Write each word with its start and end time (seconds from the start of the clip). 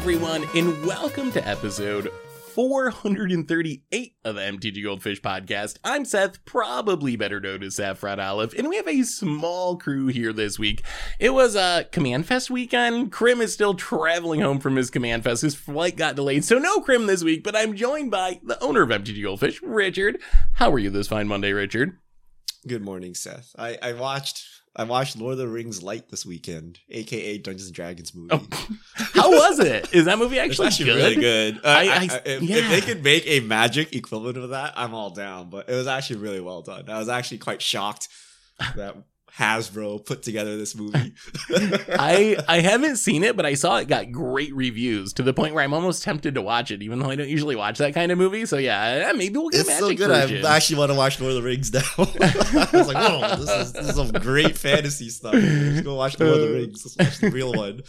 everyone, 0.00 0.46
and 0.56 0.86
welcome 0.86 1.30
to 1.30 1.46
episode 1.46 2.10
438 2.54 4.14
of 4.24 4.34
the 4.34 4.40
MTG 4.40 4.82
Goldfish 4.82 5.20
podcast. 5.20 5.76
I'm 5.84 6.06
Seth, 6.06 6.42
probably 6.46 7.16
better 7.16 7.38
known 7.38 7.62
as 7.62 7.76
Saffron 7.76 8.18
Olive, 8.18 8.54
and 8.56 8.70
we 8.70 8.76
have 8.76 8.88
a 8.88 9.02
small 9.02 9.76
crew 9.76 10.06
here 10.06 10.32
this 10.32 10.58
week. 10.58 10.82
It 11.18 11.34
was 11.34 11.54
a 11.54 11.86
Command 11.92 12.24
Fest 12.24 12.50
weekend. 12.50 13.12
Crim 13.12 13.42
is 13.42 13.52
still 13.52 13.74
traveling 13.74 14.40
home 14.40 14.58
from 14.58 14.76
his 14.76 14.88
Command 14.88 15.22
Fest. 15.22 15.42
His 15.42 15.54
flight 15.54 15.96
got 15.96 16.16
delayed, 16.16 16.46
so 16.46 16.58
no 16.58 16.80
Crim 16.80 17.06
this 17.06 17.22
week, 17.22 17.44
but 17.44 17.54
I'm 17.54 17.76
joined 17.76 18.10
by 18.10 18.40
the 18.42 18.58
owner 18.64 18.80
of 18.80 18.88
MTG 18.88 19.22
Goldfish, 19.22 19.60
Richard. 19.60 20.18
How 20.54 20.72
are 20.72 20.78
you 20.78 20.88
this 20.88 21.08
fine 21.08 21.28
Monday, 21.28 21.52
Richard? 21.52 21.98
Good 22.66 22.82
morning, 22.82 23.14
Seth. 23.14 23.54
I, 23.58 23.76
I 23.82 23.92
watched 23.92 24.59
I 24.76 24.84
watched 24.84 25.16
Lord 25.16 25.32
of 25.32 25.38
the 25.38 25.48
Rings 25.48 25.82
Light 25.82 26.08
this 26.10 26.24
weekend, 26.24 26.78
aka 26.88 27.38
Dungeons 27.38 27.66
and 27.66 27.74
Dragons 27.74 28.14
movie. 28.14 28.28
Oh. 28.32 28.66
How 29.14 29.30
was 29.30 29.58
it? 29.58 29.92
Is 29.92 30.04
that 30.04 30.18
movie 30.18 30.38
actually, 30.38 30.68
it's 30.68 30.76
actually 30.80 30.92
good? 30.92 30.96
really 30.96 31.14
good. 31.16 31.56
Uh, 31.56 31.68
I- 31.68 31.72
I, 31.72 31.84
I- 31.84 31.88
I- 31.90 32.22
if, 32.24 32.42
yeah. 32.42 32.56
if 32.58 32.68
they 32.70 32.80
could 32.80 33.02
make 33.02 33.24
a 33.26 33.40
magic 33.40 33.94
equivalent 33.94 34.36
of 34.38 34.50
that, 34.50 34.74
I'm 34.76 34.94
all 34.94 35.10
down. 35.10 35.50
But 35.50 35.68
it 35.68 35.74
was 35.74 35.86
actually 35.88 36.20
really 36.20 36.40
well 36.40 36.62
done. 36.62 36.88
I 36.88 36.98
was 36.98 37.08
actually 37.08 37.38
quite 37.38 37.60
shocked 37.60 38.08
that 38.76 38.96
Hasbro 39.36 40.04
put 40.04 40.22
together 40.22 40.56
this 40.56 40.74
movie. 40.74 41.14
I 41.50 42.36
I 42.48 42.60
haven't 42.60 42.96
seen 42.96 43.24
it, 43.24 43.36
but 43.36 43.46
I 43.46 43.54
saw 43.54 43.78
it 43.78 43.88
got 43.88 44.12
great 44.12 44.54
reviews 44.54 45.12
to 45.14 45.22
the 45.22 45.32
point 45.32 45.54
where 45.54 45.64
I'm 45.64 45.72
almost 45.72 46.02
tempted 46.02 46.34
to 46.34 46.42
watch 46.42 46.70
it, 46.70 46.82
even 46.82 46.98
though 46.98 47.10
I 47.10 47.16
don't 47.16 47.28
usually 47.28 47.56
watch 47.56 47.78
that 47.78 47.94
kind 47.94 48.10
of 48.12 48.18
movie. 48.18 48.46
So 48.46 48.58
yeah, 48.58 49.08
eh, 49.08 49.12
maybe 49.12 49.38
we'll 49.38 49.50
get 49.50 49.60
it's 49.60 49.70
a 49.70 49.78
so 49.78 49.94
good. 49.94 50.08
version. 50.08 50.44
I 50.44 50.56
actually 50.56 50.78
want 50.78 50.92
to 50.92 50.98
watch 50.98 51.20
Lord 51.20 51.36
of 51.36 51.42
the 51.42 51.48
Rings 51.48 51.72
now. 51.72 51.80
I 51.98 52.68
was 52.72 52.88
like, 52.88 52.96
whoa, 52.96 53.36
this 53.36 53.50
is, 53.50 53.72
this 53.72 53.88
is 53.88 53.94
some 53.94 54.10
great 54.12 54.56
fantasy 54.56 55.08
stuff. 55.08 55.34
Let's 55.34 55.80
go 55.82 55.94
watch 55.94 56.18
Lord 56.18 56.34
of 56.34 56.40
the 56.40 56.54
Rings. 56.54 56.84
Let's 56.84 56.98
watch 56.98 57.18
the 57.20 57.30
real 57.30 57.52
one. 57.52 57.82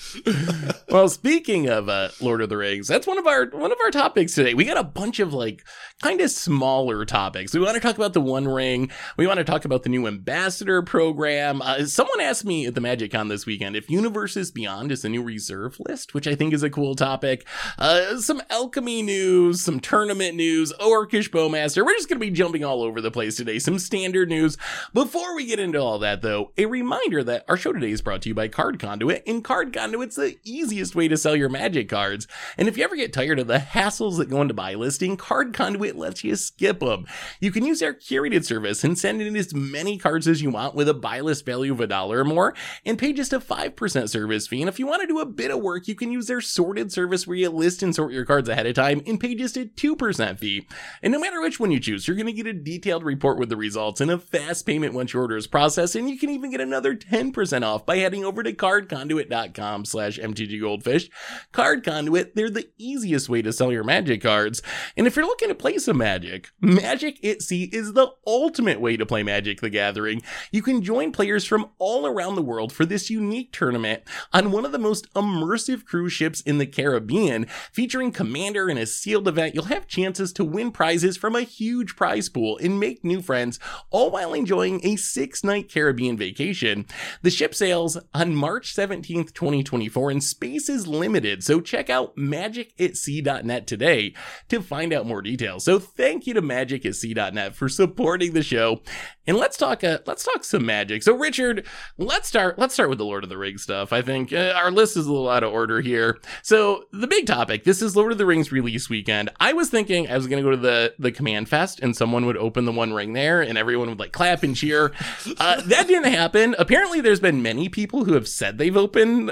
well, 0.90 1.10
speaking 1.10 1.68
of 1.68 1.90
uh, 1.90 2.10
Lord 2.20 2.42
of 2.42 2.50
the 2.50 2.58
Rings, 2.58 2.88
that's 2.88 3.08
one 3.08 3.18
of 3.18 3.28
our 3.28 3.46
one 3.48 3.72
of 3.72 3.78
our 3.84 3.92
topics 3.92 4.36
today. 4.36 4.54
We 4.54 4.66
got 4.66 4.78
a 4.78 4.84
bunch 4.84 5.20
of 5.20 5.34
like 5.34 5.64
kind 6.02 6.22
of 6.22 6.32
smaller 6.32 7.06
topics. 7.06 7.54
We 7.54 7.60
want 7.60 7.76
to 7.76 7.80
talk 7.80 7.96
about 7.96 8.14
the 8.14 8.22
One 8.22 8.48
Ring. 8.48 8.92
We 9.18 9.28
want 9.28 9.38
to 9.40 9.44
talk 9.44 9.66
about 9.66 9.84
the 9.84 9.90
new 9.90 10.08
ambassador 10.08 10.82
program. 10.82 11.31
Uh, 11.40 11.86
someone 11.86 12.20
asked 12.20 12.46
me 12.46 12.66
at 12.66 12.76
the 12.76 12.82
Magic 12.82 13.12
Con 13.12 13.28
this 13.28 13.46
weekend 13.46 13.76
if 13.76 13.90
Universes 13.90 14.52
Beyond 14.52 14.92
is 14.92 15.06
a 15.06 15.10
new 15.10 15.24
reserve 15.24 15.80
list, 15.80 16.14
which 16.14 16.28
I 16.28 16.36
think 16.36 16.54
is 16.54 16.64
a 16.64 16.70
cool 16.70 16.96
topic. 16.96 17.48
Uh, 17.78 18.18
some 18.18 18.42
alchemy 18.50 19.02
news, 19.02 19.62
some 19.62 19.80
tournament 19.80 20.36
news, 20.36 20.74
Orcish 20.80 21.30
Bowmaster. 21.30 21.86
We're 21.86 21.94
just 21.94 22.10
going 22.10 22.20
to 22.20 22.26
be 22.26 22.32
jumping 22.32 22.66
all 22.66 22.84
over 22.84 23.02
the 23.02 23.12
place 23.12 23.38
today. 23.38 23.60
Some 23.60 23.80
standard 23.80 24.30
news. 24.30 24.58
Before 24.94 25.36
we 25.36 25.46
get 25.46 25.60
into 25.60 25.80
all 25.80 26.00
that, 26.00 26.22
though, 26.22 26.52
a 26.58 26.66
reminder 26.66 27.24
that 27.24 27.46
our 27.48 27.58
show 27.58 27.72
today 27.72 27.92
is 27.92 28.02
brought 28.02 28.22
to 28.24 28.30
you 28.30 28.36
by 28.36 28.48
Card 28.48 28.80
Conduit, 28.80 29.24
and 29.26 29.44
Card 29.44 29.74
Conduit's 29.74 30.16
the 30.16 30.38
easiest 30.44 30.96
way 30.96 31.08
to 31.08 31.18
sell 31.18 31.36
your 31.36 31.50
Magic 31.50 31.90
cards. 31.90 32.28
And 32.58 32.68
if 32.68 32.78
you 32.78 32.84
ever 32.84 32.96
get 32.96 33.14
tired 33.14 33.40
of 33.40 33.48
the 33.48 33.60
hassles 33.60 34.18
that 34.18 34.30
go 34.30 34.42
into 34.42 34.54
buy 34.54 34.74
listing, 34.74 35.18
Card 35.18 35.54
Conduit 35.54 35.96
lets 35.96 36.24
you 36.24 36.36
skip 36.36 36.80
them. 36.80 37.06
You 37.40 37.52
can 37.52 37.66
use 37.66 37.80
their 37.80 37.94
curated 37.94 38.46
service 38.46 38.84
and 38.84 38.98
send 38.98 39.22
in 39.22 39.36
as 39.36 39.54
many 39.54 39.98
cards 39.98 40.28
as 40.28 40.42
you 40.42 40.50
want 40.50 40.76
with 40.76 40.90
a 40.90 40.94
buy 40.94 41.21
list 41.22 41.46
value 41.46 41.72
of 41.72 41.80
a 41.80 41.88
dollar 41.88 42.20
or 42.20 42.26
more, 42.26 42.54
and 42.86 42.98
pay 42.98 43.14
just 43.14 43.34
a 43.34 43.40
5% 43.40 44.10
service 44.10 44.48
fee. 44.48 44.62
And 44.62 44.70
if 44.70 44.80
you 44.80 44.88
want 44.88 45.02
to 45.02 45.08
do 45.08 45.20
a 45.20 45.26
bit 45.26 45.52
of 45.52 45.62
work, 45.62 45.88
you 45.88 45.96
can 45.96 46.12
use 46.12 46.28
their 46.28 46.42
sorted 46.42 46.92
service 46.92 47.28
where 47.28 47.38
you 47.38 47.50
list 47.50 47.84
and 47.84 47.94
sort 47.94 48.14
your 48.14 48.26
cards 48.26 48.50
ahead 48.50 48.66
of 48.66 48.76
time 48.76 49.02
and 49.06 49.20
pay 49.20 49.36
just 49.36 49.58
a 49.58 49.66
2% 49.66 50.40
fee. 50.40 50.68
And 51.02 51.12
no 51.12 51.20
matter 51.20 51.42
which 51.42 51.60
one 51.60 51.72
you 51.72 51.80
choose, 51.80 52.08
you're 52.08 52.18
going 52.18 52.28
to 52.28 52.34
get 52.34 52.48
a 52.48 52.54
detailed 52.54 53.04
report 53.04 53.38
with 53.38 53.50
the 53.50 53.58
results 53.58 54.02
and 54.02 54.12
a 54.12 54.18
fast 54.18 54.66
payment 54.66 54.94
once 54.94 55.14
your 55.14 55.24
order 55.24 55.38
is 55.38 55.48
processed. 55.48 55.96
And 55.96 56.10
you 56.10 56.18
can 56.18 56.30
even 56.30 56.52
get 56.52 56.62
another 56.62 56.96
10% 56.96 57.64
off 57.64 57.86
by 57.86 57.98
heading 57.98 58.24
over 58.24 58.44
to 58.44 58.54
cardconduit.com 58.54 59.86
slash 59.86 60.18
mtggoldfish. 60.18 61.10
Card 61.52 61.84
Conduit, 61.84 62.36
they're 62.36 62.50
the 62.50 62.70
easiest 62.78 63.30
way 63.30 63.42
to 63.42 63.54
sell 63.54 63.72
your 63.72 63.84
magic 63.84 64.22
cards. 64.22 64.62
And 64.96 65.08
if 65.08 65.16
you're 65.16 65.26
looking 65.26 65.50
to 65.50 65.56
play 65.56 65.78
some 65.78 65.98
magic, 65.98 66.50
Magic 66.62 67.24
at 67.26 67.42
is 67.52 67.94
the 67.94 68.08
ultimate 68.26 68.80
way 68.80 68.96
to 68.96 69.06
play 69.06 69.24
Magic 69.24 69.62
the 69.62 69.70
Gathering. 69.70 70.22
You 70.52 70.62
can 70.62 70.82
join 70.82 71.11
players 71.12 71.46
from 71.46 71.70
all 71.78 72.06
around 72.06 72.36
the 72.36 72.42
world 72.42 72.72
for 72.72 72.86
this 72.86 73.10
unique 73.10 73.52
tournament 73.52 74.04
on 74.34 74.52
one 74.52 74.66
of 74.66 74.72
the 74.72 74.80
most 74.80 75.12
immersive 75.14 75.86
cruise 75.86 76.14
ships 76.14 76.42
in 76.42 76.58
the 76.58 76.66
Caribbean, 76.66 77.46
featuring 77.72 78.12
Commander 78.12 78.70
in 78.70 78.78
a 78.78 78.86
sealed 78.86 79.28
event. 79.28 79.56
You'll 79.56 79.66
have 79.66 79.88
chances 79.88 80.34
to 80.34 80.44
win 80.44 80.72
prizes 80.72 81.18
from 81.18 81.36
a 81.36 81.42
huge 81.42 81.96
prize 81.96 82.30
pool 82.30 82.58
and 82.58 82.80
make 82.80 83.04
new 83.04 83.22
friends, 83.22 83.60
all 83.90 84.12
while 84.12 84.34
enjoying 84.34 84.86
a 84.86 84.96
six 84.96 85.44
night 85.44 85.72
Caribbean 85.72 86.18
vacation. 86.18 86.86
The 87.22 87.30
ship 87.32 87.54
sails 87.56 87.98
on 88.14 88.36
March 88.36 88.76
17th, 88.76 89.34
2024, 89.34 90.12
and 90.12 90.24
space 90.24 90.70
is 90.70 90.88
limited, 90.88 91.44
so 91.44 91.62
check 91.62 91.90
out 91.90 92.16
magicatsea.net 92.16 93.68
today 93.68 94.14
to 94.50 94.62
find 94.62 94.94
out 94.94 95.06
more 95.06 95.22
details. 95.22 95.66
So 95.66 95.80
thank 95.80 96.28
you 96.28 96.34
to 96.34 96.42
magicatsea.net 96.42 97.56
for 97.56 97.70
supporting 97.70 98.34
the 98.34 98.44
show. 98.44 98.82
And 99.28 99.38
let's 99.38 99.58
talk 99.58 99.84
uh, 99.84 100.00
let's 100.06 100.24
talk 100.24 100.44
some 100.44 100.66
magic. 100.66 101.01
So 101.04 101.16
Richard, 101.16 101.66
let's 101.98 102.28
start 102.28 102.58
let's 102.60 102.74
start 102.74 102.90
with 102.90 102.98
the 102.98 103.06
Lord 103.06 103.24
of 103.24 103.30
the 103.30 103.38
Rings 103.38 103.64
stuff. 103.64 103.94
I 103.94 104.02
think 104.02 104.34
uh, 104.34 104.54
our 104.56 104.72
list 104.72 104.98
is 104.98 105.06
a 105.06 105.12
little 105.12 105.30
out 105.30 105.44
of 105.44 105.52
order 105.52 105.82
here. 105.82 106.20
So 106.44 106.86
the 106.92 107.08
big 107.08 107.28
topic, 107.28 107.64
this 107.64 107.82
is 107.82 107.96
Lord 107.96 108.12
of 108.12 108.18
the 108.18 108.26
Rings 108.26 108.52
release 108.52 108.90
weekend. 108.90 109.30
I 109.40 109.54
was 109.54 109.70
thinking 109.70 110.10
I 110.10 110.16
was 110.16 110.28
going 110.28 110.44
to 110.44 110.48
go 110.48 110.52
to 110.52 110.62
the 110.62 110.94
the 111.00 111.12
Command 111.12 111.50
Fest 111.50 111.80
and 111.80 111.96
someone 111.96 112.26
would 112.26 112.38
open 112.38 112.66
the 112.66 112.72
one 112.72 112.94
ring 112.94 113.14
there 113.14 113.42
and 113.42 113.58
everyone 113.58 113.90
would 113.90 114.00
like 114.00 114.12
clap 114.12 114.44
and 114.44 114.56
cheer. 114.56 114.92
Uh, 115.40 115.62
that 115.62 115.88
didn't 115.88 116.12
happen. 116.12 116.56
Apparently 116.58 117.02
there's 117.02 117.20
been 117.20 117.42
many 117.42 117.70
people 117.70 118.06
who 118.06 118.14
have 118.14 118.28
said 118.28 118.58
they've 118.58 118.78
opened 118.78 119.32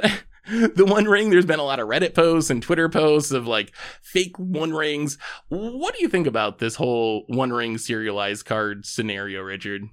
the 0.50 0.85
one 0.85 1.06
ring 1.06 1.29
there's 1.29 1.46
been 1.46 1.59
a 1.59 1.63
lot 1.63 1.79
of 1.79 1.88
reddit 1.88 2.16
posts 2.16 2.50
and 2.50 2.63
twitter 2.63 2.90
posts 2.90 3.31
of 3.31 3.46
like 3.46 3.72
fake 4.02 4.38
one 4.40 4.74
rings 4.74 5.18
what 5.50 5.94
do 5.94 6.02
you 6.02 6.09
think 6.09 6.25
about 6.25 6.58
this 6.58 6.75
whole 6.75 7.24
one 7.28 7.52
ring 7.52 7.78
serialized 7.78 8.46
card 8.46 8.85
scenario 8.85 9.41
richard 9.41 9.84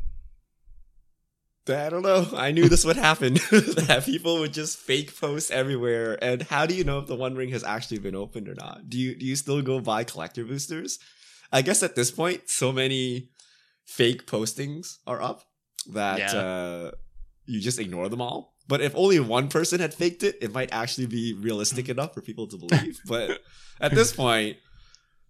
I 1.69 1.89
don't 1.89 2.03
know. 2.03 2.27
I 2.37 2.53
knew 2.53 2.69
this 2.69 2.85
would 2.85 2.97
happen. 2.97 3.35
that 3.51 4.03
people 4.05 4.39
would 4.41 4.53
just 4.55 4.79
fake 4.79 5.19
post 5.19 5.51
everywhere. 5.51 6.17
And 6.23 6.43
how 6.43 6.67
do 6.67 6.75
you 6.75 6.85
know 6.85 6.99
if 7.01 7.07
the 7.07 7.17
One 7.17 7.35
Ring 7.35 7.51
has 7.51 7.65
actually 7.65 7.99
been 7.99 8.15
opened 8.15 8.49
or 8.49 8.55
not? 8.55 8.89
Do 8.89 8.99
you 8.99 9.17
do 9.17 9.27
you 9.27 9.37
still 9.37 9.63
go 9.63 9.81
buy 9.81 10.05
collector 10.05 10.45
boosters? 10.45 10.99
I 11.53 11.63
guess 11.63 11.83
at 11.83 11.95
this 11.97 12.11
point, 12.11 12.43
so 12.47 12.73
many 12.73 13.31
fake 13.85 14.27
postings 14.27 14.99
are 15.07 15.23
up 15.23 15.43
that 15.93 16.19
Yeah. 16.19 16.33
uh, 16.41 16.91
you 17.47 17.61
just 17.61 17.79
ignore 17.79 18.09
them 18.09 18.21
all. 18.21 18.55
But 18.69 18.81
if 18.81 18.95
only 18.97 19.21
one 19.21 19.47
person 19.49 19.79
had 19.81 19.95
faked 19.95 20.25
it, 20.25 20.37
it 20.41 20.53
might 20.53 20.73
actually 20.73 21.07
be 21.07 21.35
realistic 21.35 21.89
enough 21.95 22.15
for 22.15 22.21
people 22.21 22.47
to 22.49 22.57
believe. 22.57 23.01
But 23.07 23.41
at 23.81 23.93
this 23.95 24.13
point, 24.25 24.57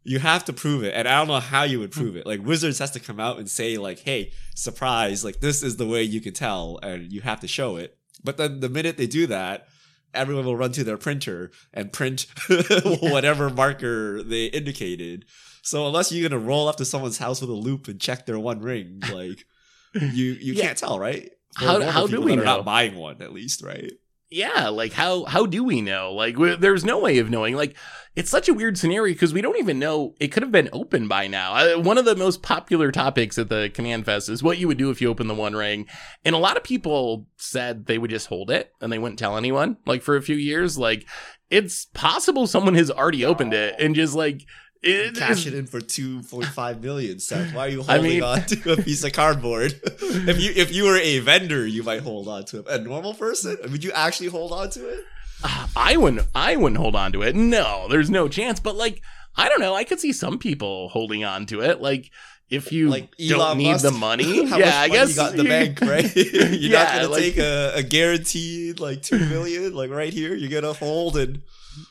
you 0.06 0.20
have 0.20 0.44
to 0.44 0.52
prove 0.52 0.84
it. 0.84 0.94
And 0.94 1.08
I 1.08 1.18
don't 1.18 1.26
know 1.26 1.40
how 1.40 1.64
you 1.64 1.80
would 1.80 1.92
hmm. 1.92 2.00
prove 2.00 2.16
it. 2.16 2.26
Like 2.26 2.44
Wizards 2.44 2.78
has 2.78 2.92
to 2.92 3.00
come 3.00 3.18
out 3.18 3.38
and 3.38 3.50
say, 3.50 3.76
like, 3.76 3.98
hey, 3.98 4.32
surprise, 4.54 5.24
like 5.24 5.40
this 5.40 5.62
is 5.62 5.76
the 5.76 5.86
way 5.86 6.02
you 6.02 6.20
can 6.20 6.32
tell, 6.32 6.78
and 6.82 7.12
you 7.12 7.20
have 7.22 7.40
to 7.40 7.48
show 7.48 7.76
it. 7.76 7.98
But 8.22 8.36
then 8.36 8.60
the 8.60 8.68
minute 8.68 8.96
they 8.96 9.06
do 9.06 9.26
that, 9.26 9.66
everyone 10.14 10.44
will 10.46 10.56
run 10.56 10.72
to 10.72 10.84
their 10.84 10.96
printer 10.96 11.50
and 11.74 11.92
print 11.92 12.26
whatever 13.00 13.50
marker 13.50 14.22
they 14.22 14.46
indicated. 14.46 15.24
So 15.62 15.86
unless 15.86 16.12
you're 16.12 16.28
gonna 16.28 16.40
roll 16.42 16.68
up 16.68 16.76
to 16.76 16.84
someone's 16.84 17.18
house 17.18 17.40
with 17.40 17.50
a 17.50 17.54
loupe 17.54 17.88
and 17.88 18.00
check 18.00 18.24
their 18.26 18.38
one 18.38 18.60
ring, 18.60 19.02
like 19.12 19.44
you 19.94 20.32
you 20.40 20.54
Yeah. 20.54 20.66
can't 20.66 20.78
tell, 20.78 20.98
right? 20.98 21.30
For 21.58 21.64
How- 21.64 21.82
how 21.82 22.06
do 22.06 22.20
we 22.20 22.36
know? 22.36 22.44
not 22.44 22.64
buying 22.64 22.94
one, 22.94 23.20
at 23.22 23.32
least, 23.32 23.62
right? 23.62 23.92
Yeah 24.31 24.69
like 24.69 24.92
how 24.92 25.25
how 25.25 25.47
do 25.47 25.62
we 25.64 25.81
know? 25.81 26.12
Like 26.12 26.37
there's 26.60 26.84
no 26.84 26.98
way 26.98 27.19
of 27.19 27.31
knowing. 27.31 27.54
Like 27.54 27.76
it's 28.16 28.31
such 28.31 28.48
a 28.48 28.54
weird 28.54 28.78
scenario 28.78 29.12
because 29.14 29.34
we 29.34 29.42
don't 29.42 29.59
even 29.59 29.78
know. 29.78 30.14
It 30.19 30.28
could 30.28 30.42
have 30.42 30.50
been 30.50 30.70
open 30.72 31.06
by 31.06 31.26
now. 31.26 31.54
Uh, 31.54 31.81
one 31.81 31.98
of 31.98 32.06
the 32.06 32.16
most 32.16 32.42
popular 32.42 32.91
topics 32.91 33.39
at 33.39 33.50
the 33.50 33.71
command 33.72 34.06
fest 34.06 34.28
is 34.28 34.42
what 34.42 34.59
you 34.59 34.68
would 34.68 34.78
do 34.78 34.91
if 34.91 35.03
you 35.03 35.09
open 35.09 35.28
the 35.28 35.34
one 35.34 35.54
ring. 35.54 35.86
And 36.24 36.34
a 36.34 36.39
lot 36.39 36.56
of 36.56 36.65
people 36.65 37.27
said 37.36 37.86
they 37.86 37.98
would 37.98 38.10
just 38.10 38.28
hold 38.28 38.50
it 38.50 38.72
and 38.80 38.91
they 38.91 38.98
wouldn't 38.98 39.18
tell 39.18 39.36
anyone 39.36 39.77
like 39.84 40.03
for 40.03 40.16
a 40.16 40.22
few 40.22 40.36
years. 40.36 40.78
Like 40.78 41.06
it's 41.50 41.84
possible 41.86 42.47
someone 42.47 42.74
has 42.74 42.91
already 42.91 43.24
opened 43.24 43.54
it 43.54 43.77
and 43.78 43.95
just 43.95 44.15
like 44.15 44.47
it 44.82 45.14
Cash 45.16 45.38
is- 45.38 45.46
it 45.48 45.54
in 45.54 45.66
for 45.66 45.80
two 45.80 46.22
point 46.22 46.46
five 46.46 46.82
million, 46.82 47.18
Seth. 47.18 47.54
Why 47.54 47.66
are 47.66 47.68
you 47.70 47.82
I 47.82 47.94
holding 47.96 48.10
mean- 48.10 48.22
on 48.22 48.42
to 48.46 48.72
a 48.72 48.76
piece 48.76 49.02
of 49.04 49.12
cardboard? 49.12 49.80
if 49.84 50.40
you 50.40 50.52
if 50.54 50.72
you 50.74 50.84
were 50.84 50.96
a 50.98 51.18
vendor, 51.20 51.66
you 51.66 51.82
might 51.82 52.00
hold 52.02 52.28
on 52.28 52.44
to 52.46 52.58
it. 52.60 52.66
A 52.68 52.78
normal 52.78 53.14
person, 53.14 53.56
would 53.70 53.82
you 53.84 53.92
actually 53.92 54.28
hold 54.28 54.52
on 54.52 54.70
to 54.70 54.88
it? 54.88 55.04
Uh, 55.44 55.66
I 55.76 55.96
wouldn't 55.96 56.26
I 56.34 56.56
wouldn't 56.56 56.80
hold 56.80 56.96
on 56.96 57.12
to 57.12 57.22
it. 57.22 57.34
No, 57.36 57.88
there's 57.88 58.08
no 58.10 58.28
chance. 58.28 58.58
But 58.60 58.74
like, 58.76 59.02
I 59.36 59.48
don't 59.48 59.60
know. 59.60 59.74
I 59.74 59.84
could 59.84 60.00
see 60.00 60.12
some 60.12 60.38
people 60.38 60.88
holding 60.88 61.24
on 61.24 61.46
to 61.46 61.60
it. 61.60 61.80
Like 61.82 62.10
if 62.48 62.70
you 62.72 62.88
Like 62.88 63.10
don't 63.18 63.40
Elon 63.40 63.58
need 63.58 63.72
Musk? 63.72 63.84
the 63.84 63.90
money. 63.90 64.46
How 64.48 64.56
yeah, 64.58 64.64
much 64.66 64.74
I 64.74 64.88
guess 64.88 65.10
you 65.10 65.16
got 65.16 65.30
in 65.32 65.36
the 65.38 65.44
bank, 65.44 65.80
right? 65.82 66.16
You're 66.16 66.46
Yeah, 66.46 66.84
not 66.84 66.92
gonna 66.94 67.08
like- 67.08 67.20
take 67.22 67.38
a, 67.38 67.72
a 67.74 67.82
guaranteed 67.82 68.78
like 68.80 69.02
two 69.02 69.18
million, 69.18 69.74
like 69.74 69.90
right 69.90 70.12
here. 70.12 70.34
You're 70.34 70.48
gonna 70.60 70.72
hold 70.74 71.16
and 71.16 71.42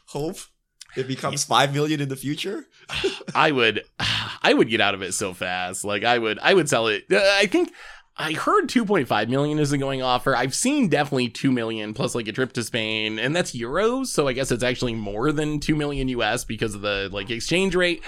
hope 0.07 0.37
it 0.95 1.07
becomes 1.07 1.43
five 1.43 1.73
million 1.73 2.01
in 2.01 2.09
the 2.09 2.15
future. 2.15 2.65
I 3.35 3.51
would 3.51 3.83
I 4.41 4.53
would 4.53 4.69
get 4.69 4.81
out 4.81 4.93
of 4.93 5.01
it 5.01 5.13
so 5.13 5.33
fast. 5.33 5.83
Like 5.83 6.03
I 6.03 6.17
would 6.17 6.39
I 6.39 6.53
would 6.53 6.69
sell 6.69 6.87
it. 6.87 7.05
Uh, 7.11 7.19
I 7.19 7.45
think 7.45 7.71
I 8.17 8.31
heard 8.31 8.69
2.5 8.69 9.27
million 9.27 9.59
is 9.59 9.73
a 9.73 9.77
going 9.77 10.01
offer. 10.01 10.37
I've 10.37 10.55
seen 10.55 10.87
definitely 10.87 11.27
2 11.27 11.51
million 11.51 11.93
plus 11.93 12.15
like 12.15 12.29
a 12.29 12.31
trip 12.31 12.53
to 12.53 12.63
Spain, 12.63 13.19
and 13.19 13.35
that's 13.35 13.51
euros. 13.51 14.07
So 14.07 14.25
I 14.29 14.33
guess 14.33 14.51
it's 14.51 14.63
actually 14.63 14.93
more 14.93 15.33
than 15.33 15.59
2 15.59 15.75
million 15.75 16.07
US 16.07 16.45
because 16.45 16.75
of 16.75 16.81
the 16.81 17.09
like 17.11 17.29
exchange 17.29 17.75
rate. 17.75 18.01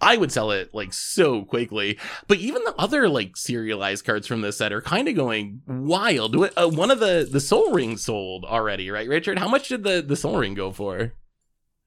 I 0.00 0.16
would 0.16 0.32
sell 0.32 0.50
it 0.50 0.74
like 0.74 0.92
so 0.92 1.44
quickly. 1.44 1.96
But 2.26 2.38
even 2.38 2.64
the 2.64 2.74
other 2.76 3.08
like 3.08 3.36
serialized 3.36 4.04
cards 4.04 4.26
from 4.26 4.40
this 4.40 4.58
set 4.58 4.72
are 4.72 4.80
kind 4.82 5.06
of 5.06 5.14
going 5.14 5.62
wild. 5.68 6.34
Uh, 6.34 6.68
one 6.68 6.90
of 6.90 6.98
the 6.98 7.28
the 7.30 7.40
Sol 7.40 7.70
Ring 7.70 7.96
sold 7.96 8.44
already, 8.44 8.90
right, 8.90 9.08
Richard? 9.08 9.38
How 9.38 9.48
much 9.48 9.68
did 9.68 9.84
the 9.84 10.02
the 10.02 10.16
Sol 10.16 10.38
Ring 10.38 10.54
go 10.54 10.72
for? 10.72 11.12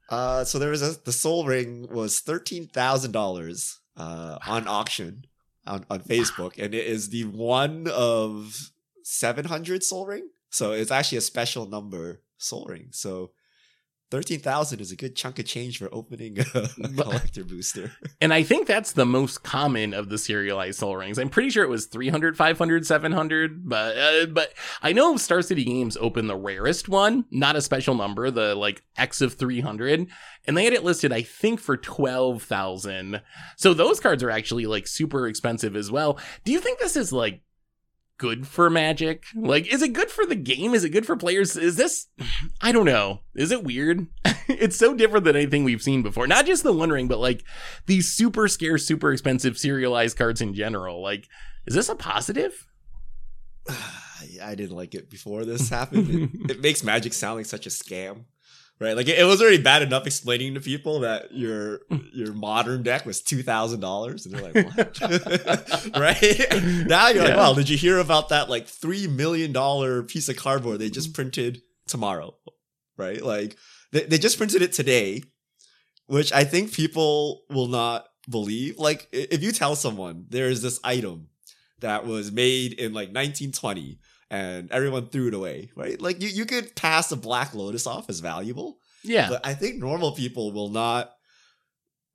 Uh, 0.09 0.43
so 0.43 0.59
there 0.59 0.69
was 0.69 0.81
a 0.81 1.01
the 1.03 1.11
Sol 1.11 1.45
Ring 1.45 1.87
was 1.89 2.19
thirteen 2.19 2.67
thousand 2.67 3.11
dollars 3.11 3.79
uh 3.97 4.37
on 4.45 4.67
auction 4.67 5.25
on, 5.67 5.85
on 5.89 6.01
Facebook, 6.01 6.53
and 6.57 6.73
it 6.73 6.85
is 6.85 7.09
the 7.09 7.25
one 7.25 7.87
of 7.87 8.71
700 9.03 9.83
Sol 9.83 10.05
Ring. 10.05 10.29
So 10.49 10.71
it's 10.71 10.91
actually 10.91 11.19
a 11.19 11.21
special 11.21 11.67
number 11.67 12.21
Sol 12.37 12.65
Ring. 12.65 12.87
So 12.91 13.31
13,000 14.11 14.79
is 14.79 14.91
a 14.91 14.95
good 14.95 15.15
chunk 15.15 15.39
of 15.39 15.45
change 15.45 15.79
for 15.79 15.89
opening 15.91 16.37
a, 16.39 16.69
a 16.83 16.87
collector 16.95 17.43
booster. 17.43 17.91
And 18.21 18.33
I 18.33 18.43
think 18.43 18.65
that's 18.65 18.93
the 18.93 19.05
most 19.05 19.43
common 19.43 19.93
of 19.93 20.09
the 20.09 20.17
serialized 20.17 20.79
Sol 20.79 20.95
Rings. 20.95 21.19
I'm 21.19 21.29
pretty 21.29 21.49
sure 21.49 21.63
it 21.63 21.69
was 21.69 21.85
300, 21.87 22.37
500, 22.37 22.87
700, 22.87 23.67
but 23.69 23.97
uh, 23.97 24.25
but 24.27 24.53
I 24.81 24.93
know 24.93 25.17
Star 25.17 25.41
City 25.41 25.63
Games 25.63 25.97
opened 25.97 26.29
the 26.29 26.35
rarest 26.35 26.87
one, 26.87 27.25
not 27.29 27.55
a 27.55 27.61
special 27.61 27.93
number, 27.93 28.31
the 28.31 28.55
like 28.55 28.83
X 28.97 29.21
of 29.21 29.33
300, 29.33 30.07
and 30.47 30.57
they 30.57 30.63
had 30.63 30.73
it 30.73 30.83
listed 30.83 31.11
I 31.11 31.21
think 31.21 31.59
for 31.59 31.77
12,000. 31.77 33.21
So 33.57 33.73
those 33.73 33.99
cards 33.99 34.23
are 34.23 34.31
actually 34.31 34.65
like 34.65 34.87
super 34.87 35.27
expensive 35.27 35.75
as 35.75 35.91
well. 35.91 36.17
Do 36.45 36.51
you 36.51 36.61
think 36.61 36.79
this 36.79 36.95
is 36.95 37.11
like 37.11 37.41
good 38.17 38.47
for 38.47 38.69
Magic? 38.69 39.25
Like, 39.35 39.71
is 39.71 39.81
it 39.81 39.93
good 39.93 40.09
for 40.09 40.25
the 40.25 40.35
game? 40.35 40.73
Is 40.73 40.83
it 40.83 40.89
good 40.89 41.05
for 41.05 41.15
players? 41.15 41.55
Is 41.55 41.75
this, 41.75 42.07
I 42.61 42.71
don't 42.71 42.85
know. 42.85 43.21
Is 43.35 43.51
it 43.51 43.63
weird? 43.63 44.07
it's 44.47 44.77
so 44.77 44.93
different 44.93 45.25
than 45.25 45.35
anything 45.35 45.63
we've 45.63 45.81
seen 45.81 46.01
before. 46.01 46.27
Not 46.27 46.45
just 46.45 46.63
the 46.63 46.73
One 46.73 46.89
Ring, 46.89 47.07
but 47.07 47.19
like 47.19 47.43
these 47.85 48.11
super 48.11 48.47
scarce, 48.47 48.85
super 48.85 49.11
expensive 49.11 49.57
serialized 49.57 50.17
cards 50.17 50.41
in 50.41 50.53
general. 50.53 51.01
Like, 51.01 51.27
is 51.65 51.75
this 51.75 51.89
a 51.89 51.95
positive? 51.95 52.67
I 54.41 54.55
didn't 54.55 54.75
like 54.75 54.95
it 54.95 55.09
before 55.09 55.45
this 55.45 55.69
happened. 55.69 56.09
it, 56.09 56.29
it 56.51 56.61
makes 56.61 56.83
Magic 56.83 57.13
sound 57.13 57.37
like 57.37 57.45
such 57.45 57.65
a 57.67 57.69
scam 57.69 58.25
right? 58.79 58.95
Like 58.95 59.07
it, 59.07 59.19
it, 59.19 59.23
was 59.23 59.41
already 59.41 59.61
bad 59.61 59.81
enough 59.81 60.05
explaining 60.05 60.53
to 60.55 60.61
people 60.61 61.01
that 61.01 61.33
your 61.33 61.81
your 62.13 62.33
modern 62.33 62.83
deck 62.83 63.05
was 63.05 63.21
two 63.21 63.43
thousand 63.43 63.79
dollars, 63.79 64.25
and 64.25 64.35
they're 64.35 64.51
like, 64.51 64.75
"What?" 64.75 65.01
right? 65.97 66.87
Now 66.87 67.09
you're 67.09 67.23
yeah. 67.23 67.29
like, 67.29 67.37
"Well, 67.37 67.55
did 67.55 67.69
you 67.69 67.77
hear 67.77 67.99
about 67.99 68.29
that 68.29 68.49
like 68.49 68.67
three 68.67 69.07
million 69.07 69.51
dollar 69.51 70.03
piece 70.03 70.29
of 70.29 70.35
cardboard 70.35 70.79
they 70.79 70.89
just 70.89 71.09
mm-hmm. 71.09 71.15
printed 71.15 71.61
tomorrow?" 71.87 72.35
Right? 72.97 73.21
Like 73.23 73.57
they 73.91 74.05
they 74.05 74.17
just 74.17 74.37
printed 74.37 74.61
it 74.61 74.73
today, 74.73 75.23
which 76.07 76.31
I 76.33 76.43
think 76.43 76.73
people 76.73 77.43
will 77.49 77.67
not 77.67 78.07
believe. 78.29 78.77
Like 78.77 79.07
if 79.11 79.43
you 79.43 79.51
tell 79.51 79.75
someone 79.75 80.25
there 80.29 80.49
is 80.49 80.61
this 80.61 80.79
item 80.83 81.27
that 81.79 82.05
was 82.05 82.31
made 82.31 82.73
in 82.73 82.93
like 82.93 83.09
1920 83.09 83.99
and 84.29 84.71
everyone 84.71 85.07
threw 85.07 85.27
it 85.27 85.33
away, 85.33 85.71
right? 85.75 85.99
Like 86.01 86.21
you, 86.21 86.29
you 86.29 86.45
could 86.45 86.75
pass 86.75 87.11
a 87.11 87.15
Black 87.15 87.53
Lotus 87.53 87.87
off 87.87 88.09
as 88.09 88.19
valuable. 88.19 88.79
Yeah. 89.03 89.29
But 89.29 89.45
I 89.45 89.53
think 89.53 89.77
normal 89.77 90.13
people 90.13 90.51
will 90.51 90.69
not 90.69 91.11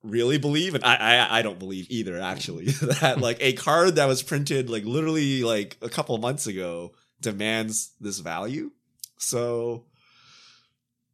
really 0.03 0.37
believe, 0.37 0.75
and 0.75 0.83
I, 0.83 0.95
I, 0.95 1.39
I 1.39 1.41
don't 1.41 1.59
believe 1.59 1.87
either, 1.89 2.19
actually, 2.19 2.65
that 3.01 3.19
like 3.19 3.37
a 3.39 3.53
card 3.53 3.95
that 3.95 4.05
was 4.05 4.23
printed 4.23 4.69
like 4.69 4.83
literally 4.83 5.43
like 5.43 5.77
a 5.81 5.89
couple 5.89 6.17
months 6.17 6.47
ago 6.47 6.91
demands 7.21 7.93
this 7.99 8.19
value. 8.19 8.71
So 9.17 9.85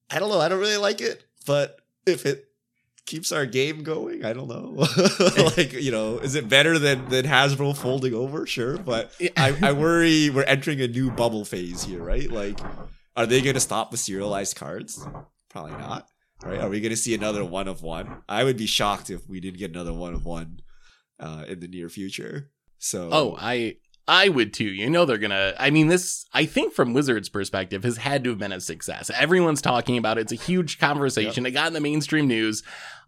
I 0.10 0.20
don't 0.20 0.30
know. 0.30 0.40
I 0.40 0.50
don't 0.50 0.60
really 0.60 0.78
like 0.78 1.02
it, 1.02 1.24
but 1.46 1.80
if 2.06 2.26
it 2.26 2.47
keeps 3.08 3.32
our 3.32 3.48
game 3.48 3.82
going. 3.82 4.24
I 4.24 4.34
don't 4.34 4.48
know. 4.48 4.86
like, 5.58 5.74
you 5.74 5.92
know, 5.92 6.20
is 6.20 6.36
it 6.36 6.48
better 6.48 6.78
than, 6.78 7.10
than 7.10 7.26
Hasbro 7.26 7.76
folding 7.76 8.14
over? 8.14 8.46
Sure. 8.46 8.78
But 8.78 9.12
I, 9.36 9.58
I 9.64 9.72
worry 9.72 10.30
we're 10.30 10.44
entering 10.44 10.80
a 10.82 10.88
new 10.88 11.10
bubble 11.10 11.46
phase 11.46 11.86
here, 11.86 12.04
right? 12.04 12.30
Like, 12.30 12.60
are 13.16 13.26
they 13.26 13.42
going 13.42 13.56
to 13.56 13.60
stop 13.60 13.90
the 13.90 13.98
serialized 13.98 14.56
cards? 14.56 15.04
Probably 15.50 15.72
not. 15.72 16.08
Right? 16.44 16.60
Are 16.60 16.70
we 16.70 16.82
going 16.82 16.92
to 16.92 16.98
see 16.98 17.16
another 17.16 17.44
one 17.44 17.68
of 17.68 17.82
one? 17.82 18.22
I 18.30 18.44
would 18.44 18.58
be 18.58 18.68
shocked 18.68 19.10
if 19.10 19.28
we 19.28 19.40
didn't 19.40 19.58
get 19.58 19.72
another 19.72 19.94
one 19.94 20.14
of 20.14 20.24
one 20.24 20.60
uh, 21.20 21.46
in 21.48 21.62
the 21.62 21.68
near 21.68 21.90
future. 21.90 22.52
So, 22.78 23.10
oh, 23.12 23.36
I 23.40 23.78
I 24.08 24.30
would 24.30 24.54
too. 24.54 24.66
You 24.66 24.90
know, 24.90 25.06
they're 25.06 25.18
gonna. 25.18 25.54
I 25.60 25.70
mean, 25.70 25.88
this, 25.88 26.26
I 26.32 26.46
think, 26.46 26.74
from 26.74 26.94
Wizards' 26.94 27.28
perspective, 27.28 27.84
has 27.84 27.98
had 27.98 28.24
to 28.24 28.30
have 28.30 28.40
been 28.40 28.54
a 28.54 28.62
success. 28.62 29.12
Everyone's 29.14 29.62
talking 29.62 29.98
about 29.98 30.18
it. 30.18 30.22
It's 30.22 30.32
a 30.32 30.36
huge 30.36 30.80
conversation. 30.80 31.44
Yep. 31.44 31.52
It 31.52 31.54
got 31.54 31.68
in 31.68 31.74
the 31.74 31.82
mainstream 31.82 32.28
news. 32.28 32.64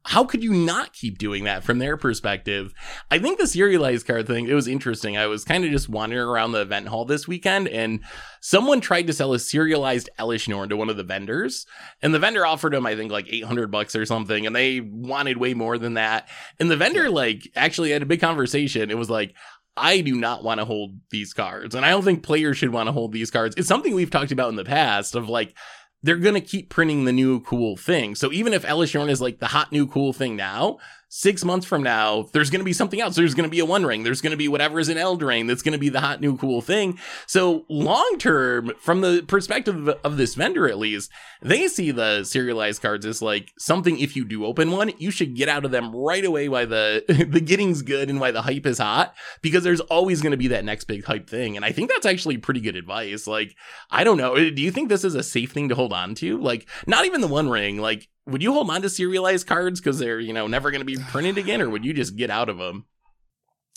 How 0.06 0.24
could 0.24 0.44
you 0.44 0.54
not 0.54 0.94
keep 0.94 1.18
doing 1.18 1.44
that 1.44 1.64
from 1.64 1.80
their 1.80 1.98
perspective? 1.98 2.74
I 3.12 3.20
think 3.20 3.38
the 3.38 3.48
serialized 3.48 4.08
card 4.08 4.28
thing, 4.28 4.48
it 4.48 4.54
was 4.54 4.68
interesting. 4.68 5.18
I 5.18 5.28
was 5.28 5.44
kind 5.44 5.66
of 5.66 5.72
just 5.72 5.90
wandering 5.90 6.28
around 6.28 6.54
the 6.54 6.62
event 6.62 6.88
hall 6.88 7.06
this 7.06 7.28
weekend 7.28 7.68
and 7.68 8.00
someone 8.42 8.82
tried 8.82 9.08
to 9.08 9.14
sell 9.14 9.34
a 9.34 9.40
serialized 9.40 10.10
Elesh 10.18 10.48
Norn 10.48 10.70
to 10.70 10.78
one 10.78 10.90
of 10.90 10.98
the 10.98 11.04
vendors. 11.04 11.66
And 12.02 12.14
the 12.14 12.20
vendor 12.20 12.46
offered 12.46 12.74
him, 12.74 12.86
I 12.86 12.96
think, 12.96 13.12
like 13.12 13.28
800 13.30 13.70
bucks 13.72 13.96
or 13.96 14.06
something. 14.06 14.48
And 14.48 14.56
they 14.56 14.80
wanted 14.80 15.38
way 15.38 15.54
more 15.54 15.78
than 15.78 15.96
that. 15.96 16.30
And 16.60 16.72
the 16.72 16.78
vendor, 16.78 17.10
like, 17.10 17.50
actually 17.56 17.92
had 17.92 18.02
a 18.02 18.08
big 18.08 18.22
conversation. 18.22 18.90
It 18.90 18.98
was 18.98 19.10
like, 19.10 19.36
I 19.76 20.02
do 20.02 20.16
not 20.16 20.44
want 20.44 20.60
to 20.60 20.66
hold 20.66 21.00
these 21.10 21.34
cards. 21.34 21.76
And 21.76 21.86
I 21.86 21.92
don't 21.92 22.04
think 22.04 22.24
players 22.24 22.58
should 22.58 22.74
want 22.74 22.88
to 22.88 22.94
hold 22.94 23.12
these 23.12 23.32
cards. 23.32 23.56
It's 23.58 23.68
something 23.68 23.94
we've 23.94 24.12
talked 24.12 24.32
about 24.32 24.50
in 24.50 24.56
the 24.56 24.66
past 24.66 25.16
of 25.16 25.30
like, 25.30 25.56
they're 26.02 26.18
going 26.18 26.36
to 26.36 26.42
keep 26.42 26.70
printing 26.70 27.06
the 27.06 27.12
new 27.12 27.42
cool 27.42 27.76
thing. 27.76 28.16
So 28.16 28.32
even 28.32 28.54
if 28.54 28.64
Elesh 28.64 28.96
Norn 28.96 29.10
is 29.10 29.22
like 29.22 29.40
the 29.40 29.48
hot 29.48 29.72
new 29.72 29.88
cool 29.88 30.14
thing 30.14 30.36
now, 30.36 30.78
six 31.10 31.44
months 31.44 31.66
from 31.66 31.82
now, 31.82 32.30
there's 32.34 32.52
going 32.52 32.60
to 32.60 32.66
be 32.66 32.74
something 32.74 33.02
else. 33.02 33.16
There's 33.16 33.34
going 33.34 33.48
to 33.48 33.52
be 33.52 33.60
a 33.60 33.66
one 33.66 33.86
ring. 33.86 34.04
There's 34.04 34.22
going 34.22 34.32
to 34.32 34.38
be 34.38 34.48
whatever 34.48 34.80
is 34.80 34.90
an 34.90 34.98
Eldraine 34.98 35.48
that's 35.48 35.64
going 35.64 35.74
to 35.74 35.80
be 35.80 35.90
the 35.90 36.00
hot 36.00 36.22
new 36.22 36.38
cool 36.38 36.62
thing. 36.62 37.00
So 37.26 37.66
long 37.68 38.18
term, 38.20 38.72
from 38.80 39.02
the 39.02 39.24
perspective 39.28 39.90
of 39.90 40.18
this 40.18 40.36
vendor, 40.36 40.70
at 40.70 40.78
least, 40.78 41.12
they 41.42 41.68
see 41.68 41.92
the 41.92 42.24
serialized 42.24 42.82
cards 42.82 43.06
as 43.06 43.22
like 43.22 43.52
something. 43.58 44.00
If 44.00 44.16
you 44.16 44.24
do 44.24 44.46
open 44.46 44.72
one, 44.72 44.92
you 45.00 45.10
should 45.10 45.36
get 45.36 45.50
out 45.50 45.66
of 45.66 45.72
them 45.72 45.96
right 45.96 46.24
away. 46.24 46.48
Why 46.48 46.66
the 46.66 47.04
the 47.30 47.42
getting's 47.42 47.82
good 47.82 48.10
and 48.10 48.20
why 48.20 48.32
the 48.32 48.44
hype 48.44 48.68
is 48.68 48.78
hot 48.78 49.16
because 49.42 49.64
there's 49.64 49.82
always 49.82 50.22
going 50.22 50.32
to 50.32 50.38
be 50.38 50.50
that 50.50 50.66
next 50.66 50.86
big 50.86 51.04
hype 51.06 51.28
thing. 51.28 51.56
And 51.56 51.66
I 51.66 51.72
think 51.72 51.90
that's 51.90 52.06
actually 52.06 52.38
pretty 52.38 52.62
good 52.62 52.76
advice. 52.76 53.26
Like 53.26 53.56
I 53.90 54.04
don't 54.04 54.18
know. 54.18 54.36
Do 54.36 54.62
you 54.62 54.72
think 54.72 54.90
this 54.90 55.04
is 55.04 55.16
a 55.16 55.24
safe 55.24 55.52
thing 55.52 55.70
to 55.70 55.76
hold 55.76 55.92
on 55.92 56.14
to? 56.16 56.40
Like 56.40 56.68
not 56.86 57.06
even 57.06 57.22
the 57.22 57.28
one 57.28 57.50
ring. 57.50 57.80
Like 57.80 58.08
would 58.26 58.44
you 58.44 58.54
hold 58.54 58.70
on 58.70 58.82
to 58.82 58.90
serialized 58.90 59.48
cards 59.48 59.80
because 59.80 60.00
they're 60.00 60.20
you 60.20 60.34
know 60.34 60.48
never 60.48 60.72
going 60.72 60.82
to 60.82 60.86
be 60.86 60.98
printed 60.98 61.38
again, 61.38 61.62
or 61.62 61.70
would 61.70 61.86
you 61.86 61.94
just 61.94 62.16
get 62.16 62.30
out 62.30 62.50
of 62.50 62.58
them? 62.58 62.86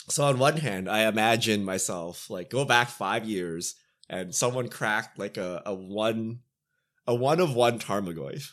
So 0.09 0.25
on 0.25 0.39
one 0.39 0.57
hand, 0.57 0.89
I 0.89 1.07
imagine 1.07 1.65
myself 1.65 2.29
like 2.29 2.51
go 2.51 2.65
back 2.65 2.89
five 2.89 3.25
years 3.25 3.77
and 4.09 4.35
someone 4.35 4.69
cracked 4.69 5.19
like 5.19 5.37
a, 5.37 5.63
a 5.65 5.75
one 5.75 6.41
a 7.07 7.15
one 7.15 7.41
of 7.41 7.55
one 7.55 7.79
Tarmogoyf. 7.79 8.53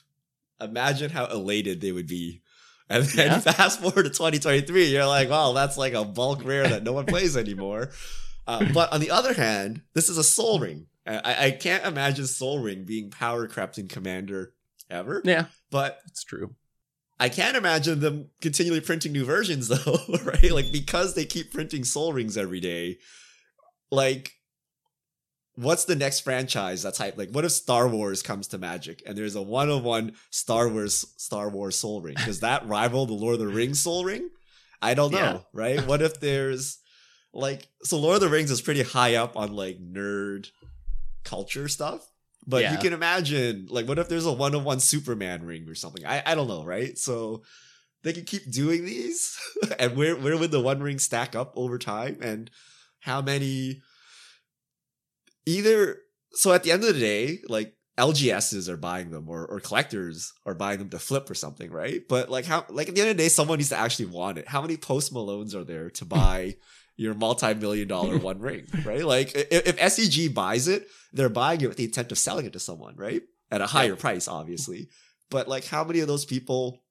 Imagine 0.62 1.12
how 1.12 1.26
elated 1.26 1.82
they 1.82 1.92
would 1.92 2.08
be. 2.08 2.42
And 2.90 3.04
then 3.04 3.28
yeah. 3.28 3.40
fast 3.40 3.82
forward 3.82 4.04
to 4.04 4.10
2023, 4.10 4.86
you're 4.86 5.06
like, 5.06 5.30
wow, 5.30 5.54
that's 5.54 5.78
like 5.78 5.94
a 5.94 6.04
bulk 6.04 6.44
rare 6.44 6.68
that 6.68 6.84
no 6.84 6.94
one 6.94 7.06
plays 7.06 7.38
anymore. 7.38 7.92
Uh, 8.48 8.66
but 8.74 8.92
on 8.92 9.00
the 9.00 9.12
other 9.12 9.34
hand, 9.34 9.84
this 9.94 10.10
is 10.10 10.18
a 10.18 10.24
Sol 10.24 10.60
Ring. 10.60 10.88
I, 11.06 11.46
I 11.46 11.52
can't 11.52 11.86
imagine 11.86 12.26
Sol 12.26 12.60
Ring 12.60 12.86
being 12.86 13.12
power 13.12 13.48
crept 13.48 13.78
in 13.78 13.88
Commander 13.88 14.54
ever. 14.90 15.22
Yeah. 15.24 15.46
But 15.72 16.00
it's 16.08 16.24
true. 16.24 16.56
I 17.20 17.30
can't 17.30 17.58
imagine 17.58 18.00
them 18.00 18.30
continually 18.42 18.82
printing 18.82 19.12
new 19.12 19.26
versions 19.26 19.68
though, 19.68 20.00
right? 20.24 20.52
Like 20.52 20.72
because 20.72 21.16
they 21.16 21.26
keep 21.26 21.52
printing 21.52 21.84
Sol 21.84 22.14
Rings 22.14 22.38
every 22.38 22.60
day. 22.60 22.98
Like 23.92 24.34
what's 25.56 25.84
the 25.84 25.96
next 25.96 26.22
franchise 26.22 26.82
that's 26.82 26.98
hype? 26.98 27.18
Like 27.18 27.32
what 27.32 27.46
if 27.46 27.52
Star 27.52 27.88
Wars 27.88 28.22
comes 28.22 28.48
to 28.50 28.58
Magic 28.58 29.04
and 29.06 29.18
there's 29.18 29.36
a 29.36 29.42
one-on-one 29.42 30.14
Star 30.30 30.70
Wars 30.70 31.06
Star 31.18 31.50
Wars 31.50 31.78
Sol 31.78 32.02
Ring? 32.02 32.16
Does 32.26 32.40
that 32.40 32.68
rival 32.68 33.06
the 33.06 33.14
Lord 33.14 33.34
of 33.34 33.40
the 33.40 33.48
Rings 33.48 33.82
Sol 33.82 34.06
Ring? 34.06 34.30
I 34.82 34.94
don't 34.94 35.12
know, 35.12 35.18
yeah. 35.18 35.40
right? 35.52 35.86
What 35.86 36.02
if 36.02 36.22
there's 36.22 36.80
like 37.34 37.68
so 37.84 38.00
Lord 38.00 38.16
of 38.16 38.22
the 38.22 38.30
Rings 38.30 38.52
is 38.52 38.62
pretty 38.62 38.84
high 38.84 39.16
up 39.16 39.36
on 39.36 39.54
like 39.54 39.78
nerd 39.80 40.50
culture 41.24 41.68
stuff. 41.68 42.08
But 42.50 42.64
yeah. 42.64 42.72
you 42.72 42.80
can 42.80 42.94
imagine, 42.94 43.68
like, 43.70 43.88
what 43.88 44.00
if 44.00 44.10
there's 44.10 44.26
a 44.26 44.34
one 44.34 44.56
on 44.56 44.64
one 44.64 44.80
Superman 44.80 45.44
ring 45.44 45.70
or 45.70 45.76
something? 45.76 46.04
I, 46.04 46.24
I 46.26 46.34
don't 46.34 46.48
know, 46.48 46.66
right? 46.66 46.98
So 46.98 47.44
they 48.02 48.12
can 48.12 48.26
keep 48.26 48.52
doing 48.52 48.86
these. 48.86 49.40
and 49.80 49.96
where, 49.96 50.16
where 50.16 50.36
would 50.36 50.50
the 50.50 50.60
one 50.60 50.82
ring 50.82 50.98
stack 50.98 51.36
up 51.36 51.54
over 51.56 51.78
time? 51.78 52.18
And 52.22 52.50
how 53.02 53.22
many. 53.22 53.82
Either. 55.46 56.00
So 56.32 56.52
at 56.52 56.64
the 56.64 56.72
end 56.72 56.84
of 56.84 56.94
the 56.94 57.00
day, 57.00 57.40
like, 57.48 57.76
LGSs 58.00 58.70
are 58.70 58.78
buying 58.78 59.12
them 59.12 59.28
or, 59.28 59.46
or 59.46 59.60
collectors 59.60 60.32
are 60.46 60.56
buying 60.56 60.80
them 60.80 60.90
to 60.90 61.00
flip 61.00 61.30
or 61.30 61.36
something, 61.36 61.70
right? 61.70 62.02
But 62.08 62.30
like 62.30 62.46
how 62.46 62.66
like 62.70 62.88
at 62.88 62.96
the 62.96 63.02
end 63.02 63.10
of 63.12 63.18
the 63.18 63.24
day, 63.24 63.28
someone 63.28 63.58
needs 63.58 63.70
to 63.70 63.78
actually 63.78 64.06
want 64.06 64.38
it. 64.38 64.48
How 64.48 64.62
many 64.62 64.78
post 64.78 65.14
Malones 65.14 65.54
are 65.54 65.66
there 65.66 65.90
to 65.90 66.06
buy 66.06 66.56
your 67.00 67.14
multi-million 67.14 67.88
dollar 67.88 68.18
one 68.30 68.40
ring, 68.40 68.68
right? 68.84 69.06
Like 69.06 69.34
if, 69.34 69.68
if 69.68 69.78
SCG 69.78 70.34
buys 70.34 70.68
it, 70.68 70.86
they're 71.14 71.30
buying 71.30 71.62
it 71.62 71.68
with 71.68 71.78
the 71.78 71.86
intent 71.86 72.12
of 72.12 72.18
selling 72.18 72.46
it 72.46 72.54
to 72.54 72.60
someone, 72.60 72.96
right? 72.98 73.22
At 73.50 73.62
a 73.62 73.68
higher 73.68 73.96
price, 73.96 74.28
obviously. 74.28 74.90
But 75.32 75.48
like 75.48 75.66
how 75.66 75.86
many 75.86 76.02
of 76.02 76.08
those 76.08 76.26
people 76.26 76.84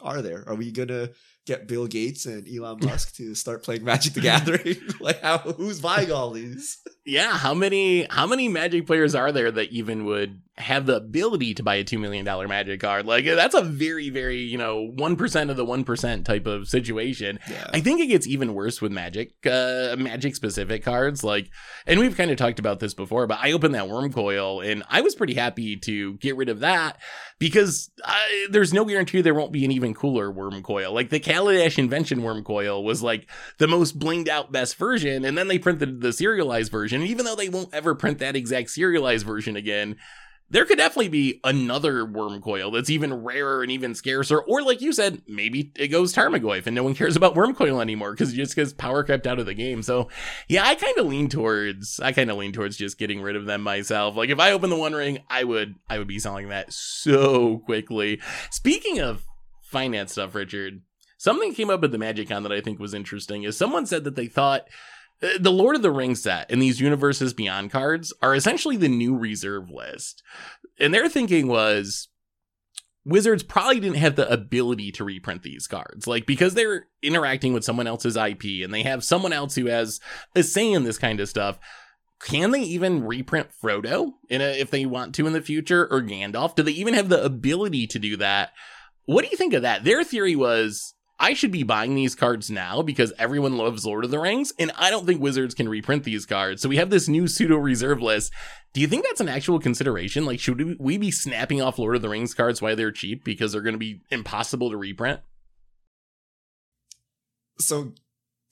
are 0.00 0.22
there? 0.22 0.44
Are 0.46 0.54
we 0.54 0.70
gonna 0.70 1.10
get 1.46 1.66
Bill 1.66 1.88
Gates 1.88 2.26
and 2.26 2.46
Elon 2.48 2.78
Musk 2.82 3.16
to 3.16 3.34
start 3.34 3.64
playing 3.64 3.82
Magic 3.82 4.12
the 4.12 4.20
Gathering? 4.20 4.76
like 5.00 5.20
how 5.20 5.38
who's 5.38 5.80
buying 5.80 6.12
all 6.12 6.30
these? 6.30 6.78
Yeah, 7.04 7.36
how 7.36 7.52
many 7.52 8.04
how 8.04 8.26
many 8.26 8.48
Magic 8.48 8.86
players 8.86 9.16
are 9.16 9.32
there 9.32 9.50
that 9.50 9.72
even 9.72 10.04
would 10.04 10.42
have 10.58 10.86
the 10.86 10.96
ability 10.96 11.54
to 11.54 11.62
buy 11.62 11.74
a 11.76 11.84
two 11.84 11.98
million 11.98 12.24
dollar 12.24 12.48
Magic 12.48 12.80
card? 12.80 13.06
Like 13.06 13.24
that's 13.24 13.54
a 13.54 13.62
very 13.62 14.10
very 14.10 14.38
you 14.38 14.58
know 14.58 14.86
one 14.94 15.16
percent 15.16 15.50
of 15.50 15.56
the 15.56 15.64
one 15.64 15.84
percent 15.84 16.24
type 16.24 16.46
of 16.46 16.68
situation. 16.68 17.38
Yeah. 17.48 17.70
I 17.72 17.80
think 17.80 18.00
it 18.00 18.06
gets 18.06 18.26
even 18.26 18.54
worse 18.54 18.80
with 18.80 18.92
Magic, 18.92 19.34
uh, 19.46 19.96
Magic 19.98 20.34
specific 20.34 20.82
cards. 20.82 21.22
Like, 21.22 21.50
and 21.86 22.00
we've 22.00 22.16
kind 22.16 22.30
of 22.30 22.36
talked 22.36 22.58
about 22.58 22.80
this 22.80 22.94
before, 22.94 23.26
but 23.26 23.38
I 23.40 23.52
opened 23.52 23.74
that 23.74 23.88
Wurmcoil 23.88 24.66
and 24.66 24.82
I 24.88 25.00
was 25.02 25.14
pretty 25.14 25.34
happy 25.34 25.76
to 25.76 26.14
get 26.14 26.36
rid 26.36 26.48
of 26.48 26.60
that 26.60 26.98
because 27.38 27.90
I, 28.04 28.46
there's 28.50 28.72
no 28.72 28.84
guarantee 28.84 29.20
there 29.20 29.34
won't 29.34 29.52
be 29.52 29.64
an 29.64 29.72
even 29.72 29.94
cooler 29.94 30.32
Wurmcoil. 30.32 30.92
Like 30.92 31.10
the 31.10 31.20
Kaladesh 31.20 31.78
Invention 31.78 32.20
Wurmcoil 32.20 32.82
was 32.82 33.02
like 33.02 33.28
the 33.58 33.68
most 33.68 33.98
blinged 33.98 34.28
out 34.28 34.52
best 34.52 34.76
version, 34.76 35.24
and 35.24 35.36
then 35.36 35.48
they 35.48 35.58
printed 35.58 36.00
the 36.00 36.12
serialized 36.12 36.72
version. 36.72 37.02
And 37.02 37.10
even 37.10 37.24
though 37.24 37.36
they 37.36 37.48
won't 37.48 37.74
ever 37.74 37.94
print 37.94 38.18
that 38.20 38.36
exact 38.36 38.70
serialized 38.70 39.26
version 39.26 39.56
again, 39.56 39.96
there 40.48 40.64
could 40.64 40.78
definitely 40.78 41.08
be 41.08 41.40
another 41.42 42.04
Wurmcoil 42.04 42.72
that's 42.72 42.90
even 42.90 43.24
rarer 43.24 43.62
and 43.62 43.72
even 43.72 43.94
scarcer. 43.94 44.38
Or 44.38 44.62
like 44.62 44.80
you 44.80 44.92
said, 44.92 45.22
maybe 45.26 45.72
it 45.76 45.88
goes 45.88 46.14
Tarmogoyf 46.14 46.66
and 46.66 46.74
no 46.74 46.84
one 46.84 46.94
cares 46.94 47.16
about 47.16 47.34
Wurmcoil 47.34 47.80
anymore 47.80 48.12
because 48.12 48.32
just 48.32 48.54
because 48.54 48.72
power 48.72 49.02
crept 49.02 49.26
out 49.26 49.40
of 49.40 49.46
the 49.46 49.54
game. 49.54 49.82
So 49.82 50.08
yeah, 50.48 50.64
I 50.64 50.76
kind 50.76 50.96
of 50.98 51.06
lean 51.06 51.28
towards 51.28 51.98
I 51.98 52.12
kind 52.12 52.30
of 52.30 52.36
lean 52.36 52.52
towards 52.52 52.76
just 52.76 52.98
getting 52.98 53.20
rid 53.20 53.34
of 53.34 53.46
them 53.46 53.62
myself. 53.62 54.16
Like 54.16 54.30
if 54.30 54.38
I 54.38 54.52
open 54.52 54.70
the 54.70 54.76
one 54.76 54.92
ring, 54.92 55.18
I 55.28 55.42
would 55.42 55.74
I 55.90 55.98
would 55.98 56.08
be 56.08 56.20
selling 56.20 56.48
that 56.50 56.72
so 56.72 57.58
quickly. 57.58 58.20
Speaking 58.50 59.00
of 59.00 59.26
finance 59.62 60.12
stuff, 60.12 60.34
Richard, 60.34 60.82
something 61.18 61.54
came 61.54 61.70
up 61.70 61.82
at 61.82 61.90
the 61.90 61.98
Magic 61.98 62.28
Con 62.28 62.44
that 62.44 62.52
I 62.52 62.60
think 62.60 62.78
was 62.78 62.94
interesting. 62.94 63.42
Is 63.42 63.56
someone 63.56 63.86
said 63.86 64.04
that 64.04 64.14
they 64.14 64.26
thought 64.26 64.68
Uh, 65.22 65.28
the 65.40 65.52
Lord 65.52 65.76
of 65.76 65.82
the 65.82 65.90
Rings 65.90 66.22
set 66.22 66.50
and 66.50 66.60
these 66.60 66.80
Universes 66.80 67.34
Beyond 67.34 67.70
cards 67.70 68.12
are 68.22 68.34
essentially 68.34 68.76
the 68.76 68.88
new 68.88 69.16
reserve 69.16 69.70
list. 69.70 70.22
And 70.78 70.92
their 70.92 71.08
thinking 71.08 71.48
was 71.48 72.08
Wizards 73.06 73.44
probably 73.44 73.78
didn't 73.78 73.98
have 73.98 74.16
the 74.16 74.30
ability 74.30 74.90
to 74.92 75.04
reprint 75.04 75.44
these 75.44 75.68
cards. 75.68 76.08
Like, 76.08 76.26
because 76.26 76.54
they're 76.54 76.88
interacting 77.02 77.52
with 77.52 77.64
someone 77.64 77.86
else's 77.86 78.16
IP 78.16 78.64
and 78.64 78.74
they 78.74 78.82
have 78.82 79.04
someone 79.04 79.32
else 79.32 79.54
who 79.54 79.66
has 79.66 80.00
a 80.34 80.42
say 80.42 80.72
in 80.72 80.82
this 80.82 80.98
kind 80.98 81.20
of 81.20 81.28
stuff. 81.28 81.58
Can 82.20 82.50
they 82.50 82.62
even 82.62 83.04
reprint 83.04 83.48
Frodo 83.62 84.12
in 84.28 84.40
a, 84.40 84.58
if 84.58 84.70
they 84.70 84.86
want 84.86 85.14
to 85.14 85.26
in 85.26 85.34
the 85.34 85.40
future 85.40 85.86
or 85.86 86.02
Gandalf? 86.02 86.56
Do 86.56 86.64
they 86.64 86.72
even 86.72 86.94
have 86.94 87.08
the 87.08 87.22
ability 87.22 87.86
to 87.88 87.98
do 88.00 88.16
that? 88.16 88.50
What 89.04 89.22
do 89.22 89.30
you 89.30 89.36
think 89.36 89.54
of 89.54 89.62
that? 89.62 89.84
Their 89.84 90.02
theory 90.02 90.34
was 90.34 90.94
I 91.18 91.32
should 91.32 91.50
be 91.50 91.62
buying 91.62 91.94
these 91.94 92.14
cards 92.14 92.50
now 92.50 92.82
because 92.82 93.12
everyone 93.18 93.56
loves 93.56 93.86
Lord 93.86 94.04
of 94.04 94.10
the 94.10 94.18
Rings, 94.18 94.52
and 94.58 94.70
I 94.76 94.90
don't 94.90 95.06
think 95.06 95.20
Wizards 95.20 95.54
can 95.54 95.68
reprint 95.68 96.04
these 96.04 96.26
cards. 96.26 96.60
So 96.60 96.68
we 96.68 96.76
have 96.76 96.90
this 96.90 97.08
new 97.08 97.26
pseudo 97.26 97.56
reserve 97.56 98.02
list. 98.02 98.32
Do 98.74 98.82
you 98.82 98.86
think 98.86 99.04
that's 99.04 99.22
an 99.22 99.28
actual 99.28 99.58
consideration? 99.58 100.26
Like, 100.26 100.40
should 100.40 100.78
we 100.78 100.98
be 100.98 101.10
snapping 101.10 101.62
off 101.62 101.78
Lord 101.78 101.96
of 101.96 102.02
the 102.02 102.10
Rings 102.10 102.34
cards 102.34 102.60
while 102.60 102.76
they're 102.76 102.92
cheap 102.92 103.24
because 103.24 103.52
they're 103.52 103.62
going 103.62 103.74
to 103.74 103.78
be 103.78 104.02
impossible 104.10 104.70
to 104.70 104.76
reprint? 104.76 105.20
So, 107.58 107.94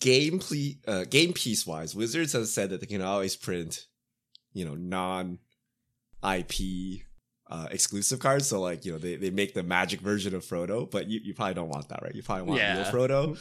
game 0.00 0.38
ple- 0.38 0.80
uh, 0.88 1.04
game 1.04 1.34
piece 1.34 1.66
wise, 1.66 1.94
Wizards 1.94 2.32
has 2.32 2.54
said 2.54 2.70
that 2.70 2.80
they 2.80 2.86
can 2.86 3.02
always 3.02 3.36
print, 3.36 3.86
you 4.54 4.64
know, 4.64 4.74
non 4.74 5.38
IP 6.26 7.03
uh, 7.48 7.68
exclusive 7.70 8.18
cards. 8.20 8.46
So 8.46 8.60
like 8.60 8.84
you 8.84 8.92
know 8.92 8.98
they, 8.98 9.16
they 9.16 9.30
make 9.30 9.54
the 9.54 9.62
magic 9.62 10.00
version 10.00 10.34
of 10.34 10.44
Frodo, 10.44 10.90
but 10.90 11.08
you, 11.08 11.20
you 11.22 11.34
probably 11.34 11.54
don't 11.54 11.68
want 11.68 11.88
that, 11.88 12.02
right? 12.02 12.14
You 12.14 12.22
probably 12.22 12.44
want 12.44 12.60
Yeah. 12.60 12.76
real 12.76 12.90
Frodo. 12.92 13.38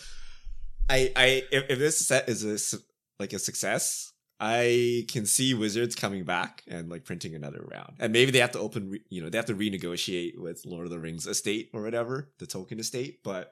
I 0.90 1.12
I 1.16 1.26
if, 1.52 1.70
if 1.70 1.80
this 1.80 2.06
set 2.06 2.28
is 2.30 2.44
a 2.44 2.78
like 3.20 3.34
a 3.34 3.40
success, 3.40 4.12
I 4.40 5.06
can 5.10 5.26
see 5.26 5.54
Wizards 5.54 5.96
coming 5.96 6.26
back 6.26 6.64
and 6.68 6.90
like 6.90 7.06
printing 7.06 7.36
another 7.36 7.64
round, 7.72 7.94
and 8.00 8.12
maybe 8.12 8.32
they 8.32 8.40
have 8.40 8.52
to 8.52 8.60
open 8.60 8.90
re- 8.90 9.04
you 9.10 9.22
know 9.22 9.30
they 9.30 9.38
have 9.38 9.46
to 9.46 9.56
renegotiate 9.56 10.38
with 10.38 10.66
Lord 10.66 10.86
of 10.86 10.92
the 10.92 11.00
Rings 11.00 11.26
estate 11.28 11.70
or 11.74 11.82
whatever 11.84 12.30
the 12.40 12.46
Tolkien 12.48 12.80
estate, 12.80 13.20
but. 13.24 13.52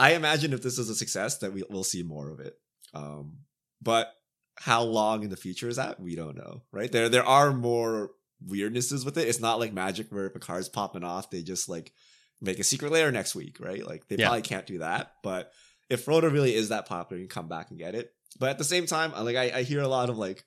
I 0.00 0.12
imagine 0.12 0.52
if 0.52 0.62
this 0.62 0.78
is 0.78 0.88
a 0.88 0.94
success, 0.94 1.38
that 1.38 1.52
we, 1.52 1.64
we'll 1.68 1.82
see 1.82 2.04
more 2.04 2.30
of 2.30 2.38
it. 2.38 2.56
Um, 2.94 3.38
but 3.82 4.12
how 4.54 4.82
long 4.84 5.24
in 5.24 5.28
the 5.30 5.36
future 5.36 5.68
is 5.68 5.74
that? 5.74 5.98
We 5.98 6.14
don't 6.14 6.36
know, 6.36 6.62
right? 6.70 6.92
There 6.92 7.08
there 7.08 7.24
are 7.24 7.52
more 7.52 8.12
weirdnesses 8.46 9.04
with 9.04 9.18
it. 9.18 9.28
It's 9.28 9.40
not 9.40 9.58
like 9.58 9.72
Magic 9.72 10.08
where 10.10 10.26
if 10.26 10.36
a 10.36 10.38
card's 10.38 10.68
popping 10.68 11.04
off, 11.04 11.30
they 11.30 11.42
just 11.42 11.68
like 11.68 11.92
make 12.40 12.58
a 12.58 12.64
secret 12.64 12.92
layer 12.92 13.10
next 13.10 13.34
week, 13.34 13.58
right? 13.60 13.84
Like 13.86 14.06
they 14.08 14.16
Yeah. 14.16 14.26
probably 14.26 14.42
can't 14.42 14.66
do 14.66 14.78
that. 14.78 15.14
But 15.22 15.52
if 15.90 16.04
Frodo 16.06 16.30
really 16.32 16.54
is 16.54 16.68
that 16.68 16.86
popular, 16.86 17.20
you 17.20 17.26
can 17.26 17.34
come 17.42 17.48
back 17.48 17.70
and 17.70 17.78
get 17.78 17.94
it. 17.94 18.12
But 18.38 18.50
at 18.50 18.58
the 18.58 18.64
same 18.64 18.86
time, 18.86 19.12
like 19.12 19.36
I, 19.36 19.58
I 19.58 19.62
hear 19.62 19.80
a 19.80 19.88
lot 19.88 20.10
of 20.10 20.18
like 20.18 20.44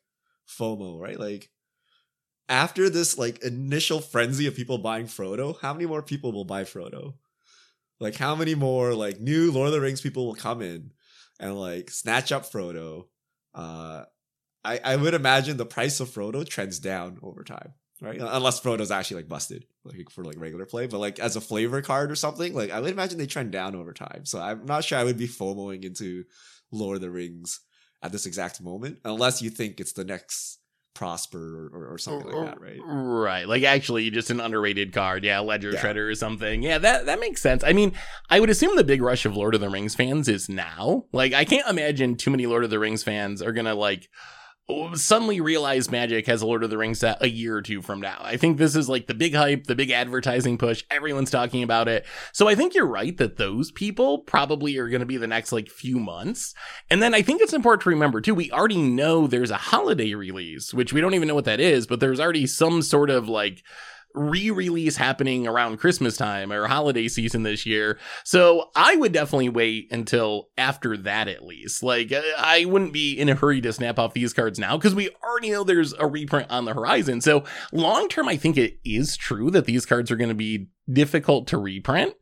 FOMO, 0.48 1.00
right? 1.00 1.20
Like 1.20 1.50
after 2.48 2.90
this 2.90 3.18
like 3.18 3.44
initial 3.44 4.02
frenzy 4.02 4.48
of 4.48 4.56
people 4.56 4.78
buying 4.78 5.06
Frodo, 5.06 5.60
how 5.62 5.74
many 5.74 5.86
more 5.86 6.02
people 6.02 6.32
will 6.32 6.46
buy 6.46 6.64
Frodo? 6.64 7.16
Like 8.00 8.16
how 8.16 8.36
many 8.36 8.56
more 8.56 8.94
like 8.94 9.20
new 9.20 9.52
Lord 9.52 9.68
of 9.68 9.74
the 9.74 9.82
Rings 9.82 10.02
people 10.02 10.26
will 10.26 10.36
come 10.36 10.62
in 10.62 10.92
and 11.40 11.60
like 11.60 11.90
snatch 11.90 12.32
up 12.32 12.44
Frodo? 12.50 13.08
Uh 13.54 14.04
I, 14.64 14.80
I 14.84 14.96
would 14.96 15.14
imagine 15.14 15.58
the 15.58 15.66
price 15.66 16.00
of 16.00 16.10
Frodo 16.10 16.48
trends 16.48 16.80
down 16.80 17.18
over 17.24 17.44
time, 17.44 17.74
right? 18.00 18.20
Unless 18.20 18.62
Frodo's 18.62 18.92
actually 18.92 19.18
like 19.18 19.30
busted, 19.30 19.66
like 19.84 20.10
for 20.10 20.24
like 20.24 20.40
regular 20.40 20.66
play, 20.66 20.88
but 20.88 21.00
like 21.00 21.20
as 21.20 21.36
a 21.36 21.42
flavor 21.42 21.82
card 21.82 22.12
or 22.12 22.16
something, 22.16 22.54
like 22.54 22.72
I 22.72 22.80
would 22.80 22.92
imagine 22.92 23.18
they 23.18 23.28
trend 23.28 23.52
down 23.52 23.76
over 23.76 23.94
time. 23.94 24.26
So 24.26 24.40
I'm 24.40 24.66
not 24.66 24.84
sure 24.84 25.00
I 25.00 25.04
would 25.04 25.18
be 25.18 25.28
FOMOing 25.28 25.84
into 25.84 26.26
Lord 26.72 26.96
of 26.96 27.02
the 27.02 27.10
Rings 27.10 27.60
at 28.04 28.12
this 28.12 28.26
exact 28.26 28.62
moment, 28.62 29.00
unless 29.06 29.42
you 29.42 29.50
think 29.50 29.80
it's 29.80 29.94
the 29.94 30.06
next 30.06 30.60
Prosper 30.94 31.40
or, 31.40 31.80
or, 31.80 31.94
or 31.94 31.98
something 31.98 32.30
like 32.32 32.46
that, 32.46 32.62
right? 32.62 32.80
Right. 32.84 33.48
Like 33.48 33.64
actually 33.64 34.10
just 34.12 34.30
an 34.30 34.42
underrated 34.42 34.92
card. 34.92 35.24
Yeah, 35.24 35.40
Ledger 35.40 35.72
Yeah. 35.72 35.80
Shredder 35.80 36.12
or 36.12 36.16
something. 36.16 36.62
Yeah, 36.62 36.80
that 36.80 37.06
that 37.06 37.20
makes 37.20 37.42
sense. 37.42 37.64
I 37.64 37.72
mean, 37.72 37.94
I 38.30 38.42
would 38.42 38.50
assume 38.50 38.76
the 38.76 38.84
big 38.84 39.02
rush 39.02 39.26
of 39.26 39.36
Lord 39.36 39.56
of 39.56 39.62
the 39.62 39.70
Rings 39.70 39.96
fans 39.96 40.28
is 40.28 40.50
now. 40.50 41.06
Like 41.14 41.34
I 41.34 41.46
can't 41.46 41.68
imagine 41.68 42.18
too 42.18 42.30
many 42.30 42.46
Lord 42.46 42.66
of 42.66 42.70
the 42.72 42.78
Rings 42.78 43.04
fans 43.04 43.42
are 43.42 43.54
going 43.54 43.66
to 43.66 43.74
like 43.74 44.10
suddenly 44.96 45.42
realize 45.42 45.92
Magic 45.92 46.26
has 46.28 46.42
a 46.42 46.46
Lord 46.46 46.64
of 46.64 46.70
the 46.70 46.78
Rings 46.78 47.00
set 47.00 47.22
a 47.22 47.30
year 47.30 47.56
or 47.56 47.62
two 47.62 47.82
from 47.82 48.02
now. 48.02 48.18
I 48.20 48.38
think 48.38 48.58
this 48.58 48.76
is 48.76 48.90
like 48.90 49.08
the 49.08 49.14
big 49.14 49.34
hype, 49.34 49.66
the 49.66 49.76
big 49.76 49.92
advertising 49.92 50.58
push. 50.58 50.84
Everyone's 50.90 51.32
talking 51.32 51.64
about 51.64 51.88
it. 51.88 52.06
So 52.34 52.48
I 52.48 52.56
think 52.56 52.74
you're 52.74 52.86
right 52.86 53.16
that 53.18 53.38
those 53.38 53.72
people 53.72 54.20
probably 54.20 54.78
are 54.78 54.90
going 54.90 55.02
to 55.02 55.06
be 55.06 55.18
the 55.18 55.28
next 55.28 55.52
like 55.52 55.70
few 55.70 56.00
months. 56.00 56.54
And 56.90 57.02
then 57.02 57.14
I 57.14 57.22
think 57.22 57.42
it's 57.42 57.54
important 57.54 57.84
to 57.84 57.90
remember 57.90 58.22
too, 58.22 58.36
we 58.36 58.52
already 58.52 58.82
know 58.82 59.28
there's 59.28 59.52
a 59.52 59.58
holiday 59.58 60.14
release, 60.14 60.74
which 60.74 60.94
we 60.94 61.02
don't 61.02 61.14
even 61.14 61.28
know 61.28 61.36
what 61.36 61.46
that 61.46 61.60
is, 61.60 61.88
but 61.88 62.00
there's 62.00 62.20
already 62.20 62.48
some 62.48 62.82
sort 62.82 63.10
of 63.10 63.30
like 63.30 63.64
re-release 64.14 64.98
happening 64.98 65.48
around 65.48 65.78
Christmas 65.78 66.18
time 66.18 66.52
or 66.52 66.68
holiday 66.68 67.08
season 67.08 67.44
this 67.44 67.66
year. 67.66 67.98
So 68.24 68.70
I 68.76 68.96
would 68.96 69.12
definitely 69.12 69.50
wait 69.50 69.92
until 69.92 70.50
after 70.58 70.98
that 70.98 71.28
at 71.28 71.44
least. 71.44 71.84
Like 71.84 72.14
I 72.38 72.66
wouldn't 72.66 72.94
be 72.94 73.14
in 73.14 73.30
a 73.30 73.36
hurry 73.36 73.62
to 73.62 73.74
snap 73.74 74.00
off 74.00 74.14
these 74.14 74.34
cards 74.34 74.60
now 74.60 74.78
because 74.78 74.96
we 74.96 75.10
already 75.24 75.52
know 75.52 75.64
there's 75.64 75.94
a 75.94 76.08
reprint 76.08 76.50
on 76.50 76.66
the 76.66 76.74
horizon. 76.74 77.22
So 77.22 77.44
long 77.72 78.08
term, 78.10 78.28
I 78.28 78.38
think 78.38 78.58
it 78.58 78.80
is 78.84 79.18
true 79.18 79.52
that 79.52 79.66
these 79.66 79.86
cards 79.86 80.12
are 80.12 80.18
going 80.18 80.30
to 80.30 80.36
be 80.36 80.68
difficult 80.94 81.48
to 81.48 81.58
reprint. 81.58 82.14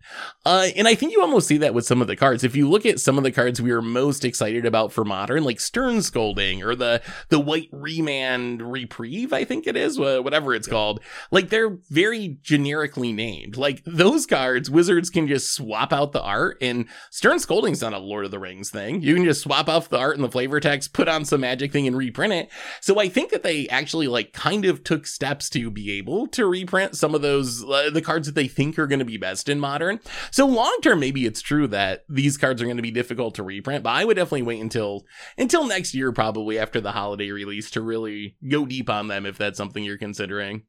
Uh, 0.45 0.67
and 0.75 0.87
I 0.87 0.95
think 0.95 1.11
you 1.11 1.21
almost 1.21 1.47
see 1.47 1.57
that 1.57 1.73
with 1.73 1.85
some 1.85 2.01
of 2.01 2.07
the 2.07 2.15
cards. 2.15 2.43
If 2.43 2.55
you 2.55 2.69
look 2.69 2.85
at 2.85 2.99
some 2.99 3.17
of 3.17 3.23
the 3.23 3.31
cards 3.31 3.61
we 3.61 3.71
are 3.71 3.81
most 3.81 4.25
excited 4.25 4.65
about 4.65 4.91
for 4.91 5.05
modern, 5.05 5.43
like 5.43 5.59
Stern 5.59 6.01
Scolding 6.01 6.63
or 6.63 6.75
the 6.75 7.01
the 7.29 7.39
White 7.39 7.69
Remand 7.71 8.61
Reprieve, 8.61 9.33
I 9.33 9.43
think 9.43 9.67
it 9.67 9.75
is, 9.75 9.99
whatever 9.99 10.53
it's 10.53 10.67
called. 10.67 10.99
Like 11.31 11.49
they're 11.49 11.77
very 11.89 12.39
generically 12.41 13.11
named. 13.13 13.57
Like 13.57 13.83
those 13.85 14.25
cards, 14.25 14.69
Wizards 14.69 15.09
can 15.09 15.27
just 15.27 15.53
swap 15.53 15.93
out 15.93 16.11
the 16.11 16.21
art, 16.21 16.57
and 16.61 16.85
Stern 17.09 17.39
Scolding's 17.39 17.81
not 17.81 17.93
a 17.93 17.99
Lord 17.99 18.25
of 18.25 18.31
the 18.31 18.39
Rings 18.39 18.69
thing. 18.69 19.01
You 19.01 19.15
can 19.15 19.25
just 19.25 19.41
swap 19.41 19.69
off 19.69 19.89
the 19.89 19.99
art 19.99 20.15
and 20.15 20.23
the 20.23 20.31
flavor 20.31 20.59
text, 20.59 20.93
put 20.93 21.07
on 21.07 21.25
some 21.25 21.41
magic 21.41 21.71
thing, 21.71 21.87
and 21.87 21.97
reprint 21.97 22.33
it. 22.33 22.49
So 22.81 22.99
I 22.99 23.09
think 23.09 23.31
that 23.31 23.43
they 23.43 23.67
actually 23.69 24.07
like 24.07 24.33
kind 24.33 24.65
of 24.65 24.83
took 24.83 25.07
steps 25.07 25.49
to 25.51 25.69
be 25.69 25.91
able 25.93 26.27
to 26.27 26.45
reprint 26.45 26.95
some 26.95 27.15
of 27.15 27.21
those 27.21 27.63
uh, 27.63 27.89
the 27.91 28.01
cards 28.01 28.27
that 28.27 28.35
they 28.35 28.47
think 28.59 28.77
are 28.77 28.87
going 28.87 28.99
to 28.99 29.05
be 29.05 29.15
best 29.15 29.47
in 29.47 29.57
modern. 29.57 30.01
So 30.31 30.45
long 30.45 30.77
term, 30.83 30.99
maybe 30.99 31.25
it's 31.25 31.41
true 31.41 31.65
that 31.67 32.03
these 32.09 32.35
cards 32.35 32.61
are 32.61 32.65
going 32.65 32.75
to 32.75 32.83
be 32.83 32.91
difficult 32.91 33.35
to 33.35 33.43
reprint, 33.43 33.85
but 33.85 33.91
I 33.91 34.03
would 34.03 34.17
definitely 34.17 34.41
wait 34.41 34.59
until 34.59 35.05
until 35.37 35.65
next 35.65 35.93
year, 35.93 36.11
probably 36.11 36.59
after 36.59 36.81
the 36.81 36.91
holiday 36.91 37.31
release, 37.31 37.71
to 37.71 37.81
really 37.81 38.35
go 38.45 38.65
deep 38.65 38.89
on 38.89 39.07
them 39.07 39.25
if 39.25 39.37
that's 39.37 39.57
something 39.57 39.81
you're 39.81 39.97
considering. 39.97 40.63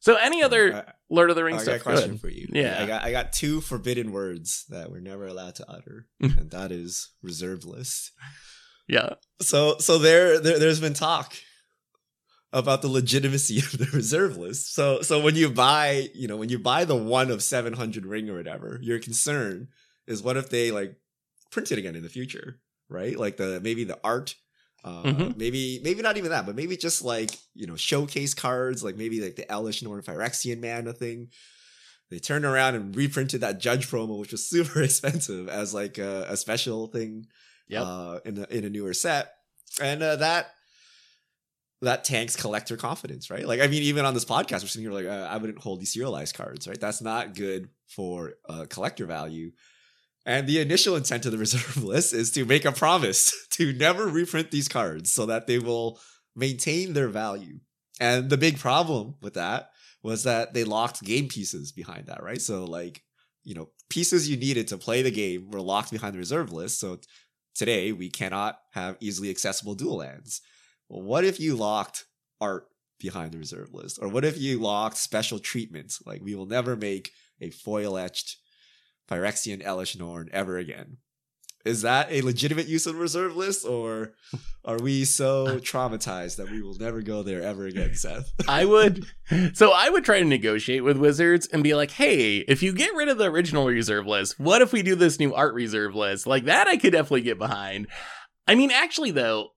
So, 0.00 0.16
any 0.16 0.42
other 0.42 0.74
I, 0.74 0.92
Lord 1.10 1.28
of 1.28 1.36
the 1.36 1.42
I 1.42 1.44
Rings 1.44 1.64
got 1.64 1.76
a 1.76 1.80
question 1.80 2.16
for 2.16 2.30
you. 2.30 2.48
Yeah. 2.50 2.82
I 2.82 2.86
got 2.86 3.04
I 3.04 3.12
got 3.12 3.34
two 3.34 3.60
forbidden 3.60 4.10
words 4.10 4.64
that 4.70 4.90
we're 4.90 5.00
never 5.00 5.26
allowed 5.26 5.56
to 5.56 5.70
utter, 5.70 6.06
and 6.20 6.50
that 6.50 6.72
is 6.72 7.12
reserve 7.22 7.66
list. 7.66 8.10
Yeah. 8.88 9.16
So 9.42 9.76
so 9.80 9.98
there, 9.98 10.40
there 10.40 10.58
there's 10.58 10.80
been 10.80 10.94
talk 10.94 11.34
about 12.52 12.82
the 12.82 12.88
legitimacy 12.88 13.58
of 13.66 13.78
the 13.78 13.88
reserve 13.92 14.36
list. 14.36 14.74
So 14.74 15.02
so 15.02 15.20
when 15.20 15.36
you 15.36 15.48
buy, 15.50 16.08
you 16.14 16.28
know, 16.28 16.36
when 16.36 16.48
you 16.48 16.58
buy 16.58 16.84
the 16.84 16.96
one 16.96 17.30
of 17.30 17.42
700 17.42 18.06
ring 18.06 18.28
or 18.30 18.36
whatever, 18.36 18.78
your 18.82 18.98
concern 18.98 19.68
is 20.06 20.22
what 20.22 20.36
if 20.36 20.50
they 20.50 20.70
like 20.70 20.96
print 21.50 21.70
it 21.72 21.78
again 21.78 21.96
in 21.96 22.02
the 22.02 22.08
future, 22.08 22.60
right? 22.88 23.18
Like 23.18 23.36
the 23.36 23.60
maybe 23.60 23.84
the 23.84 23.98
art 24.04 24.34
uh, 24.84 25.04
Mhm. 25.04 25.36
maybe 25.36 25.80
maybe 25.84 26.02
not 26.02 26.16
even 26.16 26.30
that, 26.30 26.44
but 26.44 26.56
maybe 26.56 26.76
just 26.76 27.02
like 27.02 27.30
you 27.54 27.66
know 27.68 27.76
showcase 27.76 28.34
cards, 28.34 28.82
like 28.82 28.96
maybe 28.96 29.20
like 29.20 29.36
the 29.36 29.44
Elesh 29.44 29.82
Norn 29.82 30.02
Phyrexian 30.02 30.60
Mana 30.60 30.92
thing. 30.92 31.28
They 32.10 32.18
turned 32.18 32.44
around 32.44 32.74
and 32.74 32.94
reprinted 32.94 33.40
that 33.40 33.58
Judge 33.60 33.88
promo, 33.88 34.18
which 34.18 34.32
was 34.32 34.44
super 34.50 34.82
expensive, 34.82 35.48
as 35.48 35.72
like 35.72 35.98
a, 35.98 36.26
a 36.28 36.36
special 36.36 36.88
thing 36.88 37.26
Yep. 37.68 37.82
uh, 37.86 38.18
in 38.24 38.38
a, 38.38 38.46
in 38.50 38.64
a 38.64 38.70
newer 38.70 38.92
set, 38.92 39.32
and 39.80 40.02
uh, 40.02 40.16
that 40.16 40.48
that 41.82 42.04
tanks 42.04 42.36
collector 42.36 42.76
confidence, 42.76 43.30
right? 43.30 43.46
Like, 43.46 43.60
I 43.60 43.66
mean, 43.66 43.82
even 43.82 44.04
on 44.04 44.14
this 44.14 44.24
podcast, 44.24 44.62
we're 44.62 44.68
sitting 44.68 44.82
here 44.82 44.92
like, 44.92 45.06
uh, 45.06 45.28
I 45.28 45.36
wouldn't 45.36 45.58
hold 45.58 45.80
these 45.80 45.92
serialized 45.92 46.34
cards, 46.34 46.68
right? 46.68 46.80
That's 46.80 47.02
not 47.02 47.34
good 47.34 47.68
for 47.88 48.34
uh, 48.48 48.66
collector 48.68 49.04
value. 49.04 49.50
And 50.24 50.46
the 50.46 50.60
initial 50.60 50.94
intent 50.94 51.26
of 51.26 51.32
the 51.32 51.38
reserve 51.46 51.82
list 51.82 52.14
is 52.14 52.30
to 52.32 52.44
make 52.44 52.64
a 52.64 52.72
promise 52.72 53.34
to 53.50 53.72
never 53.72 54.06
reprint 54.06 54.50
these 54.50 54.68
cards 54.68 55.12
so 55.12 55.26
that 55.26 55.46
they 55.46 55.58
will 55.58 55.98
maintain 56.36 56.92
their 56.92 57.08
value. 57.08 57.58
And 58.00 58.30
the 58.30 58.38
big 58.38 58.58
problem 58.58 59.16
with 59.20 59.34
that 59.34 59.70
was 60.02 60.24
that 60.24 60.54
they 60.54 60.64
locked 60.64 61.02
game 61.02 61.28
pieces 61.28 61.72
behind 61.72 62.06
that, 62.06 62.22
right? 62.22 62.40
So, 62.40 62.64
like, 62.64 63.02
you 63.44 63.54
know, 63.54 63.70
pieces 63.90 64.28
you 64.28 64.36
needed 64.36 64.68
to 64.68 64.78
play 64.78 65.02
the 65.02 65.10
game 65.10 65.50
were 65.50 65.60
locked 65.60 65.90
behind 65.90 66.14
the 66.14 66.18
reserve 66.18 66.52
list. 66.52 66.80
So 66.80 66.98
today 67.54 67.92
we 67.92 68.08
cannot 68.08 68.58
have 68.72 68.96
easily 69.00 69.30
accessible 69.30 69.74
dual 69.74 69.96
lands. 69.98 70.40
Well, 70.92 71.02
what 71.02 71.24
if 71.24 71.40
you 71.40 71.56
locked 71.56 72.04
art 72.38 72.66
behind 73.00 73.32
the 73.32 73.38
reserve 73.38 73.72
list? 73.72 73.98
Or 74.02 74.08
what 74.08 74.26
if 74.26 74.38
you 74.38 74.60
locked 74.60 74.98
special 74.98 75.38
treatments? 75.38 76.02
Like 76.04 76.20
we 76.20 76.34
will 76.34 76.44
never 76.44 76.76
make 76.76 77.12
a 77.40 77.48
foil 77.48 77.96
etched 77.96 78.36
Phyrexian 79.10 79.64
Elesh 79.64 79.98
Norn 79.98 80.28
ever 80.32 80.58
again. 80.58 80.98
Is 81.64 81.80
that 81.80 82.08
a 82.10 82.20
legitimate 82.20 82.66
use 82.66 82.86
of 82.86 82.94
the 82.94 83.00
reserve 83.00 83.36
list, 83.36 83.64
or 83.64 84.14
are 84.66 84.78
we 84.80 85.06
so 85.06 85.58
traumatized 85.60 86.36
that 86.36 86.50
we 86.50 86.60
will 86.60 86.76
never 86.76 87.00
go 87.00 87.22
there 87.22 87.40
ever 87.40 87.66
again, 87.66 87.94
Seth? 87.94 88.30
I 88.46 88.66
would 88.66 89.06
so 89.54 89.72
I 89.72 89.88
would 89.88 90.04
try 90.04 90.18
to 90.18 90.26
negotiate 90.26 90.84
with 90.84 90.98
Wizards 90.98 91.46
and 91.46 91.62
be 91.62 91.74
like, 91.74 91.92
"Hey, 91.92 92.38
if 92.48 92.62
you 92.62 92.74
get 92.74 92.94
rid 92.94 93.08
of 93.08 93.16
the 93.16 93.30
original 93.30 93.64
reserve 93.64 94.06
list, 94.06 94.38
what 94.38 94.60
if 94.60 94.72
we 94.74 94.82
do 94.82 94.94
this 94.94 95.18
new 95.18 95.32
art 95.32 95.54
reserve 95.54 95.94
list?" 95.94 96.26
Like 96.26 96.44
that 96.44 96.68
I 96.68 96.76
could 96.76 96.92
definitely 96.92 97.22
get 97.22 97.38
behind. 97.38 97.86
I 98.46 98.56
mean, 98.56 98.72
actually 98.72 99.12
though, 99.12 99.52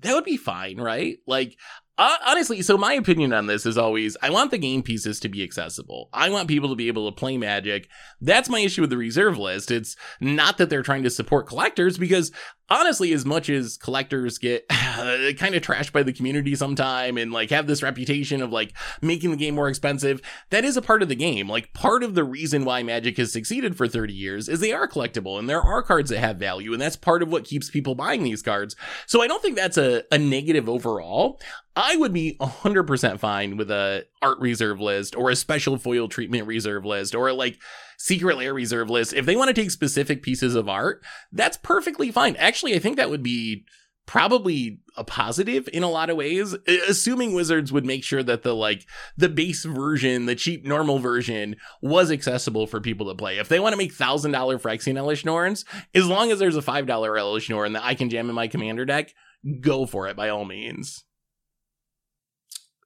that 0.00 0.14
would 0.14 0.24
be 0.24 0.36
fine, 0.36 0.78
right? 0.78 1.18
Like 1.26 1.56
uh, 1.98 2.16
honestly, 2.24 2.62
so 2.62 2.78
my 2.78 2.92
opinion 2.92 3.32
on 3.32 3.48
this 3.48 3.66
is 3.66 3.76
always 3.76 4.16
I 4.22 4.30
want 4.30 4.52
the 4.52 4.58
game 4.58 4.82
pieces 4.82 5.18
to 5.20 5.28
be 5.28 5.42
accessible. 5.42 6.08
I 6.12 6.30
want 6.30 6.46
people 6.46 6.68
to 6.68 6.76
be 6.76 6.86
able 6.86 7.10
to 7.10 7.14
play 7.14 7.36
Magic. 7.36 7.88
That's 8.20 8.48
my 8.48 8.60
issue 8.60 8.82
with 8.82 8.90
the 8.90 8.96
reserve 8.96 9.36
list. 9.36 9.72
It's 9.72 9.96
not 10.20 10.58
that 10.58 10.70
they're 10.70 10.84
trying 10.84 11.02
to 11.02 11.10
support 11.10 11.48
collectors 11.48 11.98
because 11.98 12.30
honestly, 12.70 13.12
as 13.12 13.24
much 13.24 13.48
as 13.48 13.76
collectors 13.76 14.38
get 14.38 14.68
kind 14.68 15.54
of 15.54 15.62
trashed 15.62 15.92
by 15.92 16.02
the 16.02 16.12
community 16.12 16.54
sometime 16.54 17.16
and 17.16 17.32
like 17.32 17.50
have 17.50 17.66
this 17.66 17.82
reputation 17.82 18.42
of 18.42 18.52
like 18.52 18.72
making 19.00 19.30
the 19.30 19.36
game 19.36 19.54
more 19.54 19.68
expensive, 19.68 20.20
that 20.50 20.64
is 20.64 20.76
a 20.76 20.82
part 20.82 21.02
of 21.02 21.08
the 21.08 21.14
game. 21.14 21.48
Like 21.48 21.72
part 21.72 22.02
of 22.02 22.14
the 22.14 22.24
reason 22.24 22.64
why 22.64 22.82
Magic 22.82 23.16
has 23.16 23.32
succeeded 23.32 23.76
for 23.76 23.88
30 23.88 24.12
years 24.12 24.48
is 24.48 24.60
they 24.60 24.72
are 24.72 24.88
collectible 24.88 25.38
and 25.38 25.48
there 25.48 25.62
are 25.62 25.82
cards 25.82 26.10
that 26.10 26.18
have 26.18 26.36
value, 26.36 26.72
and 26.72 26.80
that's 26.80 26.96
part 26.96 27.22
of 27.22 27.30
what 27.30 27.44
keeps 27.44 27.70
people 27.70 27.94
buying 27.94 28.22
these 28.22 28.42
cards. 28.42 28.76
So 29.06 29.22
I 29.22 29.26
don't 29.26 29.42
think 29.42 29.56
that's 29.56 29.78
a, 29.78 30.04
a 30.12 30.18
negative 30.18 30.68
overall. 30.68 31.40
I 31.76 31.96
would 31.96 32.12
be 32.12 32.36
100% 32.40 33.20
fine 33.20 33.56
with 33.56 33.70
a 33.70 34.04
art 34.20 34.38
reserve 34.40 34.80
list 34.80 35.14
or 35.14 35.30
a 35.30 35.36
special 35.36 35.78
foil 35.78 36.08
treatment 36.08 36.46
reserve 36.46 36.84
list 36.84 37.14
or 37.14 37.32
like 37.32 37.58
secret 37.98 38.38
lair 38.38 38.54
reserve 38.54 38.88
list. 38.88 39.12
If 39.12 39.26
they 39.26 39.36
want 39.36 39.48
to 39.48 39.60
take 39.60 39.70
specific 39.70 40.22
pieces 40.22 40.54
of 40.54 40.68
art, 40.68 41.04
that's 41.30 41.58
perfectly 41.58 42.10
fine. 42.10 42.36
Actually, 42.36 42.74
I 42.74 42.78
think 42.78 42.96
that 42.96 43.10
would 43.10 43.22
be 43.22 43.64
probably 44.06 44.80
a 44.96 45.04
positive 45.04 45.68
in 45.70 45.82
a 45.82 45.90
lot 45.90 46.08
of 46.08 46.16
ways 46.16 46.54
assuming 46.88 47.34
wizards 47.34 47.70
would 47.70 47.84
make 47.84 48.02
sure 48.02 48.22
that 48.22 48.42
the 48.42 48.54
like 48.54 48.86
the 49.18 49.28
base 49.28 49.66
version 49.66 50.24
the 50.24 50.34
cheap 50.34 50.64
normal 50.64 50.98
version 50.98 51.54
was 51.82 52.10
accessible 52.10 52.66
for 52.66 52.80
people 52.80 53.06
to 53.06 53.14
play 53.14 53.36
if 53.36 53.50
they 53.50 53.60
want 53.60 53.74
to 53.74 53.76
make 53.76 53.92
thousand 53.92 54.32
dollar 54.32 54.58
Phyrexian 54.58 54.94
Elesh 54.94 55.26
Norns 55.26 55.66
as 55.94 56.06
long 56.06 56.32
as 56.32 56.38
there's 56.38 56.56
a 56.56 56.62
five 56.62 56.86
dollar 56.86 57.12
Elesh 57.12 57.50
Norn 57.50 57.74
that 57.74 57.84
I 57.84 57.94
can 57.94 58.08
jam 58.08 58.30
in 58.30 58.34
my 58.34 58.48
commander 58.48 58.86
deck 58.86 59.12
go 59.60 59.84
for 59.84 60.08
it 60.08 60.16
by 60.16 60.30
all 60.30 60.46
means 60.46 61.04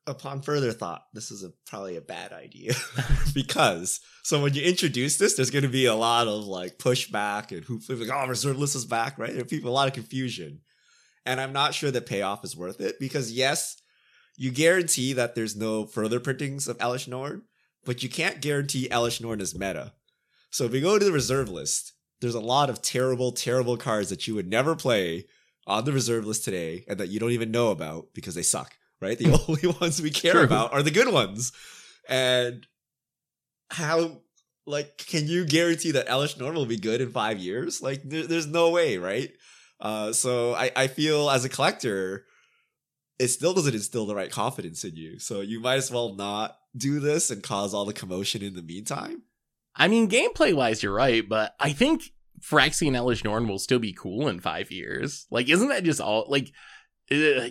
upon 0.06 0.42
further 0.42 0.72
thought, 0.72 1.04
this 1.12 1.30
is 1.30 1.44
a, 1.44 1.52
probably 1.66 1.96
a 1.96 2.00
bad 2.00 2.32
idea 2.32 2.74
because 3.34 4.00
so 4.22 4.42
when 4.42 4.54
you 4.54 4.62
introduce 4.62 5.16
this, 5.16 5.34
there's 5.34 5.50
going 5.50 5.62
to 5.62 5.68
be 5.68 5.86
a 5.86 5.94
lot 5.94 6.28
of 6.28 6.44
like 6.44 6.78
pushback 6.78 7.52
and 7.52 7.64
who 7.64 7.80
like, 7.88 8.10
oh, 8.12 8.26
reserve 8.26 8.58
list 8.58 8.76
is 8.76 8.84
back, 8.84 9.18
right? 9.18 9.32
There 9.32 9.42
are 9.42 9.46
people 9.46 9.70
a 9.70 9.72
lot 9.72 9.88
of 9.88 9.94
confusion, 9.94 10.60
and 11.24 11.40
I'm 11.40 11.52
not 11.52 11.74
sure 11.74 11.90
the 11.90 12.00
payoff 12.00 12.44
is 12.44 12.56
worth 12.56 12.80
it 12.80 12.96
because 12.98 13.32
yes, 13.32 13.80
you 14.36 14.50
guarantee 14.50 15.12
that 15.12 15.34
there's 15.34 15.56
no 15.56 15.86
further 15.86 16.20
printings 16.20 16.68
of 16.68 16.78
Elesh 16.78 17.06
Norn, 17.06 17.42
but 17.84 18.02
you 18.02 18.08
can't 18.08 18.40
guarantee 18.40 18.88
Elesh 18.88 19.20
Norn 19.20 19.40
is 19.40 19.58
meta. 19.58 19.92
So 20.50 20.64
if 20.64 20.72
we 20.72 20.80
go 20.80 20.98
to 20.98 21.04
the 21.04 21.12
reserve 21.12 21.48
list, 21.48 21.92
there's 22.20 22.34
a 22.34 22.40
lot 22.40 22.70
of 22.70 22.82
terrible, 22.82 23.32
terrible 23.32 23.76
cards 23.76 24.10
that 24.10 24.28
you 24.28 24.34
would 24.34 24.48
never 24.48 24.76
play 24.76 25.26
on 25.66 25.84
the 25.84 25.92
reserve 25.92 26.26
list 26.26 26.44
today 26.44 26.84
and 26.88 26.98
that 26.98 27.08
you 27.08 27.18
don't 27.18 27.30
even 27.30 27.50
know 27.50 27.70
about 27.70 28.06
because 28.14 28.34
they 28.34 28.42
suck 28.42 28.74
right? 29.02 29.18
The 29.18 29.44
only 29.48 29.76
ones 29.80 30.00
we 30.00 30.10
care 30.10 30.32
True. 30.32 30.44
about 30.44 30.72
are 30.72 30.82
the 30.82 30.90
good 30.90 31.12
ones. 31.12 31.52
And 32.08 32.66
how, 33.70 34.22
like, 34.66 34.98
can 34.98 35.26
you 35.26 35.44
guarantee 35.44 35.90
that 35.92 36.08
Elesh 36.08 36.38
Norn 36.38 36.54
will 36.54 36.66
be 36.66 36.78
good 36.78 37.00
in 37.00 37.10
five 37.10 37.38
years? 37.38 37.82
Like, 37.82 38.02
there, 38.04 38.26
there's 38.26 38.46
no 38.46 38.70
way, 38.70 38.98
right? 38.98 39.30
Uh, 39.80 40.12
so 40.12 40.54
I, 40.54 40.70
I 40.76 40.86
feel 40.86 41.28
as 41.28 41.44
a 41.44 41.48
collector, 41.48 42.24
it 43.18 43.28
still 43.28 43.52
doesn't 43.52 43.74
instill 43.74 44.06
the 44.06 44.14
right 44.14 44.30
confidence 44.30 44.84
in 44.84 44.96
you. 44.96 45.18
So 45.18 45.40
you 45.40 45.60
might 45.60 45.76
as 45.76 45.90
well 45.90 46.14
not 46.14 46.56
do 46.76 47.00
this 47.00 47.30
and 47.30 47.42
cause 47.42 47.74
all 47.74 47.84
the 47.84 47.92
commotion 47.92 48.42
in 48.42 48.54
the 48.54 48.62
meantime. 48.62 49.22
I 49.74 49.88
mean 49.88 50.08
gameplay 50.08 50.54
wise 50.54 50.82
you're 50.82 50.94
right 50.94 51.26
but 51.26 51.54
I 51.58 51.72
think 51.72 52.02
Phyrexian 52.40 52.92
Elesh 52.92 53.24
Norn 53.24 53.48
will 53.48 53.58
still 53.58 53.78
be 53.78 53.92
cool 53.92 54.28
in 54.28 54.40
five 54.40 54.70
years 54.70 55.26
like 55.30 55.48
isn't 55.48 55.68
that 55.68 55.84
just 55.84 56.00
all 56.00 56.26
like 56.28 56.52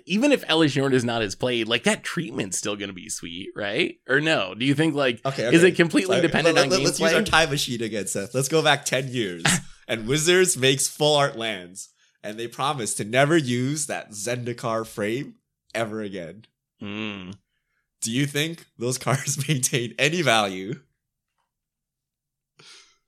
even 0.05 0.31
if 0.31 0.45
Elesh 0.47 0.77
Norn 0.77 0.93
is 0.93 1.03
not 1.03 1.21
as 1.21 1.35
played, 1.35 1.67
like 1.67 1.83
that 1.83 2.03
treatment's 2.03 2.57
still 2.57 2.75
gonna 2.75 2.93
be 2.93 3.09
sweet, 3.09 3.49
right? 3.55 3.95
Or 4.07 4.19
no? 4.21 4.53
Do 4.55 4.65
you 4.65 4.73
think 4.75 4.95
like 4.95 5.21
Okay. 5.25 5.53
is 5.53 5.63
it 5.63 5.75
completely 5.75 6.17
So, 6.17 6.21
dependent 6.21 6.55
let, 6.55 6.63
on 6.65 6.69
let, 6.69 6.79
gameplay? 6.79 6.85
Let's 6.85 6.99
use 6.99 7.13
our 7.13 7.23
time 7.23 7.49
machine 7.49 7.81
again, 7.81 8.07
Seth. 8.07 8.33
Let's 8.33 8.47
go 8.49 8.61
back 8.61 8.85
10 8.85 9.09
years. 9.09 9.43
and 9.87 10.07
Wizards 10.07 10.57
makes 10.57 10.87
full 10.87 11.15
art 11.15 11.37
lands. 11.37 11.89
And 12.23 12.37
they 12.37 12.47
promise 12.47 12.93
to 12.95 13.03
never 13.03 13.35
use 13.35 13.87
that 13.87 14.11
Zendikar 14.11 14.85
frame 14.85 15.35
ever 15.73 16.01
again. 16.01 16.45
Mm. 16.81 17.33
Do 18.01 18.11
you 18.11 18.27
think 18.27 18.65
those 18.77 18.97
cards 18.99 19.47
maintain 19.47 19.95
any 19.97 20.21
value? 20.21 20.81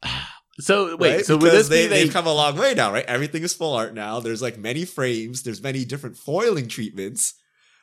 So 0.59 0.95
wait, 0.97 1.15
right? 1.15 1.25
so 1.25 1.35
would 1.37 1.51
this 1.51 1.67
they, 1.67 1.83
be 1.83 1.87
they? 1.87 2.03
they've 2.03 2.13
come 2.13 2.27
a 2.27 2.33
long 2.33 2.57
way 2.57 2.73
now, 2.75 2.93
right? 2.93 3.05
Everything 3.05 3.43
is 3.43 3.53
full 3.53 3.73
art 3.73 3.93
now. 3.93 4.19
There's 4.19 4.41
like 4.41 4.57
many 4.57 4.85
frames. 4.85 5.43
There's 5.43 5.63
many 5.63 5.83
different 5.85 6.15
foiling 6.17 6.67
treatments, 6.67 7.33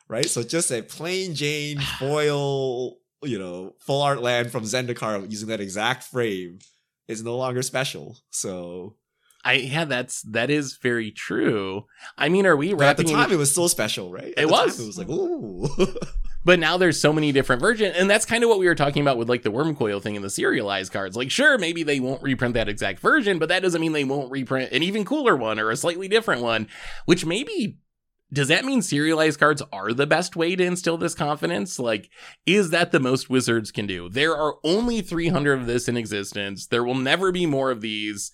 right? 0.07 0.25
So 0.25 0.41
just 0.43 0.71
a 0.71 0.81
plain 0.81 1.35
Jane 1.35 1.79
foil, 1.99 2.95
you 3.23 3.37
know, 3.39 3.75
full 3.79 4.01
art 4.01 4.21
land 4.21 4.51
from 4.51 4.63
Zendikar 4.63 5.29
using 5.29 5.49
that 5.49 5.59
exact 5.59 6.03
frame 6.03 6.59
is 7.07 7.23
no 7.23 7.35
longer 7.35 7.61
special. 7.61 8.17
So 8.29 8.95
I 9.43 9.53
yeah, 9.53 9.83
that's 9.85 10.21
that 10.23 10.49
is 10.49 10.77
very 10.77 11.11
true. 11.11 11.85
I 12.17 12.29
mean, 12.29 12.45
are 12.45 12.55
we 12.55 12.73
wrapping? 12.73 12.79
but 12.79 12.89
at 12.89 12.97
the 13.07 13.11
time 13.13 13.31
it 13.33 13.37
was 13.37 13.53
so 13.53 13.67
special, 13.67 14.11
right? 14.13 14.33
At 14.37 14.43
It 14.43 14.47
the 14.47 14.53
time, 14.55 14.65
was. 14.67 14.79
it 14.79 14.87
was 14.87 14.97
like 14.97 15.09
ooh. 15.09 15.67
But 16.43 16.59
now 16.59 16.77
there's 16.77 16.99
so 16.99 17.13
many 17.13 17.31
different 17.31 17.61
versions, 17.61 17.95
and 17.95 18.09
that's 18.09 18.25
kind 18.25 18.43
of 18.43 18.49
what 18.49 18.57
we 18.59 18.67
were 18.67 18.75
talking 18.75 19.01
about 19.01 19.17
with 19.17 19.29
like 19.29 19.43
the 19.43 19.51
Wurmcoil 19.51 20.01
thing 20.01 20.15
and 20.15 20.25
the 20.25 20.29
serialized 20.29 20.91
cards. 20.91 21.15
Like, 21.15 21.29
sure, 21.29 21.57
maybe 21.57 21.83
they 21.83 21.99
won't 21.99 22.23
reprint 22.23 22.55
that 22.55 22.67
exact 22.67 22.99
version, 22.99 23.37
but 23.37 23.49
that 23.49 23.61
doesn't 23.61 23.79
mean 23.81 23.91
they 23.91 24.03
won't 24.03 24.31
reprint 24.31 24.71
an 24.71 24.81
even 24.81 25.05
cooler 25.05 25.35
one 25.35 25.59
or 25.59 25.69
a 25.69 25.77
slightly 25.77 26.07
different 26.07 26.41
one. 26.41 26.67
Which 27.05 27.25
maybe 27.25 27.77
does 28.33 28.47
that 28.47 28.65
mean 28.65 28.81
serialized 28.81 29.39
cards 29.39 29.61
are 29.71 29.93
the 29.93 30.07
best 30.07 30.35
way 30.35 30.55
to 30.55 30.63
instill 30.63 30.97
this 30.97 31.13
confidence? 31.13 31.77
Like, 31.77 32.09
is 32.45 32.69
that 32.71 32.91
the 32.91 32.99
most 32.99 33.29
wizards 33.29 33.71
can 33.71 33.85
do? 33.85 34.09
There 34.09 34.35
are 34.35 34.55
only 34.63 35.01
300 35.01 35.59
of 35.59 35.67
this 35.67 35.87
in 35.87 35.97
existence. 35.97 36.65
There 36.67 36.83
will 36.83 36.95
never 36.95 37.31
be 37.31 37.45
more 37.45 37.71
of 37.71 37.81
these. 37.81 38.31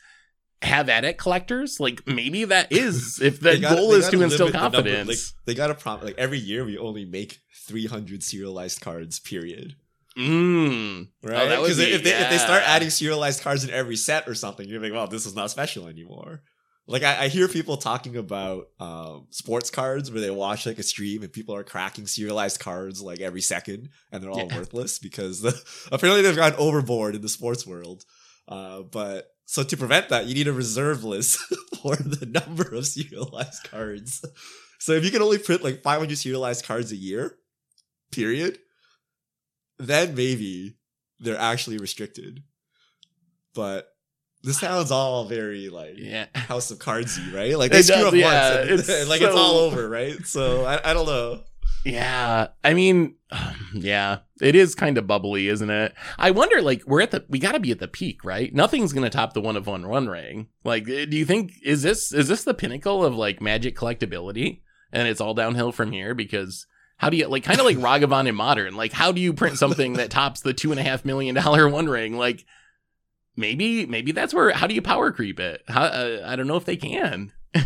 Have 0.64 0.90
at 0.90 1.06
it, 1.06 1.20
collectors. 1.20 1.80
Like 1.80 2.08
maybe 2.08 2.44
that 2.46 2.72
is 2.72 3.22
if 3.22 3.40
the 3.42 3.60
gotta- 3.60 3.76
goal 3.76 3.92
is 3.94 4.10
to 4.10 4.22
instill 4.24 4.48
limit 4.48 4.54
the 4.54 4.60
confidence. 4.60 5.08
like, 5.08 5.46
they 5.46 5.54
got 5.54 5.68
to 5.68 5.76
prompt 5.76 6.04
like 6.04 6.18
every 6.18 6.40
year 6.40 6.66
we 6.66 6.80
only 6.80 7.06
make 7.06 7.38
300 7.68 8.24
serialized 8.24 8.82
cards. 8.82 9.20
Period. 9.20 9.76
Mm. 10.18 11.10
right? 11.22 11.50
Because 11.50 11.78
be- 11.78 11.84
if 11.94 12.04
they 12.04 12.12
if 12.14 12.30
they 12.32 12.38
start 12.40 12.64
adding 12.66 12.90
serialized 12.90 13.44
cards 13.44 13.64
in 13.64 13.70
every 13.70 13.96
set 13.96 14.28
or 14.28 14.34
something, 14.34 14.68
you're 14.68 14.82
like, 14.82 14.92
well, 14.94 15.08
this 15.08 15.26
is 15.26 15.36
not 15.36 15.52
special 15.52 15.88
anymore. 15.88 16.42
Like 16.88 17.04
I, 17.04 17.26
I 17.26 17.28
hear 17.28 17.48
people 17.48 17.78
talking 17.78 18.16
about 18.16 18.70
um, 18.80 19.28
sports 19.30 19.70
cards 19.70 20.10
where 20.10 20.22
they 20.22 20.32
watch 20.32 20.66
like 20.66 20.80
a 20.80 20.84
stream 20.84 21.22
and 21.22 21.32
people 21.32 21.54
are 21.54 21.64
cracking 21.64 22.08
serialized 22.08 22.60
cards 22.62 23.02
like 23.02 23.20
every 23.20 23.42
second 23.42 23.90
and 24.12 24.24
they're 24.24 24.32
all 24.32 24.48
Yeah. 24.50 24.58
worthless 24.58 24.98
because 24.98 25.42
the, 25.42 25.54
apparently 25.92 26.22
they've 26.24 26.36
gone 26.36 26.54
overboard 26.58 27.14
in 27.14 27.22
the 27.22 27.30
sports 27.30 27.68
world. 27.68 28.06
Uh, 28.48 28.84
but 28.84 29.28
so 29.46 29.64
to 29.64 29.76
prevent 29.78 30.10
that, 30.10 30.26
you 30.28 30.34
need 30.34 30.48
a 30.48 30.54
reserve 30.54 31.04
list 31.04 31.38
for 31.84 31.96
the 31.98 32.26
number 32.26 32.74
of 32.74 32.88
serialized 32.88 33.66
cards. 33.70 34.24
So 34.80 34.94
if 34.94 35.04
you 35.04 35.12
can 35.12 35.22
only 35.22 35.38
print 35.40 35.64
like 35.66 35.84
500 35.84 36.18
serialized 36.18 36.66
cards 36.66 36.92
a 36.94 36.96
year, 36.96 37.36
period, 38.18 38.60
then 39.80 40.16
maybe 40.16 40.78
they're 41.20 41.40
actually 41.40 41.78
restricted. 41.78 42.44
But 43.54 43.88
this 44.44 44.60
sounds 44.60 44.92
all 44.92 45.26
very 45.26 45.70
like 45.70 45.96
Yeah. 45.98 46.28
House 46.36 46.72
of 46.72 46.80
Cardsy, 46.80 47.34
right? 47.34 47.58
Like 47.58 47.72
It 47.72 47.74
they 47.74 47.82
screw 47.84 47.96
does, 47.96 48.06
up 48.08 48.14
yeah, 48.14 48.56
once, 48.56 48.62
and, 48.62 48.80
it's 48.80 48.90
and, 48.90 49.10
like 49.14 49.22
it's 49.22 49.36
all 49.36 49.58
over, 49.58 49.88
right? 49.90 50.26
So 50.26 50.66
I, 50.66 50.92
I 50.92 50.94
don't 50.94 51.08
know. 51.08 51.42
Yeah, 51.86 52.48
I 52.64 52.74
mean, 52.74 53.16
yeah, 53.74 54.20
it 54.42 54.56
is 54.56 54.76
kind 54.76 54.98
of 54.98 55.08
bubbly, 55.08 55.48
isn't 55.48 55.70
it? 55.70 55.94
I 56.18 56.32
wonder, 56.32 56.62
like, 56.62 56.84
we're 56.86 57.02
at 57.02 57.12
the, 57.12 57.26
we 57.30 57.40
got 57.40 57.54
to 57.54 57.60
be 57.60 57.72
at 57.72 57.80
the 57.80 57.88
peak, 57.88 58.26
right? 58.26 58.54
Nothing's 58.54 58.94
gonna 58.94 59.10
top 59.10 59.34
the 59.34 59.42
one 59.42 59.56
of 59.56 59.68
one 59.68 59.86
run 59.86 60.08
ring. 60.08 60.48
Like, 60.64 60.90
eh, 60.90 61.06
do 61.06 61.16
you 61.16 61.26
think 61.26 61.54
is 61.64 61.84
this 61.84 62.12
is 62.12 62.28
this 62.28 62.44
the 62.44 62.54
pinnacle 62.54 63.06
of 63.06 63.16
like 63.16 63.42
Magic 63.42 63.76
collectability, 63.76 64.62
and 64.92 65.08
it's 65.08 65.22
all 65.22 65.34
downhill 65.34 65.72
from 65.72 65.92
here? 65.92 66.14
Because 66.14 66.66
how 66.98 67.10
do 67.10 67.18
you 67.18 67.28
like, 67.28 67.44
kind 67.44 67.60
of 67.60 67.66
like 67.66 67.78
Ragavan 67.78 68.28
in 68.28 68.36
Modern? 68.36 68.76
Like, 68.76 68.92
how 68.92 69.12
do 69.12 69.22
you 69.22 69.34
print 69.34 69.58
something 69.58 69.94
that 69.94 70.10
tops 70.10 70.42
the 70.42 70.54
two 70.54 70.72
and 70.72 70.80
a 70.80 70.84
half 70.84 71.06
million 71.06 71.36
dollar 71.36 71.70
one 71.80 71.88
ring? 71.88 72.18
Like, 72.18 72.46
maybe 73.36 73.86
maybe 73.86 74.12
that's 74.12 74.34
where. 74.34 74.52
How 74.52 74.68
do 74.68 74.74
you 74.74 74.82
power 74.82 75.12
creep 75.12 75.40
it? 75.40 75.64
How, 75.68 75.84
uh, 75.84 76.24
I 76.26 76.36
don't 76.36 76.48
know 76.48 76.58
if 76.58 76.66
they 76.66 76.78
can. 76.78 77.32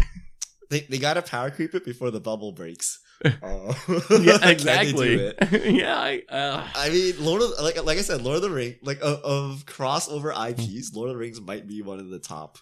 They 0.70 0.80
they 0.90 1.00
gotta 1.00 1.22
power 1.22 1.52
creep 1.52 1.76
it 1.76 1.84
before 1.84 2.12
the 2.12 2.22
bubble 2.22 2.54
breaks. 2.54 2.98
Uh, 3.26 3.74
Yeah, 4.22 4.48
exactly. 4.48 5.34
yeah, 5.66 5.98
I. 6.00 6.22
Uh, 6.30 6.66
I 6.74 6.90
mean, 6.90 7.16
Lord 7.20 7.42
of 7.42 7.52
like 7.62 7.84
like 7.84 7.98
I 7.98 8.04
said, 8.04 8.22
Lord 8.22 8.38
of 8.38 8.42
the 8.42 8.50
Ring, 8.50 8.76
like 8.82 9.00
of, 9.02 9.20
of 9.20 9.66
crossover 9.66 10.32
IPs, 10.32 10.96
Lord 10.96 11.10
of 11.10 11.16
the 11.16 11.20
Rings 11.20 11.42
might 11.42 11.68
be 11.68 11.82
one 11.82 12.00
of 12.00 12.08
the 12.10 12.20
top 12.20 12.58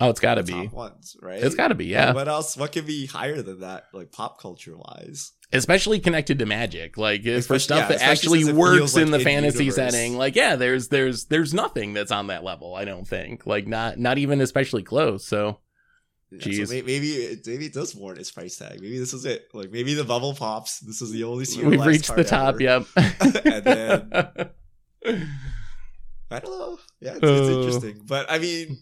oh, 0.00 0.10
it's 0.10 0.20
got 0.20 0.34
to 0.36 0.42
top 0.42 0.60
be. 0.62 0.68
ones, 0.68 1.16
right? 1.22 1.42
It's 1.42 1.54
got 1.54 1.68
to 1.68 1.74
be. 1.74 1.86
Yeah. 1.86 2.12
What 2.12 2.28
else? 2.28 2.56
What 2.56 2.72
can 2.72 2.84
be 2.86 3.06
higher 3.06 3.42
than 3.42 3.60
that, 3.60 3.84
like 3.92 4.12
pop 4.12 4.40
culture 4.40 4.76
wise? 4.76 5.32
especially 5.50 5.98
connected 5.98 6.38
to 6.38 6.44
magic 6.44 6.98
like 6.98 7.24
if 7.24 7.46
for 7.46 7.58
stuff 7.58 7.88
yeah, 7.88 7.96
that 7.96 8.02
actually 8.02 8.44
works 8.52 8.94
like 8.94 9.02
in 9.02 9.10
the 9.10 9.18
fantasy 9.18 9.64
universe. 9.64 9.74
setting 9.76 10.14
like 10.18 10.36
yeah 10.36 10.56
there's 10.56 10.88
there's 10.88 11.24
there's 11.24 11.54
nothing 11.54 11.94
that's 11.94 12.12
on 12.12 12.26
that 12.26 12.44
level 12.44 12.74
i 12.74 12.84
don't 12.84 13.08
think 13.08 13.46
like 13.46 13.66
not 13.66 13.98
not 13.98 14.18
even 14.18 14.42
especially 14.42 14.82
close 14.82 15.26
so 15.26 15.58
Yeah. 16.30 16.66
So 16.66 16.70
maybe 16.70 17.12
it, 17.12 17.46
maybe 17.46 17.64
it 17.64 17.72
does 17.72 17.94
warrant 17.96 18.20
its 18.20 18.30
price 18.30 18.58
tag. 18.58 18.82
Maybe 18.82 18.98
this 18.98 19.14
is 19.14 19.24
it. 19.24 19.48
Like 19.54 19.70
maybe 19.70 19.94
the 19.94 20.04
bubble 20.04 20.34
pops. 20.34 20.80
This 20.80 21.00
is 21.00 21.12
the 21.12 21.24
only 21.24 21.46
we've 21.64 21.80
reached 21.86 22.14
the 22.14 22.24
top 22.24 22.56
ever. 22.60 22.62
yep 22.62 22.86
And 23.46 23.64
then- 23.64 24.50
I 26.30 26.38
don't 26.40 26.58
know. 26.58 26.78
Yeah, 27.00 27.12
it's, 27.12 27.20
it's 27.22 27.24
Oh. 27.24 27.58
interesting. 27.62 28.02
But 28.06 28.30
I 28.30 28.38
mean, 28.38 28.78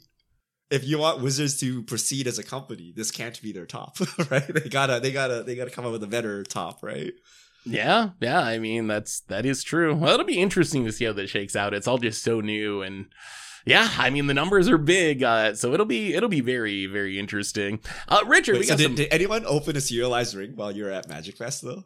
if 0.71 0.85
you 0.85 0.99
want 0.99 1.21
Wizards 1.23 1.59
to 1.61 1.83
proceed 1.83 2.27
as 2.27 2.39
a 2.39 2.43
company, 2.43 2.93
this 2.95 3.11
can't 3.11 3.41
be 3.43 3.53
their 3.53 3.67
top, 3.67 3.99
right? 4.31 4.47
They 4.47 4.69
gotta, 4.69 5.01
they 5.01 5.13
gotta, 5.13 5.43
they 5.43 5.55
gotta 5.55 5.71
come 5.71 5.87
up 5.87 5.93
with 5.93 6.03
a 6.03 6.07
better 6.09 6.43
top, 6.43 6.83
right? 6.83 7.13
yeah 7.69 8.11
yeah 8.21 8.39
i 8.39 8.61
mean 8.61 8.87
that's 8.87 9.23
that 9.23 9.45
is 9.45 9.65
true 9.65 9.93
well 9.93 10.15
it'll 10.15 10.25
be 10.25 10.41
interesting 10.41 10.85
to 10.85 10.93
see 10.93 11.05
how 11.05 11.13
this 11.13 11.29
shakes 11.29 11.57
out 11.57 11.75
it's 11.75 11.89
all 11.89 11.99
just 11.99 12.23
so 12.23 12.41
new 12.41 12.81
and 12.81 13.07
yeah 13.65 13.89
i 13.99 14.09
mean 14.09 14.29
the 14.29 14.35
numbers 14.35 14.69
are 14.69 14.79
big 14.79 15.25
uh 15.25 15.53
so 15.53 15.75
it'll 15.75 15.85
be 15.85 16.15
it'll 16.15 16.29
be 16.29 16.41
very 16.41 16.87
very 16.87 17.19
interesting 17.19 17.81
uh 18.07 18.21
richard 18.29 18.53
Wait, 18.53 18.61
we 18.61 18.67
so 18.67 18.75
got 18.75 18.79
did, 18.79 18.85
some 18.85 18.95
did 18.95 19.09
anyone 19.13 19.45
open 19.47 19.77
a 19.77 19.81
serialized 19.81 20.37
ring 20.37 20.53
while 20.55 20.71
you 20.71 20.85
were 20.85 20.93
at 20.93 21.09
Magic 21.09 21.37
Fest 21.37 21.63
though? 21.63 21.83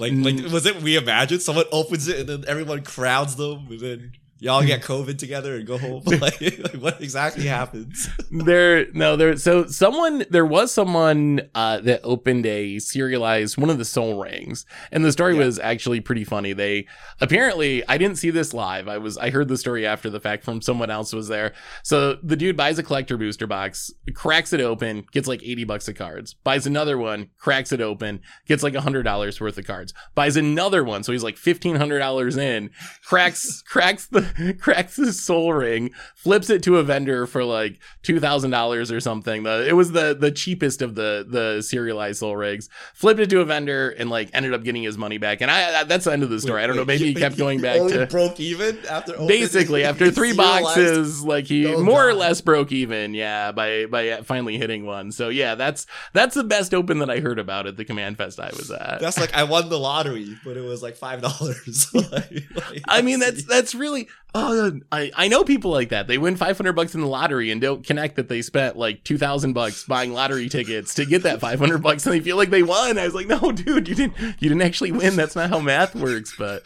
Like, 0.00 0.12
Mm. 0.12 0.24
like 0.44 0.52
was 0.52 0.66
it 0.66 0.82
we 0.82 0.96
imagine 0.96 1.38
someone 1.38 1.66
opens 1.70 2.08
it 2.08 2.18
and 2.18 2.28
then 2.28 2.44
everyone 2.48 2.82
crowds 2.82 3.36
them 3.36 3.68
and 3.70 3.78
then 3.78 4.12
y'all 4.40 4.62
get 4.64 4.82
COVID 4.92 5.18
together 5.18 5.56
and 5.56 5.66
go 5.66 5.78
home? 5.78 6.02
like, 6.06 6.40
like, 6.40 6.74
what 6.78 7.00
exactly 7.00 7.46
happens? 7.46 8.08
there 8.30 8.90
no 8.92 9.16
there 9.16 9.36
so 9.36 9.66
someone 9.66 10.24
there 10.30 10.44
was 10.46 10.72
someone 10.72 11.40
uh 11.54 11.80
that 11.80 12.00
opened 12.04 12.46
a 12.46 12.78
serialized 12.78 13.56
one 13.56 13.70
of 13.70 13.78
the 13.78 13.84
Sol 13.84 14.20
rings 14.22 14.64
and 14.92 15.04
the 15.04 15.12
story 15.12 15.34
Yeah. 15.36 15.44
was 15.44 15.58
actually 15.58 16.00
pretty 16.00 16.24
funny 16.24 16.52
they 16.52 16.86
apparently 17.20 17.86
i 17.88 17.98
didn't 17.98 18.18
see 18.18 18.30
this 18.30 18.52
live 18.54 18.86
i 18.88 18.98
was 18.98 19.16
i 19.18 19.30
heard 19.30 19.48
the 19.48 19.56
story 19.56 19.86
after 19.86 20.10
the 20.10 20.20
fact 20.20 20.44
from 20.44 20.60
someone 20.60 20.90
else 20.90 21.12
was 21.12 21.28
there 21.28 21.52
so 21.82 22.16
the 22.22 22.36
dude 22.36 22.56
buys 22.56 22.78
a 22.78 22.82
collector 22.82 23.16
booster 23.16 23.46
box 23.46 23.90
cracks 24.14 24.52
it 24.52 24.60
open 24.60 25.04
gets 25.12 25.26
like 25.28 25.42
80 25.42 25.64
bucks 25.64 25.88
of 25.88 25.96
cards 25.96 26.34
buys 26.44 26.66
another 26.66 26.96
one 26.98 27.30
cracks 27.38 27.72
it 27.72 27.80
open 27.80 28.20
gets 28.46 28.62
like 28.62 28.74
$100 28.74 29.40
worth 29.40 29.58
of 29.58 29.66
cards 29.66 29.92
buys 30.14 30.36
another 30.36 30.84
one 30.84 31.02
so 31.02 31.12
he's 31.12 31.24
like 31.24 31.36
$1500 31.36 32.38
in 32.38 32.70
cracks 33.04 33.62
cracks 33.62 34.06
the 34.06 34.27
cracks 34.60 34.96
the 34.96 35.12
Sol 35.12 35.52
ring 35.52 35.90
flips 36.14 36.50
it 36.50 36.62
to 36.64 36.78
a 36.78 36.82
vendor 36.82 37.26
for 37.26 37.44
like 37.44 37.78
two 38.02 38.20
thousand 38.20 38.50
dollars 38.50 38.90
or 38.90 39.00
something. 39.00 39.42
The, 39.44 39.66
it 39.68 39.74
was 39.74 39.92
the 39.92 40.16
the 40.18 40.30
cheapest 40.30 40.82
of 40.82 40.94
the 40.94 41.24
the 41.28 41.62
serialized 41.62 42.18
Sol 42.20 42.36
rings. 42.36 42.68
Flipped 42.94 43.20
it 43.20 43.30
to 43.30 43.40
a 43.40 43.44
vendor 43.44 43.90
and 43.90 44.10
like 44.10 44.30
ended 44.32 44.54
up 44.54 44.62
getting 44.64 44.82
his 44.82 44.98
money 44.98 45.18
back. 45.18 45.40
And 45.40 45.50
I, 45.50 45.80
I 45.80 45.84
that's 45.84 46.04
the 46.04 46.12
end 46.12 46.22
of 46.22 46.30
the 46.30 46.40
story. 46.40 46.62
I 46.62 46.66
don't 46.66 46.76
know. 46.76 46.84
Maybe 46.84 47.06
he 47.06 47.14
kept 47.14 47.36
going 47.36 47.60
back 47.60 47.76
to 47.90 48.06
broke 48.06 48.40
even 48.40 48.78
after 48.88 49.16
basically 49.26 49.84
after 49.84 50.10
three 50.10 50.32
boxes. 50.32 51.22
Like 51.22 51.46
he 51.46 51.66
Oh, 51.66 51.82
more 51.82 52.08
or 52.08 52.14
less 52.14 52.40
broke 52.40 52.72
even. 52.72 53.14
Yeah, 53.14 53.52
by 53.52 53.86
by 53.86 54.22
finally 54.22 54.58
hitting 54.58 54.86
one. 54.86 55.12
So 55.12 55.28
yeah, 55.28 55.54
that's 55.54 55.86
that's 56.12 56.34
the 56.34 56.44
best 56.44 56.74
open 56.74 56.98
that 56.98 57.10
I 57.10 57.20
heard 57.20 57.38
about 57.38 57.66
at 57.66 57.76
the 57.76 57.84
Command 57.84 58.16
Fest 58.16 58.40
I 58.40 58.50
was 58.56 58.70
at. 58.70 59.00
That's 59.00 59.18
like 59.18 59.34
I 59.34 59.44
won 59.44 59.68
the 59.68 59.78
lottery, 59.78 60.36
but 60.44 60.56
it 60.56 60.62
was 60.62 60.82
like 60.82 60.96
five 60.96 61.20
dollars. 61.20 61.92
I 62.88 63.02
mean, 63.02 63.20
that's 63.20 63.44
that's 63.44 63.74
really. 63.74 64.08
Oh, 64.34 64.78
I 64.92 65.10
I 65.16 65.28
know 65.28 65.42
people 65.42 65.70
like 65.70 65.88
that. 65.88 66.06
They 66.06 66.18
win 66.18 66.36
five 66.36 66.56
hundred 66.58 66.74
bucks 66.74 66.94
in 66.94 67.00
the 67.00 67.06
lottery 67.06 67.50
and 67.50 67.62
don't 67.62 67.84
connect 67.84 68.16
that 68.16 68.28
they 68.28 68.42
spent 68.42 68.76
like 68.76 69.02
two 69.02 69.16
thousand 69.16 69.54
bucks 69.54 69.84
buying 69.84 70.12
lottery 70.12 70.50
tickets 70.50 70.92
to 70.94 71.06
get 71.06 71.22
that 71.22 71.40
five 71.40 71.58
hundred 71.58 71.82
bucks, 71.82 72.04
and 72.06 72.14
they 72.14 72.20
feel 72.20 72.36
like 72.36 72.50
they 72.50 72.62
won. 72.62 72.98
I 72.98 73.04
was 73.04 73.14
like, 73.14 73.26
no, 73.26 73.52
dude, 73.52 73.88
you 73.88 73.94
didn't. 73.94 74.16
You 74.18 74.50
didn't 74.50 74.62
actually 74.62 74.92
win. 74.92 75.16
That's 75.16 75.34
not 75.34 75.48
how 75.48 75.60
math 75.60 75.94
works. 75.94 76.34
But 76.38 76.62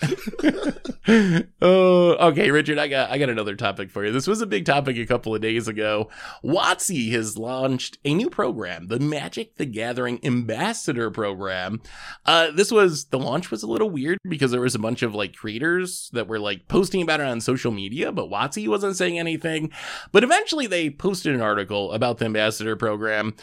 oh, 1.63 2.29
okay, 2.31 2.51
Richard, 2.51 2.79
I 2.79 2.89
got 2.89 3.11
I 3.11 3.19
got 3.19 3.31
another 3.31 3.55
topic 3.55 3.93
for 3.93 4.05
you. 4.05 4.11
This 4.11 4.27
was 4.27 4.41
a 4.41 4.47
big 4.47 4.67
topic 4.67 4.97
a 4.97 5.07
couple 5.07 5.33
of 5.33 5.41
days 5.41 5.69
ago. 5.69 6.11
WotC 6.45 7.13
has 7.13 7.39
launched 7.39 7.97
a 8.05 8.13
new 8.13 8.29
program, 8.29 8.89
the 8.89 8.99
Magic 8.99 9.57
the 9.57 9.67
Gathering 9.67 10.19
Ambassador 10.25 11.13
Program. 11.13 11.81
Uh, 12.27 12.51
this 12.51 12.73
was 12.73 13.05
the 13.07 13.21
launch 13.21 13.53
was 13.53 13.63
a 13.63 13.69
little 13.69 13.89
weird 13.89 14.19
because 14.29 14.51
there 14.51 14.61
was 14.61 14.75
a 14.75 14.81
bunch 14.81 15.03
of 15.03 15.15
like 15.15 15.37
creators 15.37 16.11
that 16.13 16.27
were 16.27 16.41
like 16.41 16.67
posting 16.67 17.03
about 17.03 17.21
it 17.21 17.27
on 17.27 17.41
social 17.41 17.52
media, 17.71 18.13
but 18.13 18.31
WotC 18.31 18.67
wasn't 18.69 18.97
saying 18.97 19.19
anything. 19.19 19.71
But 20.11 20.25
eventually 20.25 20.67
they 20.67 20.91
posted 20.91 21.35
an 21.35 21.41
article 21.41 21.93
about 21.93 22.19
the 22.19 22.25
ambassador 22.25 22.77
program. 22.77 23.35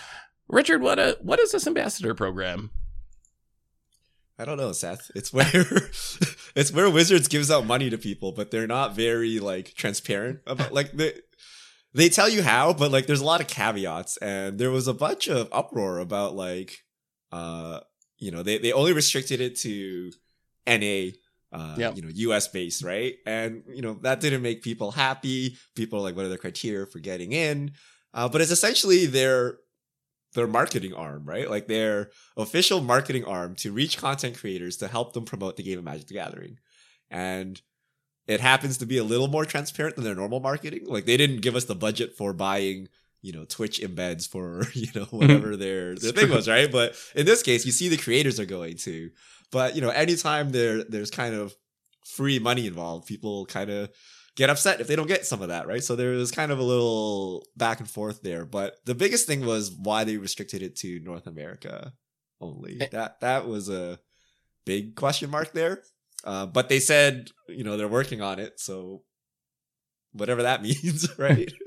Richard, 0.47 0.81
what 0.81 0.99
a 0.99 1.17
what 1.21 1.39
is 1.39 1.51
this 1.51 1.67
ambassador 1.67 2.15
program? 2.15 2.71
I 4.39 4.45
don't 4.45 4.57
know, 4.57 4.71
Seth. 4.71 5.11
It's 5.15 5.33
where 5.33 5.45
it's 6.55 6.71
where 6.71 6.89
Wizards 6.89 7.27
gives 7.27 7.51
out 7.51 7.65
money 7.65 7.89
to 7.89 7.97
people, 7.97 8.31
but 8.31 8.51
they're 8.51 8.67
not 8.67 8.95
very 8.95 9.39
like 9.39 9.73
transparent 9.75 10.39
about 10.47 10.73
like 10.73 10.93
they 10.93 11.13
they 11.93 12.07
tell 12.09 12.29
you 12.29 12.41
how, 12.41 12.73
but 12.73 12.91
like 12.91 13.05
there's 13.05 13.21
a 13.21 13.25
lot 13.25 13.41
of 13.41 13.47
caveats, 13.47 14.17
and 14.17 14.57
there 14.57 14.71
was 14.71 14.87
a 14.87 14.93
bunch 14.93 15.27
of 15.27 15.49
uproar 15.51 15.99
about 15.99 16.35
like 16.35 16.79
uh 17.31 17.81
you 18.17 18.31
know 18.31 18.41
they 18.41 18.57
they 18.57 18.71
only 18.71 18.93
restricted 18.93 19.41
it 19.41 19.57
to 19.57 20.11
NA. 20.65 21.11
Uh, 21.51 21.75
Yep. 21.79 21.95
you 21.95 22.01
know, 22.03 22.09
US 22.13 22.47
based, 22.47 22.83
right? 22.83 23.15
And 23.25 23.63
you 23.73 23.81
know 23.81 23.95
that 24.03 24.19
didn't 24.19 24.43
make 24.43 24.61
people 24.61 24.91
happy. 24.91 25.57
People 25.75 25.99
are 25.99 26.03
like, 26.03 26.15
what 26.15 26.25
are 26.25 26.29
the 26.29 26.37
criteria 26.37 26.85
for 26.85 26.99
getting 26.99 27.31
in? 27.31 27.71
Uh, 28.13 28.29
but 28.29 28.41
it's 28.41 28.51
essentially 28.51 29.05
their 29.07 29.57
their 30.33 30.45
marketing 30.47 30.93
arm, 30.93 31.25
right? 31.25 31.49
Like 31.49 31.67
their 31.67 32.11
official 32.37 32.81
marketing 32.81 33.25
arm 33.25 33.55
to 33.55 33.71
reach 33.71 33.97
content 33.97 34.37
creators 34.37 34.77
to 34.77 34.87
help 34.87 35.13
them 35.13 35.25
promote 35.25 35.57
the 35.57 35.63
game 35.63 35.79
of 35.79 35.83
Magic 35.83 36.07
the 36.07 36.13
Gathering. 36.13 36.59
And 37.09 37.59
it 38.27 38.39
happens 38.39 38.77
to 38.77 38.85
be 38.85 38.99
a 38.99 39.03
little 39.03 39.27
more 39.27 39.43
transparent 39.45 39.95
than 39.95 40.05
their 40.05 40.13
normal 40.13 40.39
marketing. 40.39 40.85
Like 40.85 41.05
they 41.05 41.17
didn't 41.17 41.41
give 41.41 41.55
us 41.55 41.65
the 41.65 41.73
budget 41.73 42.15
for 42.15 42.31
buying, 42.31 42.89
you 43.23 43.33
know, 43.33 43.43
Twitch 43.45 43.79
embeds 43.81 44.29
for, 44.29 44.65
you 44.73 44.89
know, 44.93 45.05
whatever 45.05 45.57
their, 45.57 45.95
their 45.95 46.11
thing 46.11 46.29
was, 46.29 46.47
right? 46.47 46.71
But 46.71 46.95
in 47.15 47.25
this 47.25 47.41
case, 47.41 47.65
you 47.65 47.71
see 47.71 47.87
the 47.89 47.97
creators 47.97 48.39
are 48.39 48.45
going 48.45 48.77
to. 48.77 49.09
But, 49.51 49.75
you 49.75 49.81
know, 49.81 49.89
anytime 49.89 50.51
there 50.51 50.83
there's 50.83 51.11
kind 51.11 51.35
of 51.35 51.55
free 52.05 52.39
money 52.39 52.67
involved, 52.67 53.07
people 53.07 53.45
kind 53.45 53.69
of 53.69 53.89
get 54.35 54.49
upset 54.49 54.79
if 54.79 54.87
they 54.87 54.95
don't 54.95 55.07
get 55.07 55.25
some 55.25 55.41
of 55.41 55.49
that, 55.49 55.67
right? 55.67 55.83
So 55.83 55.95
there 55.95 56.11
was 56.11 56.31
kind 56.31 56.51
of 56.51 56.59
a 56.59 56.63
little 56.63 57.45
back 57.57 57.79
and 57.79 57.89
forth 57.89 58.21
there. 58.21 58.45
But 58.45 58.75
the 58.85 58.95
biggest 58.95 59.27
thing 59.27 59.45
was 59.45 59.71
why 59.71 60.03
they 60.03 60.17
restricted 60.17 60.61
it 60.61 60.75
to 60.77 60.99
North 61.01 61.27
America 61.27 61.93
only. 62.39 62.77
Eh. 62.81 62.87
That 62.91 63.19
that 63.21 63.47
was 63.47 63.69
a 63.69 63.99
big 64.65 64.95
question 64.95 65.29
mark 65.29 65.51
there. 65.53 65.83
Uh, 66.23 66.45
but 66.45 66.69
they 66.69 66.79
said, 66.79 67.29
you 67.47 67.63
know, 67.63 67.77
they're 67.77 67.87
working 67.87 68.21
on 68.21 68.39
it. 68.39 68.59
So 68.59 69.03
whatever 70.13 70.43
that 70.43 70.61
means, 70.69 71.07
right? 71.17 71.51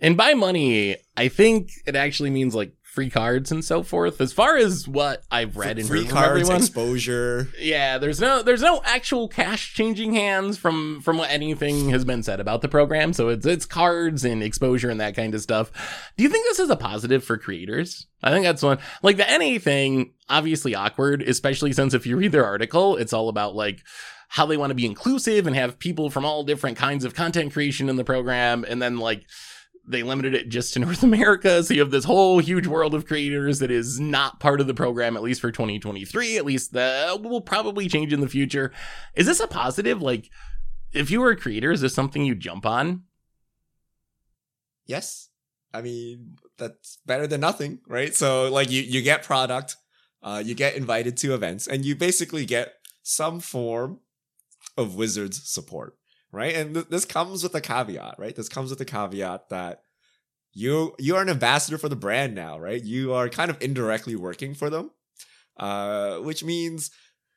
And 0.00 0.16
by 0.18 0.34
money, 0.34 0.96
I 1.16 1.28
think 1.28 1.70
it 1.86 1.96
actually 1.96 2.28
means 2.28 2.54
like 2.54 2.72
free 2.94 3.10
cards 3.10 3.50
and 3.50 3.64
so 3.64 3.82
forth. 3.82 4.20
As 4.20 4.32
far 4.32 4.56
as 4.56 4.86
what 4.86 5.24
I've 5.30 5.56
read 5.56 5.78
and 5.78 5.88
Free 5.88 6.00
heard 6.00 6.08
from 6.08 6.16
cards, 6.16 6.40
everyone, 6.42 6.56
exposure. 6.62 7.48
yeah, 7.58 7.98
there's 7.98 8.20
no 8.20 8.42
there's 8.42 8.62
no 8.62 8.80
actual 8.84 9.28
cash 9.28 9.74
changing 9.74 10.14
hands 10.14 10.56
from 10.56 11.00
from 11.00 11.18
what 11.18 11.30
anything 11.30 11.90
has 11.90 12.04
been 12.04 12.22
said 12.22 12.38
about 12.38 12.62
the 12.62 12.68
program. 12.68 13.12
So 13.12 13.28
it's 13.28 13.44
it's 13.44 13.66
cards 13.66 14.24
and 14.24 14.42
exposure 14.42 14.90
and 14.90 15.00
that 15.00 15.16
kind 15.16 15.34
of 15.34 15.40
stuff. 15.40 15.72
Do 16.16 16.22
you 16.22 16.30
think 16.30 16.46
this 16.46 16.60
is 16.60 16.70
a 16.70 16.76
positive 16.76 17.24
for 17.24 17.36
creators? 17.36 18.06
I 18.22 18.30
think 18.30 18.44
that's 18.44 18.62
one. 18.62 18.78
Like 19.02 19.16
the 19.16 19.26
NA 19.26 19.58
thing, 19.58 20.12
obviously 20.28 20.74
awkward, 20.74 21.22
especially 21.22 21.72
since 21.72 21.94
if 21.94 22.06
you 22.06 22.16
read 22.16 22.32
their 22.32 22.46
article, 22.46 22.96
it's 22.96 23.12
all 23.12 23.28
about 23.28 23.56
like 23.56 23.82
how 24.28 24.46
they 24.46 24.56
want 24.56 24.70
to 24.70 24.74
be 24.74 24.86
inclusive 24.86 25.46
and 25.46 25.56
have 25.56 25.78
people 25.78 26.10
from 26.10 26.24
all 26.24 26.44
different 26.44 26.76
kinds 26.76 27.04
of 27.04 27.14
content 27.14 27.52
creation 27.52 27.88
in 27.88 27.96
the 27.96 28.04
program, 28.04 28.64
and 28.68 28.80
then 28.80 28.98
like 28.98 29.26
they 29.86 30.02
limited 30.02 30.34
it 30.34 30.48
just 30.48 30.72
to 30.74 30.78
North 30.80 31.02
America. 31.02 31.62
So 31.62 31.74
you 31.74 31.80
have 31.80 31.90
this 31.90 32.04
whole 32.04 32.38
huge 32.38 32.66
world 32.66 32.94
of 32.94 33.06
creators 33.06 33.58
that 33.58 33.70
is 33.70 34.00
not 34.00 34.40
part 34.40 34.60
of 34.60 34.66
the 34.66 34.74
program, 34.74 35.16
at 35.16 35.22
least 35.22 35.40
for 35.40 35.50
2023. 35.50 36.36
At 36.36 36.44
least 36.44 36.72
that 36.72 37.22
will 37.22 37.40
probably 37.40 37.88
change 37.88 38.12
in 38.12 38.20
the 38.20 38.28
future. 38.28 38.72
Is 39.14 39.26
this 39.26 39.40
a 39.40 39.46
positive? 39.46 40.02
Like, 40.02 40.30
if 40.92 41.10
you 41.10 41.20
were 41.20 41.30
a 41.30 41.36
creator, 41.36 41.72
is 41.72 41.80
this 41.80 41.94
something 41.94 42.24
you 42.24 42.34
jump 42.34 42.64
on? 42.64 43.02
Yes. 44.86 45.28
I 45.72 45.82
mean, 45.82 46.36
that's 46.56 46.98
better 47.04 47.26
than 47.26 47.40
nothing, 47.40 47.80
right? 47.88 48.14
So 48.14 48.50
like 48.50 48.70
you 48.70 48.80
you 48.80 49.02
get 49.02 49.24
product, 49.24 49.76
uh, 50.22 50.40
you 50.44 50.54
get 50.54 50.76
invited 50.76 51.16
to 51.18 51.34
events, 51.34 51.66
and 51.66 51.84
you 51.84 51.96
basically 51.96 52.46
get 52.46 52.74
some 53.02 53.40
form 53.40 53.98
of 54.76 54.94
Wizards 54.94 55.48
support, 55.48 55.96
right? 56.34 56.54
And 56.54 56.74
th- 56.74 56.88
this 56.88 57.04
comes 57.04 57.42
with 57.42 57.54
a 57.54 57.60
caveat, 57.60 58.16
right? 58.18 58.34
This 58.34 58.48
comes 58.48 58.70
with 58.70 58.80
a 58.80 58.84
caveat 58.84 59.48
that 59.50 59.82
you 60.52 60.94
you 60.98 61.16
are 61.16 61.22
an 61.22 61.28
ambassador 61.28 61.78
for 61.78 61.88
the 61.88 61.96
brand 61.96 62.34
now, 62.34 62.58
right? 62.58 62.82
You 62.82 63.12
are 63.14 63.28
kind 63.28 63.50
of 63.50 63.60
indirectly 63.60 64.16
working 64.16 64.54
for 64.54 64.70
them, 64.70 64.90
uh, 65.58 66.18
which 66.18 66.44
means 66.44 66.90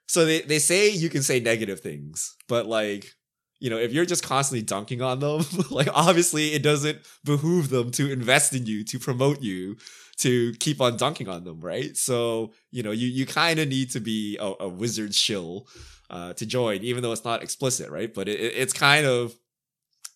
so 0.08 0.26
they 0.26 0.42
they 0.42 0.60
say 0.60 0.90
you 0.90 1.10
can 1.10 1.24
say 1.24 1.40
negative 1.40 1.80
things, 1.80 2.36
but 2.48 2.66
like 2.66 3.14
you 3.60 3.72
know, 3.72 3.78
if 3.78 3.92
you're 3.92 4.06
just 4.06 4.24
constantly 4.24 4.62
dunking 4.62 5.02
on 5.02 5.20
them, 5.20 5.44
like 5.72 5.88
obviously 5.94 6.54
it 6.54 6.62
doesn't 6.62 7.00
behoove 7.24 7.70
them 7.70 7.92
to 7.92 8.12
invest 8.12 8.54
in 8.54 8.66
you, 8.66 8.84
to 8.84 9.00
promote 9.00 9.42
you, 9.42 9.78
to 10.18 10.54
keep 10.60 10.82
on 10.82 10.98
dunking 10.98 11.28
on 11.30 11.44
them, 11.44 11.60
right? 11.62 11.96
So, 11.96 12.54
you 12.72 12.84
know, 12.84 12.92
you, 12.92 13.08
you 13.08 13.26
kind 13.26 13.60
of 13.60 13.68
need 13.68 13.92
to 13.92 14.00
be 14.00 14.38
a, 14.40 14.54
a 14.62 14.68
wizard 14.68 15.14
shill 15.14 15.68
uh, 16.10 16.34
to 16.34 16.46
join, 16.46 16.84
even 16.84 17.04
though 17.04 17.12
it's 17.12 17.26
not 17.26 17.44
explicit, 17.44 17.90
right? 17.90 18.14
But 18.14 18.28
it, 18.28 18.40
it's 18.40 18.74
kind 18.74 19.06
of 19.06 19.34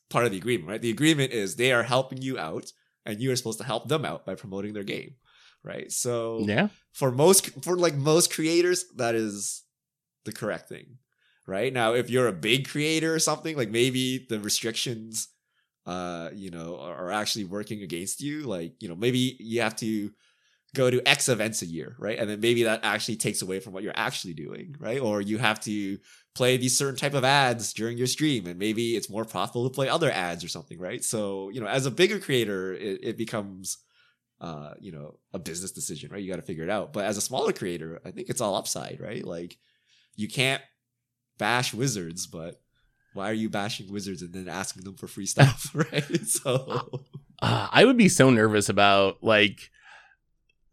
part 0.10 0.26
of 0.26 0.32
the 0.32 0.38
agreement, 0.38 0.70
right? 0.70 0.82
The 0.82 0.90
agreement 0.90 1.32
is 1.32 1.56
they 1.56 1.72
are 1.72 1.84
helping 1.84 2.22
you 2.22 2.40
out 2.40 2.72
and 3.06 3.20
you 3.20 3.32
are 3.32 3.36
supposed 3.36 3.60
to 3.60 3.66
help 3.66 3.88
them 3.88 4.06
out 4.06 4.26
by 4.26 4.36
promoting 4.36 4.74
their 4.74 4.84
game, 4.84 5.16
right? 5.64 5.92
So, 5.92 6.46
Yeah. 6.48 6.70
for 6.94 7.12
most 7.12 7.64
for 7.64 7.78
like 7.78 7.96
most 7.96 8.34
creators 8.34 8.86
that 8.98 9.16
is 9.16 9.64
the 10.26 10.32
correct 10.32 10.68
thing 10.68 10.98
right 11.48 11.74
now 11.74 11.94
if 11.94 12.10
you're 12.10 12.28
a 12.28 12.34
big 12.34 12.68
creator 12.68 13.16
or 13.16 13.20
something 13.20 13.56
like 13.58 13.70
maybe 13.70 14.26
the 14.30 14.40
restrictions 14.40 15.30
uh 15.92 16.30
you 16.34 16.52
know 16.52 16.80
are, 16.80 16.96
are 16.96 17.12
actually 17.12 17.46
working 17.46 17.82
against 17.82 18.22
you 18.22 18.36
like 18.44 18.74
you 18.82 18.90
know 18.90 18.96
maybe 18.96 19.36
you 19.40 19.62
have 19.62 19.76
to 19.76 20.12
go 20.74 20.90
to 20.90 21.02
x 21.06 21.28
events 21.28 21.62
a 21.62 21.66
year 21.66 21.96
right 22.00 22.20
and 22.20 22.30
then 22.30 22.40
maybe 22.40 22.64
that 22.64 22.80
actually 22.84 23.18
takes 23.18 23.42
away 23.42 23.60
from 23.60 23.74
what 23.74 23.84
you're 23.84 24.06
actually 24.08 24.34
doing 24.34 24.76
right 24.80 25.02
or 25.02 25.22
you 25.22 25.38
have 25.38 25.60
to 25.60 25.98
play 26.34 26.56
these 26.56 26.78
certain 26.78 26.96
type 26.96 27.14
of 27.14 27.26
ads 27.26 27.74
during 27.74 27.98
your 27.98 28.08
stream 28.08 28.48
and 28.48 28.58
maybe 28.58 28.96
it's 28.96 29.10
more 29.10 29.26
profitable 29.26 29.68
to 29.70 29.74
play 29.74 29.90
other 29.90 30.12
ads 30.12 30.44
or 30.44 30.48
something 30.48 30.80
right 30.80 31.04
so 31.04 31.50
you 31.50 31.60
know 31.60 31.68
as 31.68 31.86
a 31.86 31.92
bigger 31.92 32.20
creator 32.20 32.74
it, 32.74 33.00
it 33.04 33.18
becomes 33.18 33.80
uh, 34.42 34.74
you 34.80 34.92
know, 34.92 35.20
a 35.34 35.40
business 35.40 35.72
decision, 35.72 36.12
right? 36.12 36.22
You 36.22 36.32
got 36.32 36.38
to 36.38 36.42
figure 36.42 36.64
it 36.64 36.70
out. 36.70 36.94
But 36.94 37.06
as 37.06 37.16
a 37.16 37.22
smaller 37.22 37.54
creator, 37.54 38.02
I 38.04 38.10
think 38.10 38.28
it's 38.28 38.42
all 38.42 38.56
upside, 38.56 39.00
right? 39.00 39.24
Like 39.24 39.56
you 40.16 40.28
can't 40.28 40.64
bash 41.38 41.74
wizards, 41.76 42.26
but 42.26 42.60
why 43.14 43.30
are 43.30 43.34
you 43.34 43.50
bashing 43.50 43.92
wizards 43.92 44.22
and 44.22 44.34
then 44.34 44.48
asking 44.48 44.84
them 44.84 44.96
for 44.96 45.08
free 45.08 45.26
stuff, 45.26 45.72
right? 45.74 46.26
So 46.28 47.02
Uh, 47.42 47.68
I 47.72 47.86
would 47.86 47.98
be 47.98 48.10
so 48.10 48.30
nervous 48.30 48.70
about 48.70 49.24
like 49.24 49.70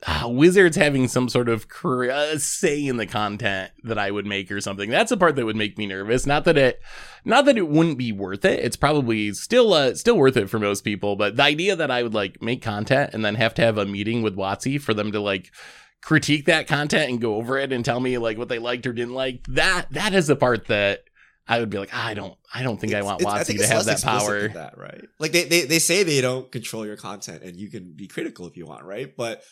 uh, 0.06 0.28
Wizards 0.28 0.76
having 0.76 1.08
some 1.08 1.28
sort 1.28 1.48
of 1.48 1.68
cre- 1.68 2.10
uh, 2.10 2.38
say 2.38 2.86
in 2.86 2.98
the 2.98 3.06
content 3.06 3.72
that 3.82 3.98
I 3.98 4.12
would 4.12 4.26
make 4.26 4.52
or 4.52 4.60
something. 4.60 4.90
That's 4.90 5.10
the 5.10 5.16
part 5.16 5.34
that 5.34 5.44
would 5.44 5.56
make 5.56 5.76
me 5.76 5.86
nervous. 5.86 6.24
Not 6.24 6.44
that 6.44 6.56
it, 6.56 6.80
not 7.24 7.46
that 7.46 7.58
it 7.58 7.68
wouldn't 7.68 7.98
be 7.98 8.12
worth 8.12 8.44
it. 8.44 8.60
It's 8.60 8.76
probably 8.76 9.32
still, 9.32 9.72
uh, 9.72 9.94
still 9.94 10.16
worth 10.16 10.36
it 10.36 10.48
for 10.48 10.60
most 10.60 10.82
people. 10.82 11.16
But 11.16 11.36
the 11.36 11.42
idea 11.42 11.74
that 11.74 11.90
I 11.90 12.04
would 12.04 12.14
like 12.14 12.40
make 12.40 12.62
content 12.62 13.10
and 13.12 13.24
then 13.24 13.34
have 13.34 13.54
to 13.54 13.62
have 13.62 13.76
a 13.76 13.86
meeting 13.86 14.22
with 14.22 14.36
WotC 14.36 14.80
for 14.80 14.94
them 14.94 15.10
to 15.10 15.18
like 15.20 15.50
critique 16.00 16.44
that 16.44 16.68
content 16.68 17.10
and 17.10 17.20
go 17.20 17.34
over 17.34 17.58
it 17.58 17.72
and 17.72 17.84
tell 17.84 17.98
me 17.98 18.18
like 18.18 18.38
what 18.38 18.48
they 18.48 18.60
liked 18.60 18.86
or 18.86 18.92
didn't 18.92 19.14
like. 19.14 19.42
That 19.48 19.86
that 19.90 20.12
is 20.14 20.28
the 20.28 20.36
part 20.36 20.68
that 20.68 21.00
I 21.48 21.60
would 21.60 21.70
be 21.70 21.78
like, 21.78 21.94
I 21.94 22.12
don't, 22.14 22.36
I 22.52 22.62
don't 22.62 22.78
think 22.78 22.92
I 22.94 23.02
want 23.02 23.20
it's- 23.22 23.48
WotC 23.48 23.58
to 23.58 23.66
have 23.66 23.84
that 23.86 24.02
power. 24.02 24.48
that, 24.48 24.76
right? 24.76 25.04
Like 25.18 25.32
they, 25.32 25.44
they 25.44 25.62
they 25.62 25.78
say 25.78 26.02
they 26.02 26.20
don't 26.20 26.50
control 26.52 26.84
your 26.84 26.96
content 26.96 27.42
and 27.42 27.56
you 27.56 27.70
can 27.70 27.94
be 27.96 28.06
critical 28.06 28.46
if 28.46 28.56
you 28.56 28.66
want, 28.66 28.84
right? 28.84 29.16
But 29.16 29.42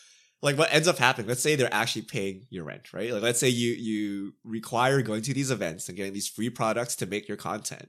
like 0.43 0.59
what 0.59 0.73
ends 0.73 0.87
up 0.87 0.99
happening, 0.99 1.27
let's 1.29 1.43
say 1.43 1.57
they're 1.57 1.73
actually 1.73 2.03
paying 2.03 2.47
your 2.51 2.65
rent, 2.65 2.93
right? 2.93 3.11
Like 3.13 3.23
let's 3.23 3.41
say 3.41 3.49
you 3.49 3.73
you 3.73 4.35
require 4.45 5.01
going 5.01 5.23
to 5.23 5.33
these 5.33 5.51
events 5.51 5.89
and 5.89 5.97
getting 5.97 6.13
these 6.13 6.29
free 6.29 6.51
products 6.51 6.97
to 6.97 7.07
make 7.07 7.27
your 7.29 7.39
content. 7.39 7.89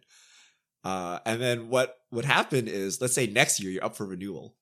Uh, 0.85 1.19
and 1.25 1.41
then 1.41 1.67
what 1.67 1.97
would 2.11 2.23
happen 2.23 2.67
is, 2.67 3.01
let's 3.01 3.13
say 3.13 3.27
next 3.27 3.59
year 3.59 3.71
you're 3.71 3.83
up 3.83 3.97
for 3.97 4.05
renewal, 4.05 4.55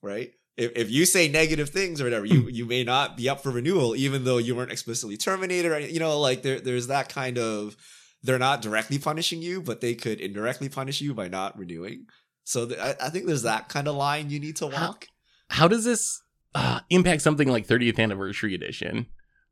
right? 0.00 0.32
If, 0.56 0.72
if 0.76 0.90
you 0.90 1.04
say 1.06 1.28
negative 1.28 1.70
things 1.70 2.00
or 2.00 2.04
whatever, 2.04 2.24
you 2.26 2.48
you 2.48 2.64
may 2.66 2.84
not 2.84 3.16
be 3.16 3.28
up 3.28 3.42
for 3.42 3.50
renewal, 3.50 3.94
even 3.96 4.24
though 4.24 4.38
you 4.38 4.54
weren't 4.54 4.72
explicitly 4.72 5.16
terminated, 5.16 5.70
or 5.72 5.78
you 5.80 6.00
know, 6.00 6.18
like 6.18 6.42
there 6.42 6.60
there's 6.60 6.86
that 6.88 7.08
kind 7.08 7.38
of 7.38 7.76
they're 8.22 8.38
not 8.38 8.62
directly 8.62 8.98
punishing 8.98 9.42
you, 9.42 9.60
but 9.60 9.80
they 9.80 9.94
could 9.94 10.20
indirectly 10.20 10.68
punish 10.68 11.00
you 11.00 11.12
by 11.14 11.28
not 11.28 11.58
renewing. 11.58 12.06
So 12.44 12.66
th- 12.66 12.78
I, 12.78 12.94
I 13.00 13.08
think 13.10 13.26
there's 13.26 13.42
that 13.42 13.68
kind 13.68 13.88
of 13.88 13.94
line 13.96 14.30
you 14.30 14.38
need 14.40 14.56
to 14.56 14.68
How- 14.70 14.86
walk. 14.88 15.06
how 15.50 15.68
does 15.68 15.84
this 15.84 16.22
uh, 16.54 16.80
impact 16.90 17.22
something 17.22 17.48
like 17.48 17.66
30th 17.66 17.98
anniversary 17.98 18.54
edition 18.54 19.06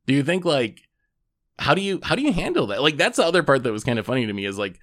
do 0.06 0.12
you 0.14 0.22
think 0.22 0.44
like 0.44 0.82
how 1.58 1.74
do 1.74 1.80
you 1.80 1.98
how 2.02 2.14
do 2.14 2.20
you 2.22 2.32
handle 2.32 2.66
that 2.66 2.82
like 2.82 2.96
that's 2.98 3.16
the 3.16 3.24
other 3.24 3.42
part 3.42 3.62
that 3.62 3.72
was 3.72 3.84
kind 3.84 3.98
of 3.98 4.04
funny 4.06 4.26
to 4.26 4.32
me 4.34 4.44
is 4.44 4.58
like 4.58 4.78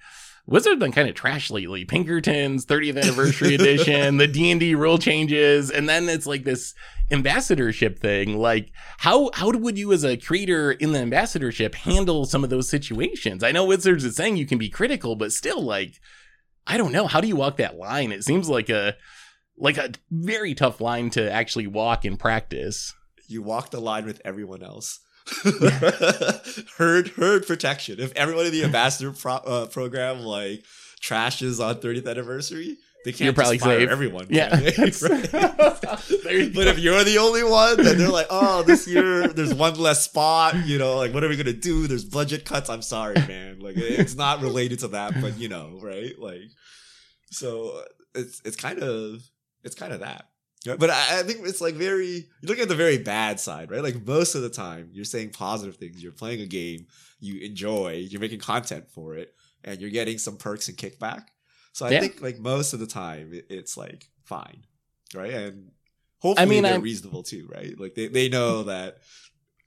Wizards 0.48 0.80
been 0.80 0.92
kind 0.92 1.10
of 1.10 1.14
trash 1.14 1.50
lately. 1.50 1.84
Pinkerton's 1.84 2.64
30th 2.64 3.02
anniversary 3.02 3.54
edition, 3.54 4.16
the 4.16 4.26
D&D 4.26 4.74
rule 4.74 4.96
changes, 4.96 5.70
and 5.70 5.86
then 5.86 6.08
it's 6.08 6.24
like 6.24 6.44
this 6.44 6.74
ambassadorship 7.10 7.98
thing. 7.98 8.38
Like 8.38 8.72
how 8.96 9.30
how 9.34 9.50
would 9.50 9.76
you 9.76 9.92
as 9.92 10.04
a 10.04 10.16
creator 10.16 10.72
in 10.72 10.92
the 10.92 11.00
ambassadorship 11.00 11.74
handle 11.74 12.24
some 12.24 12.44
of 12.44 12.50
those 12.50 12.66
situations? 12.66 13.44
I 13.44 13.52
know 13.52 13.66
Wizards 13.66 14.06
is 14.06 14.16
saying 14.16 14.38
you 14.38 14.46
can 14.46 14.56
be 14.56 14.70
critical, 14.70 15.16
but 15.16 15.32
still 15.32 15.60
like 15.60 16.00
I 16.66 16.78
don't 16.78 16.92
know, 16.92 17.06
how 17.06 17.20
do 17.20 17.28
you 17.28 17.36
walk 17.36 17.58
that 17.58 17.76
line? 17.76 18.10
It 18.10 18.24
seems 18.24 18.48
like 18.48 18.70
a 18.70 18.96
like 19.58 19.76
a 19.76 19.92
very 20.10 20.54
tough 20.54 20.80
line 20.80 21.10
to 21.10 21.30
actually 21.30 21.66
walk 21.66 22.06
in 22.06 22.16
practice. 22.16 22.94
You 23.26 23.42
walk 23.42 23.70
the 23.70 23.80
line 23.80 24.06
with 24.06 24.22
everyone 24.24 24.62
else. 24.62 25.00
herd 26.76 27.08
herd 27.08 27.46
protection. 27.46 28.00
If 28.00 28.12
everyone 28.16 28.46
in 28.46 28.52
the 28.52 28.64
ambassador 28.64 29.12
pro- 29.12 29.34
uh, 29.34 29.66
program 29.66 30.20
like 30.20 30.64
trashes 31.02 31.64
on 31.64 31.76
30th 31.76 32.08
anniversary, 32.08 32.76
they 33.04 33.12
can't 33.12 33.20
You're 33.26 33.32
probably 33.32 33.58
fire 33.58 33.80
safe. 33.80 33.90
everyone. 33.90 34.26
Yeah. 34.30 34.48
Right? 34.60 34.94
But 36.54 36.66
if 36.66 36.78
you're 36.78 37.04
the 37.04 37.18
only 37.18 37.42
one, 37.42 37.76
then 37.82 37.96
they're 37.98 38.08
like, 38.10 38.26
oh, 38.30 38.62
this 38.62 38.86
year 38.86 39.28
there's 39.28 39.54
one 39.54 39.74
less 39.74 40.02
spot. 40.04 40.54
You 40.66 40.78
know, 40.78 40.96
like 40.96 41.14
what 41.14 41.24
are 41.24 41.28
we 41.28 41.36
gonna 41.36 41.52
do? 41.52 41.86
There's 41.86 42.04
budget 42.04 42.44
cuts. 42.44 42.68
I'm 42.68 42.82
sorry, 42.82 43.14
man. 43.14 43.60
Like 43.60 43.76
it's 43.76 44.14
not 44.14 44.40
related 44.42 44.80
to 44.80 44.88
that, 44.88 45.20
but 45.20 45.38
you 45.38 45.48
know, 45.48 45.78
right? 45.82 46.12
Like, 46.18 46.42
so 47.30 47.82
it's 48.14 48.42
it's 48.44 48.56
kind 48.56 48.80
of 48.80 49.22
it's 49.64 49.74
kind 49.74 49.92
of 49.92 50.00
that. 50.00 50.26
But 50.64 50.90
I, 50.90 51.20
I 51.20 51.22
think 51.22 51.46
it's 51.46 51.60
like 51.60 51.74
very 51.74 52.06
you 52.06 52.48
look 52.48 52.58
at 52.58 52.68
the 52.68 52.74
very 52.74 52.98
bad 52.98 53.38
side, 53.40 53.70
right? 53.70 53.82
Like 53.82 54.04
most 54.06 54.34
of 54.34 54.42
the 54.42 54.50
time, 54.50 54.90
you're 54.92 55.04
saying 55.04 55.30
positive 55.30 55.76
things. 55.76 56.02
You're 56.02 56.12
playing 56.12 56.40
a 56.40 56.46
game 56.46 56.86
you 57.20 57.40
enjoy. 57.40 57.92
You're 58.08 58.20
making 58.20 58.40
content 58.40 58.90
for 58.90 59.14
it, 59.16 59.34
and 59.64 59.80
you're 59.80 59.90
getting 59.90 60.18
some 60.18 60.36
perks 60.36 60.68
and 60.68 60.76
kickback. 60.76 61.24
So 61.72 61.86
I 61.86 61.90
Yeah. 61.90 62.00
think 62.00 62.20
like 62.20 62.38
most 62.38 62.72
of 62.74 62.80
the 62.80 62.86
time, 62.86 63.32
it, 63.32 63.46
it's 63.50 63.76
like 63.76 64.08
fine, 64.24 64.64
right? 65.14 65.32
And 65.32 65.70
hopefully 66.20 66.48
mean, 66.48 66.62
they're 66.64 66.72
I'm- 66.72 66.82
reasonable 66.82 67.22
too, 67.22 67.48
right? 67.52 67.78
Like 67.78 67.94
they, 67.94 68.08
they 68.08 68.28
know 68.28 68.64
that 68.64 68.98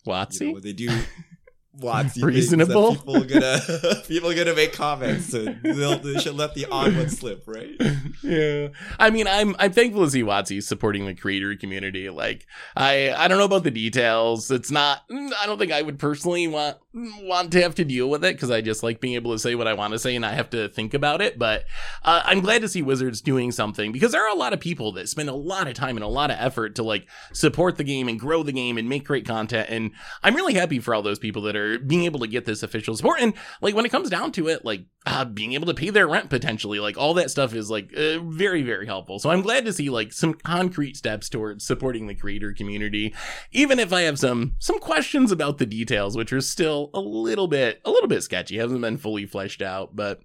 you 0.06 0.48
know 0.48 0.54
when 0.54 0.64
they 0.64 0.74
do 0.74 0.88
Watts, 1.74 2.18
you 2.18 2.26
Reasonable? 2.26 2.96
People 2.96 3.24
gonna 3.24 3.60
people 4.08 4.34
gonna 4.34 4.54
make 4.54 4.74
comments, 4.74 5.30
so 5.30 5.46
they'll, 5.64 6.00
they 6.00 6.20
should 6.20 6.36
let 6.36 6.54
the 6.54 6.66
odd 6.70 6.96
one 6.96 7.10
slip, 7.10 7.44
right? 7.48 7.70
yeah. 8.24 8.70
I 9.00 9.10
mean, 9.10 9.26
I'm 9.28 9.56
I'm 9.58 9.72
thankful 9.72 10.04
to 10.04 10.12
see 10.12 10.22
WotC 10.22 10.62
supporting 10.64 11.06
the 11.06 11.16
creator 11.16 11.56
community. 11.56 12.10
Like, 12.10 12.46
I 12.76 13.14
I 13.14 13.30
don't 13.30 13.38
know 13.38 13.46
about 13.46 13.64
the 13.64 13.72
details. 13.72 14.52
It's 14.52 14.70
not. 14.70 15.04
I 15.10 15.46
don't 15.46 15.58
think 15.58 15.72
I 15.72 15.82
would 15.82 15.98
personally 15.98 16.46
want 16.48 16.78
want 16.94 17.54
to 17.54 17.62
have 17.62 17.76
to 17.76 17.86
deal 17.86 18.10
with 18.10 18.26
it 18.26 18.36
because 18.36 18.52
I 18.52 18.60
just 18.60 18.84
like 18.84 19.00
being 19.00 19.16
able 19.16 19.32
to 19.32 19.40
say 19.40 19.56
what 19.56 19.68
I 19.68 19.74
want 19.74 19.94
to 19.94 20.00
say 20.00 20.14
and 20.16 20.26
I 20.26 20.34
have 20.34 20.50
to 20.50 20.68
think 20.68 20.94
about 20.94 21.22
it. 21.22 21.40
But 21.40 21.64
uh, 22.04 22.22
I'm 22.26 22.42
glad 22.42 22.62
to 22.64 22.68
see 22.68 22.82
Wizards 22.82 23.22
doing 23.22 23.52
something 23.54 23.94
because 23.94 24.12
there 24.12 24.26
are 24.26 24.36
a 24.36 24.38
lot 24.38 24.52
of 24.52 24.60
people 24.60 24.92
that 24.94 25.08
spend 25.08 25.30
a 25.30 25.34
lot 25.34 25.70
of 25.70 25.74
time 25.74 25.96
and 25.96 26.04
a 26.04 26.10
lot 26.10 26.32
of 26.32 26.38
effort 26.38 26.76
to 26.76 26.84
like 26.84 27.08
support 27.32 27.78
the 27.78 27.86
game 27.86 28.10
and 28.10 28.20
grow 28.20 28.44
the 28.44 28.52
game 28.52 28.78
and 28.78 28.90
make 28.90 29.06
great 29.06 29.26
content. 29.26 29.70
And 29.70 29.92
I'm 30.22 30.36
really 30.36 30.54
happy 30.54 30.80
for 30.80 30.94
all 30.94 31.02
those 31.02 31.20
people 31.20 31.44
that 31.44 31.56
are 31.56 31.61
being 31.80 32.04
able 32.04 32.20
to 32.20 32.28
get 32.28 32.46
this 32.46 32.64
official 32.64 32.96
support. 32.96 33.22
And 33.22 33.34
like 33.62 33.76
when 33.76 33.86
it 33.86 33.92
comes 33.92 34.10
down 34.10 34.32
to 34.34 34.48
it, 34.48 34.66
like 34.66 34.86
uh, 35.06 35.26
being 35.26 35.54
able 35.54 35.68
to 35.68 35.74
pay 35.74 35.90
their 35.90 36.08
rent 36.08 36.30
potentially, 36.30 36.80
like 36.80 36.98
all 36.98 37.14
that 37.16 37.32
stuff 37.32 37.54
is 37.54 37.70
like 37.70 37.92
uh, 37.96 38.20
very, 38.20 38.62
very 38.64 38.86
helpful. 38.86 39.20
So 39.20 39.30
I'm 39.30 39.42
glad 39.42 39.66
to 39.66 39.74
see 39.74 39.90
like 39.90 40.14
some 40.14 40.34
concrete 40.34 40.98
steps 40.98 41.30
towards 41.30 41.66
supporting 41.66 42.08
the 42.08 42.16
creator 42.16 42.54
community, 42.54 43.14
even 43.52 43.80
if 43.80 43.92
I 43.92 44.02
have 44.02 44.20
some 44.20 44.56
some 44.60 44.80
questions 44.80 45.32
about 45.32 45.58
the 45.58 45.66
details, 45.66 46.16
which 46.16 46.34
are 46.34 46.42
still 46.42 46.90
a 46.94 47.00
little 47.00 47.48
bit 47.48 47.82
a 47.86 47.92
little 47.92 48.10
bit 48.10 48.24
sketchy, 48.24 48.58
hasn't 48.58 48.82
been 48.82 48.98
fully 48.98 49.26
fleshed 49.26 49.62
out, 49.62 49.96
but. 49.96 50.22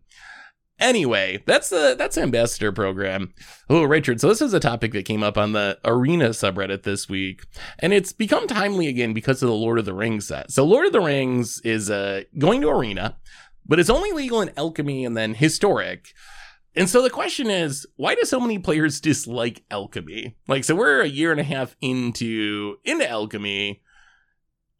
Anyway, 0.78 1.42
that's 1.46 1.70
the 1.70 1.94
that's 1.96 2.18
ambassador 2.18 2.70
program. 2.70 3.32
Oh, 3.70 3.84
Richard, 3.84 4.20
so 4.20 4.28
this 4.28 4.42
is 4.42 4.52
a 4.52 4.60
topic 4.60 4.92
that 4.92 5.06
came 5.06 5.22
up 5.22 5.38
on 5.38 5.52
the 5.52 5.78
Arena 5.84 6.30
subreddit 6.30 6.82
this 6.82 7.08
week, 7.08 7.44
and 7.78 7.94
it's 7.94 8.12
become 8.12 8.46
timely 8.46 8.86
again 8.86 9.14
because 9.14 9.42
of 9.42 9.48
the 9.48 9.54
Lord 9.54 9.78
of 9.78 9.86
the 9.86 9.94
Rings 9.94 10.28
set. 10.28 10.50
So, 10.50 10.64
Lord 10.64 10.86
of 10.86 10.92
the 10.92 11.00
Rings 11.00 11.60
is 11.64 11.90
uh, 11.90 12.24
going 12.38 12.60
to 12.60 12.68
Arena, 12.68 13.16
but 13.64 13.80
it's 13.80 13.88
only 13.88 14.12
legal 14.12 14.42
in 14.42 14.52
Alchemy 14.56 15.04
and 15.06 15.16
then 15.16 15.34
Historic. 15.34 16.12
And 16.74 16.90
so 16.90 17.00
the 17.00 17.08
question 17.08 17.48
is, 17.48 17.86
why 17.96 18.14
do 18.14 18.24
so 18.24 18.38
many 18.38 18.58
players 18.58 19.00
dislike 19.00 19.64
Alchemy? 19.70 20.36
Like, 20.46 20.62
so 20.62 20.76
we're 20.76 21.00
a 21.00 21.08
year 21.08 21.30
and 21.30 21.40
a 21.40 21.44
half 21.44 21.74
into 21.80 22.76
into 22.84 23.08
Alchemy. 23.08 23.80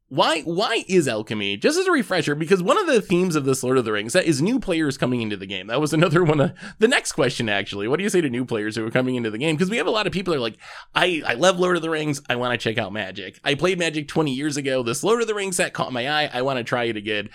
Why 0.08 0.42
why 0.42 0.84
is 0.86 1.08
alchemy? 1.08 1.56
Just 1.56 1.78
as 1.78 1.86
a 1.86 1.90
refresher, 1.90 2.36
because 2.36 2.62
one 2.62 2.78
of 2.78 2.86
the 2.86 3.00
themes 3.00 3.34
of 3.34 3.44
this 3.44 3.64
Lord 3.64 3.76
of 3.76 3.84
the 3.84 3.90
Rings 3.90 4.12
that 4.12 4.24
is 4.24 4.40
new 4.40 4.60
players 4.60 4.96
coming 4.96 5.20
into 5.20 5.36
the 5.36 5.46
game. 5.46 5.66
That 5.66 5.80
was 5.80 5.92
another 5.94 6.22
one 6.22 6.40
of 6.40 6.52
the 6.78 6.86
next 6.86 7.12
question 7.12 7.48
actually. 7.48 7.88
What 7.88 7.96
do 7.96 8.04
you 8.04 8.08
say 8.08 8.20
to 8.20 8.30
new 8.30 8.44
players 8.44 8.76
who 8.76 8.86
are 8.86 8.90
coming 8.90 9.16
into 9.16 9.30
the 9.30 9.38
game? 9.38 9.56
Because 9.56 9.70
we 9.70 9.78
have 9.78 9.88
a 9.88 9.90
lot 9.90 10.06
of 10.06 10.12
people 10.12 10.32
that 10.32 10.38
are 10.38 10.42
like, 10.42 10.58
I, 10.94 11.22
I 11.26 11.34
love 11.34 11.58
Lord 11.58 11.76
of 11.76 11.82
the 11.82 11.90
Rings, 11.90 12.22
I 12.28 12.36
want 12.36 12.52
to 12.52 12.58
check 12.58 12.78
out 12.78 12.92
Magic. 12.92 13.40
I 13.42 13.56
played 13.56 13.80
Magic 13.80 14.06
20 14.06 14.32
years 14.32 14.56
ago. 14.56 14.84
This 14.84 15.02
Lord 15.02 15.22
of 15.22 15.26
the 15.26 15.34
Rings 15.34 15.56
set 15.56 15.72
caught 15.72 15.92
my 15.92 16.08
eye. 16.08 16.30
I 16.32 16.42
want 16.42 16.58
to 16.58 16.64
try 16.64 16.84
it 16.84 16.96
again. 16.96 17.28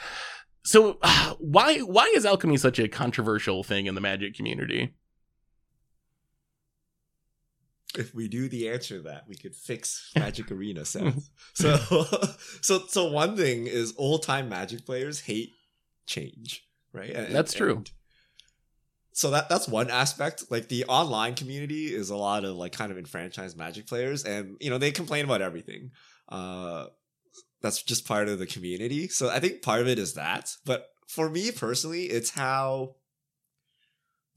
So 0.64 0.98
uh, 1.02 1.34
why 1.40 1.80
why 1.80 2.12
is 2.16 2.26
alchemy 2.26 2.58
such 2.58 2.80
a 2.80 2.88
controversial 2.88 3.64
thing 3.64 3.86
in 3.86 3.96
the 3.96 4.02
Magic 4.02 4.34
community? 4.34 4.94
If 7.98 8.14
we 8.16 8.28
knew 8.28 8.48
the 8.48 8.70
answer 8.70 8.98
to 8.98 9.04
that, 9.04 9.28
we 9.28 9.36
could 9.36 9.56
fix 9.56 10.12
Magic 10.16 10.52
Arena 10.52 10.86
sets. 10.86 11.30
So, 11.54 11.78
so, 12.62 12.80
so 12.88 13.12
one 13.12 13.36
thing 13.36 13.68
is 13.68 13.94
old 13.98 14.24
time 14.24 14.50
Magic 14.50 14.86
players 14.86 15.22
hate 15.22 15.52
change, 16.06 16.64
right? 16.94 17.10
And- 17.12 17.34
That's 17.36 17.54
true. 17.54 17.78
and 17.78 17.92
so 19.14 19.32
that 19.32 19.50
that's 19.50 19.68
one 19.68 19.90
aspect. 19.90 20.46
Like 20.50 20.70
the 20.70 20.86
online 20.86 21.36
community 21.36 21.94
is 21.94 22.10
a 22.10 22.16
lot 22.16 22.46
of 22.46 22.56
like 22.56 22.72
kind 22.72 22.92
of 22.94 22.98
enfranchised 22.98 23.58
Magic 23.58 23.86
players, 23.86 24.24
and 24.24 24.56
you 24.62 24.70
know 24.70 24.78
they 24.78 24.92
complain 24.92 25.26
about 25.26 25.42
everything. 25.42 25.92
Uh, 26.30 26.86
that's 27.62 27.84
just 27.84 28.08
part 28.08 28.30
of 28.30 28.40
the 28.40 28.48
community. 28.48 29.10
So 29.10 29.30
I 29.30 29.40
think 29.42 29.62
part 29.64 29.82
of 29.82 29.88
it 29.90 30.00
is 30.00 30.14
that. 30.14 30.56
But 30.66 30.88
for 31.08 31.30
me 31.30 31.52
personally, 31.52 32.06
it's 32.06 32.30
how 32.30 32.96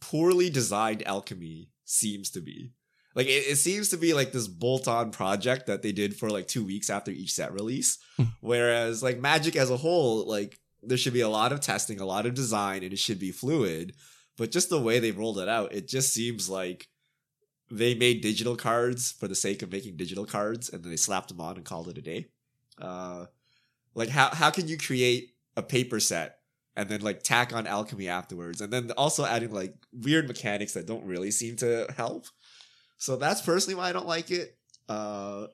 poorly 0.01 0.51
designed 0.51 1.07
alchemy 1.07 1.71
seems 1.85 2.31
to 2.31 2.41
be. 2.41 2.73
Like 3.15 3.27
it, 3.27 3.47
it 3.49 3.57
seems 3.57 3.89
to 3.91 3.97
be 3.97 4.13
like 4.15 4.33
this 4.33 4.49
bolt-on 4.49 5.11
project 5.11 5.67
that 5.67 5.83
they 5.83 5.93
did 5.93 6.17
for 6.17 6.31
like 6.31 6.49
two 6.49 6.65
weeks 6.65 6.91
after 6.91 7.11
each 7.11 7.33
set 7.33 7.53
release. 7.53 7.99
Hmm. 8.17 8.25
Whereas 8.41 9.03
like 9.03 9.19
Magic 9.21 9.57
as 9.57 9.71
a 9.71 9.77
whole, 9.77 10.27
like 10.27 10.59
there 10.83 10.99
should 10.99 11.13
be 11.13 11.21
a 11.21 11.29
lot 11.29 11.53
of 11.53 11.61
testing, 11.61 12.01
a 12.01 12.07
lot 12.07 12.27
of 12.27 12.35
design, 12.35 12.83
and 12.83 12.93
it 12.93 12.99
should 12.99 13.19
be 13.19 13.33
fluid. 13.33 13.95
But 14.37 14.51
just 14.51 14.69
the 14.69 14.81
way 14.81 14.99
they 14.99 15.13
rolled 15.13 15.39
it 15.39 15.49
out, 15.49 15.73
it 15.73 15.87
just 15.87 16.13
seems 16.13 16.49
like 16.49 16.89
they 17.71 17.95
made 17.95 18.21
digital 18.21 18.57
cards 18.57 19.13
for 19.13 19.29
the 19.29 19.35
sake 19.35 19.63
of 19.63 19.73
making 19.73 19.97
digital 19.97 20.27
cards, 20.27 20.69
and 20.69 20.83
then 20.83 20.91
they 20.91 20.97
slapped 20.97 21.29
them 21.29 21.41
on 21.41 21.57
and 21.57 21.65
called 21.65 21.89
it 21.89 21.99
a 21.99 22.03
day. 22.03 22.27
Uh, 22.81 23.27
like 23.95 24.09
how 24.09 24.35
how 24.35 24.51
can 24.51 24.67
you 24.67 24.77
create 24.77 25.31
a 25.57 25.63
paper 25.63 26.01
set 26.01 26.39
and 26.77 26.89
then 26.89 27.01
like 27.01 27.23
tack 27.23 27.55
on 27.55 27.67
alchemy 27.67 28.09
afterwards, 28.09 28.61
and 28.61 28.73
then 28.73 28.91
also 28.93 29.25
adding 29.25 29.53
like 29.53 29.75
weird 29.93 30.27
mechanics 30.27 30.75
that 30.75 30.87
don't 30.87 31.05
really 31.05 31.31
seem 31.31 31.57
to 31.57 31.87
help. 31.97 32.27
So 32.99 33.17
that's 33.17 33.43
personally 33.43 33.75
why 33.77 33.89
I 33.89 33.93
don't 33.93 34.07
like 34.07 34.31
it. 34.31 34.57
Uh, 34.89 35.47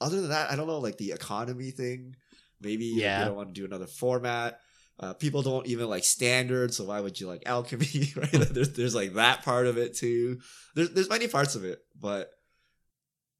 other 0.00 0.20
than 0.20 0.30
that, 0.30 0.50
I 0.50 0.56
don't 0.56 0.66
know, 0.66 0.78
like 0.78 0.96
the 0.98 1.12
economy 1.12 1.70
thing. 1.70 2.14
Maybe 2.60 2.92
like, 2.92 3.02
Yeah. 3.02 3.18
they 3.20 3.24
don't 3.26 3.36
want 3.36 3.54
to 3.54 3.60
do 3.60 3.64
another 3.66 3.86
format. 3.86 4.60
Uh, 5.00 5.12
people 5.14 5.42
don't 5.42 5.66
even 5.68 5.88
like 5.88 6.02
standard, 6.04 6.74
so 6.74 6.84
why 6.84 7.00
would 7.00 7.20
you 7.20 7.28
like 7.28 7.42
alchemy? 7.46 8.12
Right? 8.16 8.30
there's 8.32 8.72
there's 8.72 8.94
like 8.96 9.14
that 9.14 9.44
part 9.44 9.66
of 9.66 9.78
it 9.78 9.96
too. 9.96 10.40
There's 10.74 10.90
there's 10.90 11.08
many 11.08 11.28
parts 11.28 11.54
of 11.54 11.64
it, 11.64 11.78
but 11.98 12.30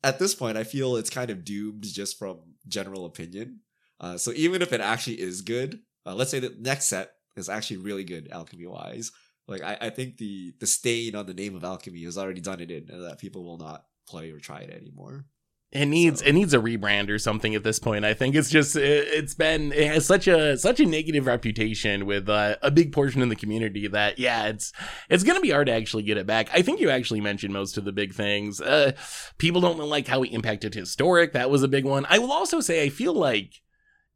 at 0.04 0.20
this 0.20 0.34
point, 0.36 0.56
I 0.56 0.62
feel 0.62 0.94
it's 0.96 1.10
kind 1.10 1.30
of 1.30 1.44
doomed 1.44 1.82
just 1.82 2.16
from 2.18 2.40
general 2.68 3.06
opinion. 3.06 3.60
Uh, 4.00 4.16
so 4.16 4.30
even 4.36 4.62
if 4.62 4.72
it 4.72 4.80
actually 4.80 5.20
is 5.20 5.40
good, 5.42 5.80
uh, 6.06 6.14
let's 6.14 6.30
say 6.30 6.38
the 6.38 6.54
next 6.60 6.86
set 6.86 7.10
is 7.36 7.48
actually 7.48 7.78
really 7.78 8.04
good 8.04 8.28
alchemy 8.30 8.66
wise. 8.66 9.10
Like 9.48 9.62
I, 9.62 9.78
I 9.80 9.90
think 9.90 10.18
the 10.18 10.52
the 10.60 10.66
stain 10.66 11.14
on 11.16 11.26
the 11.26 11.34
name 11.34 11.56
of 11.56 11.64
alchemy 11.64 12.04
has 12.04 12.18
already 12.18 12.40
done 12.40 12.60
it 12.60 12.70
in, 12.70 12.88
and 12.90 13.04
that 13.04 13.18
people 13.18 13.44
will 13.44 13.58
not 13.58 13.86
play 14.06 14.30
or 14.30 14.38
try 14.38 14.60
it 14.60 14.70
anymore. 14.70 15.24
It 15.70 15.84
needs 15.84 16.20
So- 16.20 16.26
it 16.26 16.32
needs 16.32 16.54
a 16.54 16.58
rebrand 16.58 17.10
or 17.10 17.18
something 17.18 17.54
at 17.54 17.62
this 17.62 17.78
point. 17.78 18.04
I 18.06 18.14
think 18.14 18.34
it's 18.34 18.48
just 18.50 18.74
it, 18.74 19.08
it's 19.08 19.34
been 19.34 19.70
it 19.72 19.86
has 19.92 20.06
such 20.06 20.26
a 20.26 20.56
such 20.56 20.80
a 20.80 20.86
negative 20.86 21.26
reputation 21.26 22.06
with 22.06 22.26
uh, 22.28 22.56
a 22.62 22.70
big 22.70 22.90
portion 22.92 23.20
of 23.20 23.28
the 23.28 23.36
community 23.36 23.86
that 23.86 24.18
yeah 24.18 24.46
it's 24.46 24.72
it's 25.10 25.24
gonna 25.24 25.40
be 25.42 25.50
hard 25.50 25.66
to 25.66 25.72
actually 25.74 26.04
get 26.04 26.16
it 26.16 26.26
back. 26.26 26.48
I 26.54 26.62
think 26.62 26.80
you 26.80 26.88
actually 26.88 27.20
mentioned 27.20 27.52
most 27.52 27.76
of 27.76 27.84
the 27.84 27.92
big 27.92 28.14
things. 28.14 28.62
Uh, 28.62 28.92
people 29.36 29.60
don't 29.60 29.78
like 29.78 30.06
how 30.08 30.22
it 30.22 30.28
impacted 30.28 30.74
historic. 30.74 31.32
That 31.34 31.50
was 31.50 31.62
a 31.62 31.68
big 31.68 31.84
one. 31.84 32.06
I 32.08 32.18
will 32.18 32.32
also 32.32 32.60
say 32.60 32.82
I 32.82 32.88
feel 32.88 33.12
like 33.12 33.60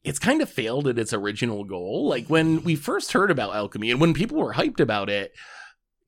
it's 0.05 0.19
kind 0.19 0.43
of 0.43 0.51
failed 0.51 0.89
at 0.89 0.99
its 0.99 1.13
original 1.13 1.65
goal. 1.65 2.09
Like 2.09 2.27
when 2.27 2.65
we 2.65 2.77
first 2.77 3.13
heard 3.13 3.31
about 3.31 3.55
alchemy 3.55 3.91
and 3.91 4.01
when 4.01 4.15
people 4.15 4.39
were 4.39 4.55
hyped 4.55 4.81
about 4.81 5.09
it, 5.09 5.33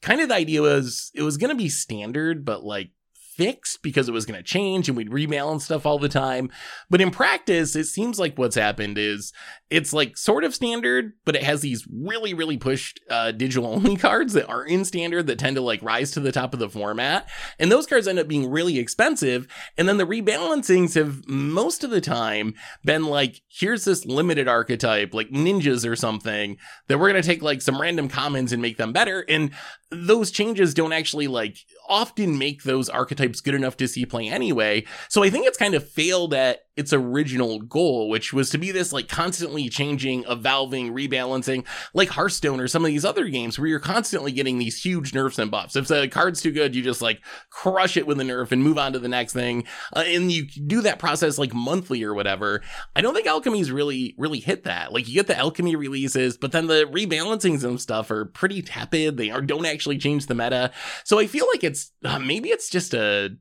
kind 0.02 0.20
of 0.20 0.28
the 0.28 0.34
idea 0.34 0.62
was 0.62 1.10
it 1.14 1.22
was 1.22 1.36
gonna 1.36 1.54
be 1.54 1.68
standard, 1.68 2.44
but 2.44 2.64
like 2.64 2.90
fixed 3.36 3.82
because 3.82 4.08
it 4.08 4.12
was 4.12 4.26
going 4.26 4.38
to 4.38 4.42
change 4.42 4.88
and 4.88 4.96
we'd 4.96 5.10
rebalance 5.10 5.62
stuff 5.62 5.86
all 5.86 5.98
the 5.98 6.08
time. 6.08 6.50
But 6.88 7.00
in 7.00 7.10
practice, 7.10 7.74
it 7.76 7.84
seems 7.84 8.18
like 8.18 8.38
what's 8.38 8.56
happened 8.56 8.98
is 8.98 9.32
it's 9.70 9.92
like 9.92 10.16
sort 10.16 10.44
of 10.44 10.54
standard, 10.54 11.14
but 11.24 11.34
it 11.34 11.42
has 11.42 11.60
these 11.60 11.86
really, 11.90 12.32
really 12.32 12.56
pushed 12.56 13.00
uh, 13.10 13.32
digital 13.32 13.66
only 13.66 13.96
cards 13.98 14.32
that 14.34 14.48
are 14.48 14.64
in 14.64 14.84
standard 14.84 15.26
that 15.26 15.38
tend 15.38 15.56
to 15.56 15.62
like 15.62 15.82
rise 15.82 16.10
to 16.12 16.20
the 16.20 16.32
top 16.32 16.54
of 16.54 16.60
the 16.60 16.68
format. 16.68 17.28
And 17.58 17.72
those 17.72 17.86
cards 17.86 18.06
end 18.06 18.18
up 18.18 18.28
being 18.28 18.50
really 18.50 18.78
expensive. 18.78 19.48
And 19.76 19.88
then 19.88 19.96
the 19.96 20.06
rebalancings 20.06 20.94
have 20.94 21.26
most 21.26 21.82
of 21.82 21.90
the 21.90 22.00
time 22.00 22.54
been 22.84 23.04
like, 23.04 23.40
here's 23.48 23.84
this 23.84 24.04
limited 24.04 24.46
archetype, 24.46 25.12
like 25.12 25.30
ninjas 25.30 25.88
or 25.88 25.96
something, 25.96 26.56
that 26.88 26.98
we're 26.98 27.10
going 27.10 27.22
to 27.22 27.28
take 27.28 27.42
like 27.42 27.62
some 27.62 27.80
random 27.80 28.08
commons 28.08 28.52
and 28.52 28.62
make 28.62 28.76
them 28.76 28.92
better. 28.92 29.24
And 29.28 29.50
those 29.94 30.30
changes 30.30 30.74
don't 30.74 30.92
actually 30.92 31.26
like 31.26 31.58
often 31.88 32.38
make 32.38 32.62
those 32.62 32.88
archetypes 32.88 33.40
good 33.40 33.54
enough 33.54 33.76
to 33.78 33.88
see 33.88 34.04
play 34.06 34.28
anyway. 34.28 34.84
So 35.08 35.22
I 35.22 35.30
think 35.30 35.46
it's 35.46 35.58
kind 35.58 35.74
of 35.74 35.88
failed 35.88 36.34
at 36.34 36.63
its 36.76 36.92
original 36.92 37.60
goal, 37.60 38.08
which 38.08 38.32
was 38.32 38.50
to 38.50 38.58
be 38.58 38.72
this 38.72 38.92
like 38.92 39.08
constantly 39.08 39.68
changing, 39.68 40.24
evolving, 40.28 40.92
rebalancing, 40.92 41.64
like 41.92 42.08
Hearthstone 42.08 42.60
or 42.60 42.68
some 42.68 42.84
of 42.84 42.88
these 42.88 43.04
other 43.04 43.28
games 43.28 43.58
where 43.58 43.68
you're 43.68 43.78
constantly 43.78 44.32
getting 44.32 44.58
these 44.58 44.82
huge 44.82 45.14
nerfs 45.14 45.38
and 45.38 45.50
buffs. 45.50 45.76
If 45.76 45.88
the 45.88 46.08
card's 46.08 46.40
too 46.40 46.52
good, 46.52 46.74
you 46.74 46.82
just 46.82 47.02
like 47.02 47.20
crush 47.50 47.96
it 47.96 48.06
with 48.06 48.20
a 48.20 48.24
nerf 48.24 48.50
and 48.50 48.62
move 48.62 48.78
on 48.78 48.92
to 48.92 48.98
the 48.98 49.08
next 49.08 49.32
thing. 49.32 49.64
Uh, 49.94 50.04
and 50.06 50.32
you 50.32 50.46
do 50.46 50.80
that 50.80 50.98
process 50.98 51.38
like 51.38 51.54
monthly 51.54 52.02
or 52.02 52.14
whatever. 52.14 52.62
I 52.96 53.00
don't 53.00 53.14
think 53.14 53.28
Alchemy's 53.28 53.70
really, 53.70 54.14
really 54.18 54.40
hit 54.40 54.64
that. 54.64 54.92
Like 54.92 55.06
you 55.06 55.14
get 55.14 55.28
the 55.28 55.38
Alchemy 55.38 55.76
releases, 55.76 56.36
but 56.36 56.52
then 56.52 56.66
the 56.66 56.84
rebalancings 56.90 57.62
and 57.62 57.80
stuff 57.80 58.10
are 58.10 58.24
pretty 58.24 58.62
tepid. 58.62 59.16
They 59.16 59.30
are, 59.30 59.40
don't 59.40 59.66
actually 59.66 59.98
change 59.98 60.26
the 60.26 60.34
meta. 60.34 60.72
So 61.04 61.18
I 61.18 61.26
feel 61.26 61.46
like 61.52 61.62
it's 61.62 61.92
uh, 62.04 62.18
maybe 62.18 62.48
it's 62.48 62.68
just 62.68 62.94
a 62.94 63.36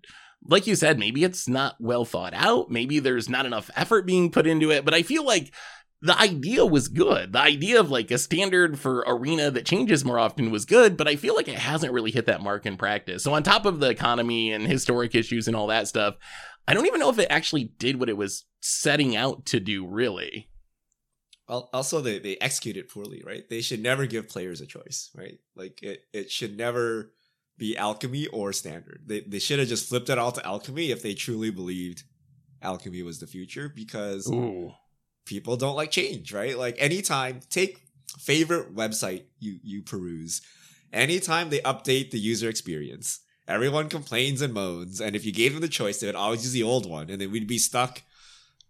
like 0.46 0.68
you 0.68 0.76
said, 0.76 1.00
maybe 1.00 1.24
it's 1.24 1.48
not 1.48 1.76
well 1.80 2.06
thought 2.06 2.34
out. 2.34 2.70
Maybe 2.70 3.00
there's 3.00 3.30
not 3.30 3.46
enough 3.46 3.70
effort 3.76 4.06
being 4.06 4.32
put 4.32 4.48
into 4.48 4.72
it. 4.72 4.86
But 4.86 4.94
I 4.94 5.04
feel 5.04 5.26
like 5.26 5.54
the 6.02 6.20
idea 6.20 6.66
was 6.66 6.90
good. 6.90 7.32
The 7.32 7.40
idea 7.40 7.80
of 7.80 7.90
like 7.90 8.12
a 8.12 8.18
standard 8.18 8.78
for 8.78 9.06
arena 9.08 9.50
that 9.52 9.66
changes 9.66 10.04
more 10.04 10.20
often 10.20 10.52
was 10.52 10.66
good, 10.66 10.98
but 10.98 11.08
I 11.08 11.16
feel 11.16 11.34
like 11.34 11.48
it 11.48 11.58
hasn't 11.58 11.94
really 11.94 12.12
hit 12.12 12.26
that 12.26 12.42
mark 12.42 12.66
in 12.66 12.76
practice. 12.76 13.24
So 13.24 13.34
on 13.34 13.42
top 13.42 13.66
of 13.66 13.80
the 13.80 13.90
economy 13.90 14.52
and 14.52 14.68
historic 14.68 15.16
issues 15.16 15.48
and 15.48 15.56
all 15.56 15.68
that 15.68 15.88
stuff, 15.88 16.16
I 16.68 16.74
don't 16.74 16.88
even 16.88 17.00
know 17.00 17.10
if 17.10 17.20
it 17.20 17.28
actually 17.30 17.72
did 17.78 18.00
what 18.00 18.10
it 18.10 18.18
was 18.18 18.46
setting 18.60 19.16
out 19.16 19.46
to 19.48 19.62
do, 19.62 19.88
really. 19.88 20.50
Al- 21.50 21.70
Also, 21.74 22.02
they, 22.02 22.20
they 22.20 22.38
execute 22.38 22.78
it 22.78 22.90
poorly, 22.90 23.22
right? 23.26 23.48
They 23.50 23.62
should 23.62 23.82
never 23.82 24.06
give 24.06 24.30
players 24.30 24.60
a 24.62 24.66
choice, 24.66 25.10
right? 25.16 25.40
Like 25.56 25.82
it, 25.84 26.04
it 26.14 26.32
should 26.32 26.58
never 26.58 27.14
be 27.64 27.78
alchemy 27.78 28.28
or 28.28 28.52
standard. 28.52 29.04
They, 29.06 29.22
they 29.22 29.40
should 29.40 29.60
have 29.60 29.70
just 29.70 29.88
flipped 29.88 30.10
it 30.10 30.18
all 30.18 30.34
to 30.34 30.46
alchemy 30.46 30.92
if 30.92 31.02
they 31.02 31.14
truly 31.14 31.50
believed 31.50 32.04
alchemy 32.62 33.02
was 33.04 33.20
the 33.20 33.28
future 33.28 33.72
because 33.74 34.30
Ooh. 34.30 34.74
people 35.26 35.56
don't 35.56 35.78
like 35.78 35.90
change, 35.90 36.34
right? 36.34 36.58
Like 36.58 36.76
anytime, 36.78 37.40
take 37.50 37.80
favorite 38.20 38.76
website 38.76 39.24
you 39.40 39.60
you 39.64 39.82
peruse. 39.82 40.42
Anytime 40.92 41.50
they 41.50 41.60
update 41.60 42.12
the 42.12 42.20
user 42.20 42.50
experience, 42.50 43.22
everyone 43.48 43.88
complains 43.88 44.42
and 44.42 44.54
moans. 44.54 45.00
And 45.00 45.16
if 45.16 45.26
you 45.26 45.32
gave 45.32 45.54
them 45.54 45.62
the 45.62 45.70
choice, 45.70 46.02
they 46.02 46.08
would 46.08 46.16
always 46.16 46.44
use 46.44 46.52
the 46.52 46.64
old 46.64 46.86
one, 46.88 47.10
and 47.10 47.22
then 47.22 47.32
we'd 47.32 47.48
be 47.48 47.58
stuck 47.58 48.02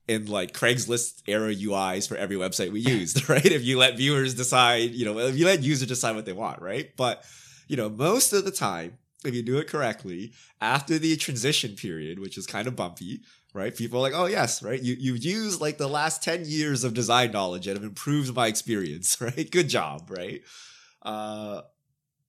in 0.08 0.28
like 0.28 0.54
Craigslist 0.54 1.24
era 1.28 1.52
UIs 1.52 2.08
for 2.08 2.16
every 2.16 2.36
website 2.36 2.72
we 2.72 2.82
used, 2.82 3.28
right? 3.36 3.44
If 3.44 3.64
you 3.64 3.80
let 3.80 3.98
viewers 3.98 4.36
decide, 4.36 4.92
you 4.92 5.06
know, 5.06 5.18
if 5.18 5.36
you 5.36 5.46
let 5.48 5.64
users 5.64 5.88
decide 5.88 6.16
what 6.16 6.26
they 6.26 6.34
want, 6.34 6.62
right? 6.62 6.96
But 6.96 7.26
you 7.74 7.78
know, 7.78 7.90
most 7.90 8.34
of 8.34 8.46
the 8.46 8.52
time, 8.52 9.00
if 9.26 9.34
you 9.34 9.42
do 9.42 9.58
it 9.58 9.68
correctly, 9.68 10.32
after 10.62 11.00
the 11.00 11.16
transition 11.18 11.72
period, 11.76 12.20
which 12.20 12.38
is 12.38 12.46
kind 12.46 12.68
of 12.68 12.76
bumpy, 12.76 13.22
right? 13.52 13.76
People 13.76 13.98
are 13.98 14.04
like, 14.04 14.14
oh 14.14 14.28
yes, 14.28 14.62
right? 14.62 14.80
You 14.80 14.96
you've 15.00 15.24
used 15.24 15.60
like 15.60 15.80
the 15.80 15.88
last 15.90 16.22
10 16.22 16.46
years 16.46 16.84
of 16.84 16.94
design 16.94 17.32
knowledge 17.32 17.66
and 17.66 17.76
have 17.76 17.84
improved 17.84 18.36
my 18.36 18.46
experience, 18.46 19.20
right? 19.28 19.50
Good 19.50 19.70
job, 19.70 20.12
right? 20.20 20.42
Uh 21.02 21.62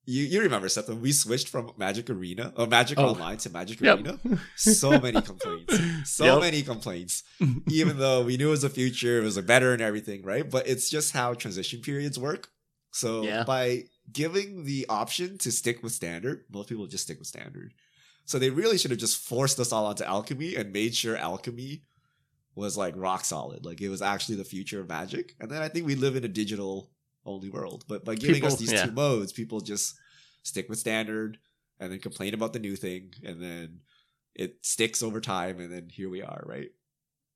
you, 0.07 0.23
you 0.23 0.41
remember 0.41 0.67
Seth 0.69 0.87
when 0.89 1.01
we 1.01 1.11
switched 1.11 1.49
from 1.49 1.71
Magic 1.77 2.09
Arena 2.09 2.51
or 2.57 2.65
Magic 2.65 2.97
Oh. 2.99 3.09
Online 3.09 3.37
to 3.37 3.49
Magic 3.51 3.81
Yep. 3.81 3.97
Arena? 3.99 4.19
So 4.55 4.99
many 4.99 5.21
complaints. 5.21 5.73
So 6.17 6.25
Yep. 6.25 6.39
many 6.41 6.61
complaints. 6.63 7.21
Even 7.79 7.99
though 7.99 8.23
we 8.23 8.37
knew 8.37 8.47
it 8.47 8.57
was 8.57 8.61
the 8.63 8.69
future, 8.81 9.19
it 9.19 9.23
was 9.23 9.37
better 9.41 9.73
and 9.73 9.81
everything, 9.89 10.23
right? 10.23 10.49
But 10.49 10.67
it's 10.67 10.89
just 10.89 11.13
how 11.13 11.33
transition 11.35 11.81
periods 11.81 12.17
work. 12.17 12.49
So 12.91 13.23
Yeah. 13.29 13.43
by 13.43 13.65
giving 14.11 14.63
the 14.65 14.85
option 14.89 15.37
to 15.39 15.51
stick 15.51 15.83
with 15.83 15.91
standard, 15.91 16.45
most 16.51 16.69
people 16.69 16.87
just 16.87 17.03
stick 17.03 17.19
with 17.19 17.27
standard. 17.27 17.73
So 18.25 18.39
they 18.39 18.49
really 18.49 18.77
should 18.77 18.91
have 18.91 18.99
just 18.99 19.17
forced 19.17 19.59
us 19.59 19.71
all 19.71 19.85
onto 19.85 20.03
alchemy 20.03 20.55
and 20.55 20.73
made 20.73 20.95
sure 20.95 21.15
alchemy 21.15 21.83
was 22.55 22.77
like 22.77 22.93
rock 22.97 23.25
solid. 23.25 23.65
Like 23.65 23.81
it 23.81 23.89
was 23.89 24.01
actually 24.01 24.35
the 24.35 24.43
future 24.43 24.79
of 24.79 24.89
magic. 24.89 25.35
And 25.39 25.51
then 25.51 25.61
I 25.61 25.67
think 25.67 25.85
we 25.85 25.95
live 25.95 26.15
in 26.15 26.23
a 26.23 26.29
digital 26.29 26.89
only 27.25 27.49
world. 27.49 27.85
But 27.87 28.05
by 28.05 28.15
giving 28.15 28.43
us 28.45 28.57
these 28.57 28.71
yeah. 28.71 28.85
two 28.85 28.91
modes, 28.91 29.33
people 29.33 29.59
just 29.59 29.95
stick 30.43 30.69
with 30.69 30.79
standard 30.79 31.37
and 31.79 31.91
then 31.91 31.99
complain 31.99 32.33
about 32.33 32.53
the 32.53 32.59
new 32.59 32.75
thing 32.75 33.13
and 33.23 33.41
then 33.41 33.81
it 34.33 34.57
sticks 34.61 35.03
over 35.03 35.19
time 35.19 35.59
and 35.59 35.71
then 35.71 35.89
here 35.89 36.09
we 36.09 36.21
are, 36.21 36.43
right? 36.45 36.69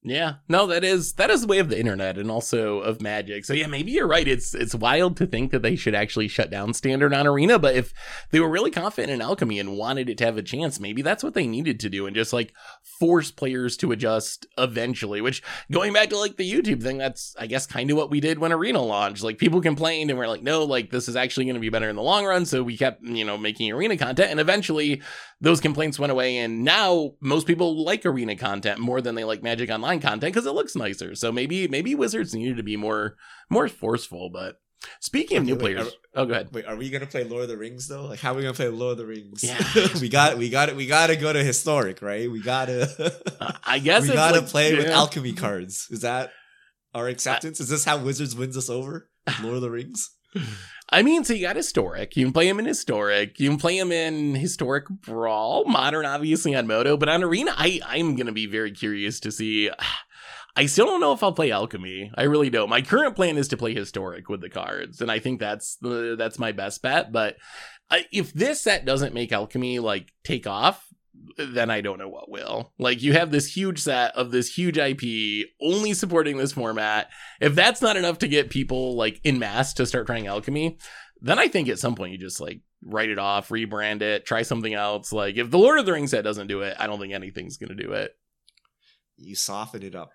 Yeah, 0.01 0.35
no, 0.47 0.65
that 0.67 0.85
is 0.85 1.13
that 1.13 1.29
is 1.29 1.41
the 1.41 1.47
way 1.47 1.59
of 1.59 1.67
the 1.67 1.77
internet 1.77 2.17
and 2.17 2.31
also 2.31 2.79
of 2.79 3.01
Magic. 3.01 3.43
So 3.43 3.51
yeah, 3.51 3.67
maybe 3.67 3.91
you're 3.91 4.07
right. 4.07 4.25
It's 4.25 4.55
it's 4.55 4.73
wild 4.73 5.17
to 5.17 5.27
think 5.27 5.51
that 5.51 5.61
they 5.61 5.75
should 5.75 5.93
actually 5.93 6.29
shut 6.29 6.49
down 6.49 6.73
Standard 6.73 7.13
on 7.13 7.27
Arena, 7.27 7.59
but 7.59 7.75
if 7.75 7.93
they 8.31 8.39
were 8.39 8.49
really 8.49 8.71
confident 8.71 9.11
in 9.11 9.21
Alchemy 9.21 9.59
and 9.59 9.75
wanted 9.77 10.09
it 10.09 10.17
to 10.19 10.25
have 10.25 10.37
a 10.37 10.41
chance, 10.41 10.79
maybe 10.79 11.01
that's 11.01 11.21
what 11.21 11.33
they 11.33 11.47
needed 11.47 11.81
to 11.81 11.89
do 11.89 12.07
and 12.07 12.15
just 12.15 12.31
like 12.31 12.53
force 12.81 13.29
players 13.29 13.75
to 13.77 13.91
adjust 13.91 14.45
eventually. 14.57 15.19
Which 15.19 15.43
going 15.69 15.91
back 15.91 16.09
to 16.11 16.17
like 16.17 16.37
the 16.37 16.49
YouTube 16.49 16.81
thing, 16.81 16.97
that's 16.97 17.35
I 17.37 17.47
guess 17.47 17.65
kind 17.65 17.91
of 17.91 17.97
what 17.97 18.09
we 18.09 18.21
did 18.21 18.39
when 18.39 18.53
Arena 18.53 18.81
launched. 18.81 19.21
Like 19.21 19.37
people 19.37 19.59
complained 19.59 20.09
and 20.09 20.17
we're 20.17 20.29
like, 20.29 20.43
no, 20.43 20.63
like 20.63 20.91
this 20.91 21.09
is 21.09 21.17
actually 21.17 21.43
going 21.43 21.55
to 21.55 21.59
be 21.59 21.69
better 21.69 21.89
in 21.89 21.97
the 21.97 22.01
long 22.01 22.25
run. 22.25 22.45
So 22.45 22.63
we 22.63 22.77
kept 22.77 23.03
you 23.03 23.25
know 23.25 23.37
making 23.37 23.69
Arena 23.69 23.97
content, 23.97 24.31
and 24.31 24.39
eventually 24.39 25.01
those 25.41 25.61
complaints 25.61 25.97
went 25.97 26.11
away 26.11 26.37
and 26.37 26.63
now 26.63 27.11
most 27.21 27.47
people 27.47 27.83
like 27.83 28.05
arena 28.05 28.35
content 28.35 28.77
more 28.79 28.99
than 28.99 29.15
they 29.15 29.23
like 29.23 29.41
magic 29.41 29.69
online 29.69 29.88
content 29.99 30.21
because 30.33 30.45
it 30.45 30.51
looks 30.53 30.75
nicer 30.75 31.15
so 31.15 31.31
maybe 31.31 31.67
maybe 31.67 31.95
wizards 31.95 32.33
needed 32.35 32.57
to 32.57 32.63
be 32.63 32.77
more 32.77 33.15
more 33.49 33.67
forceful 33.67 34.29
but 34.29 34.55
speaking 34.99 35.37
of 35.37 35.43
Okay, 35.43 35.51
new 35.51 35.55
wait, 35.55 35.75
players 35.77 35.87
are- 35.87 36.21
oh 36.21 36.25
go 36.25 36.33
ahead 36.33 36.49
Wait, 36.53 36.65
are 36.65 36.75
we 36.75 36.89
gonna 36.89 37.05
play 37.07 37.23
Lord 37.23 37.43
of 37.43 37.49
the 37.49 37.57
Rings 37.57 37.87
though? 37.87 38.05
Like, 38.05 38.19
how 38.19 38.31
are 38.33 38.35
we 38.35 38.43
gonna 38.43 38.53
play 38.53 38.67
Lord 38.69 38.93
of 38.93 38.97
the 38.99 39.05
Rings? 39.07 39.43
Yeah. 39.43 39.59
we 40.01 40.07
got, 40.09 40.37
we 40.37 40.49
got 40.49 40.69
it, 40.69 40.75
we 40.75 40.85
got 40.87 41.07
to 41.07 41.15
go 41.15 41.33
to 41.33 41.43
historic, 41.43 42.01
right? 42.01 42.31
We 42.31 42.41
gotta, 42.41 42.87
Uh, 43.41 43.51
i 43.65 43.79
guess 43.79 44.03
we 44.07 44.13
gotta 44.13 44.39
like- 44.41 44.47
play 44.49 44.75
with 44.75 44.87
alchemy 44.87 45.33
cards. 45.33 45.87
Is 45.91 46.01
that 46.01 46.31
our 46.95 47.07
acceptance? 47.07 47.59
Is 47.59 47.69
this 47.69 47.83
how 47.85 47.97
Wizards 47.97 48.35
wins 48.35 48.55
us 48.57 48.69
over? 48.69 49.09
Lord 49.43 49.55
of 49.57 49.61
the 49.61 49.69
Rings. 49.71 50.11
I 50.91 51.01
mean 51.01 51.23
so 51.23 51.33
you 51.33 51.41
got 51.41 51.55
historic 51.55 52.15
you 52.15 52.25
can 52.25 52.33
play 52.33 52.47
him 52.47 52.59
in 52.59 52.65
historic 52.65 53.39
you 53.39 53.49
can 53.49 53.57
play 53.57 53.77
him 53.77 53.91
in 53.91 54.35
historic 54.35 54.87
brawl 54.89 55.65
modern 55.65 56.05
obviously 56.05 56.55
on 56.55 56.67
moto 56.67 56.97
but 56.97 57.09
on 57.09 57.23
arena 57.23 57.53
i 57.57 57.79
i'm 57.85 58.15
gonna 58.15 58.31
be 58.31 58.45
very 58.45 58.71
curious 58.71 59.19
to 59.19 59.31
see 59.31 59.69
I 60.55 60.65
still 60.65 60.87
don't 60.87 60.99
know 60.99 61.13
if 61.13 61.23
I'll 61.23 61.31
play 61.31 61.51
alchemy. 61.51 62.11
I 62.15 62.23
really 62.23 62.49
don't. 62.49 62.69
My 62.69 62.81
current 62.81 63.15
plan 63.15 63.37
is 63.37 63.47
to 63.49 63.55
play 63.55 63.73
historic 63.73 64.27
with 64.27 64.41
the 64.41 64.49
cards, 64.49 64.99
and 64.99 65.09
I 65.09 65.19
think 65.19 65.39
that's 65.39 65.77
the 65.77 66.15
that's 66.17 66.39
my 66.39 66.51
best 66.51 66.81
bet. 66.81 67.13
But 67.13 67.37
I, 67.89 68.05
if 68.11 68.33
this 68.33 68.59
set 68.59 68.83
doesn't 68.83 69.13
make 69.13 69.31
alchemy 69.31 69.79
like 69.79 70.11
take 70.23 70.47
off, 70.47 70.85
then 71.37 71.69
I 71.69 71.81
don't 71.81 71.99
know 71.99 72.09
what 72.09 72.29
will. 72.29 72.73
Like 72.79 73.01
you 73.01 73.13
have 73.13 73.31
this 73.31 73.55
huge 73.55 73.79
set 73.79 74.15
of 74.15 74.31
this 74.31 74.53
huge 74.53 74.77
IP 74.77 75.47
only 75.61 75.93
supporting 75.93 76.37
this 76.37 76.53
format. 76.53 77.09
If 77.39 77.55
that's 77.55 77.81
not 77.81 77.97
enough 77.97 78.19
to 78.19 78.27
get 78.27 78.49
people 78.49 78.95
like 78.95 79.19
in 79.23 79.39
mass 79.39 79.73
to 79.75 79.85
start 79.85 80.05
trying 80.07 80.27
alchemy, 80.27 80.77
then 81.21 81.39
I 81.39 81.47
think 81.47 81.69
at 81.69 81.79
some 81.79 81.95
point 81.95 82.11
you 82.13 82.17
just 82.17 82.39
like 82.39 82.61
write 82.83 83.09
it 83.09 83.19
off, 83.19 83.49
rebrand 83.49 84.01
it, 84.01 84.25
try 84.25 84.41
something 84.41 84.73
else. 84.73 85.11
Like 85.11 85.35
if 85.35 85.51
the 85.51 85.57
Lord 85.59 85.79
of 85.79 85.85
the 85.85 85.93
Rings 85.93 86.11
set 86.11 86.23
doesn't 86.23 86.47
do 86.47 86.61
it, 86.61 86.75
I 86.79 86.87
don't 86.87 86.99
think 86.99 87.13
anything's 87.13 87.57
gonna 87.57 87.75
do 87.75 87.91
it. 87.93 88.11
You 89.17 89.35
soften 89.35 89.83
it 89.83 89.95
up. 89.95 90.11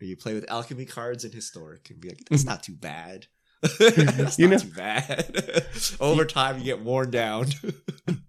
You 0.00 0.16
play 0.16 0.34
with 0.34 0.50
alchemy 0.50 0.86
cards 0.86 1.24
and 1.24 1.32
historic 1.34 1.90
and 1.90 2.00
be 2.00 2.08
like, 2.08 2.18
that's 2.30 2.44
not 2.44 2.62
too 2.62 2.74
bad. 2.74 3.26
That's 3.78 4.38
You 4.38 4.48
not 4.48 4.52
know- 4.52 4.58
too 4.58 4.74
bad. 4.74 5.66
Over 6.00 6.24
time, 6.24 6.56
you 6.58 6.64
get 6.64 6.80
worn 6.80 7.10
down. 7.10 7.48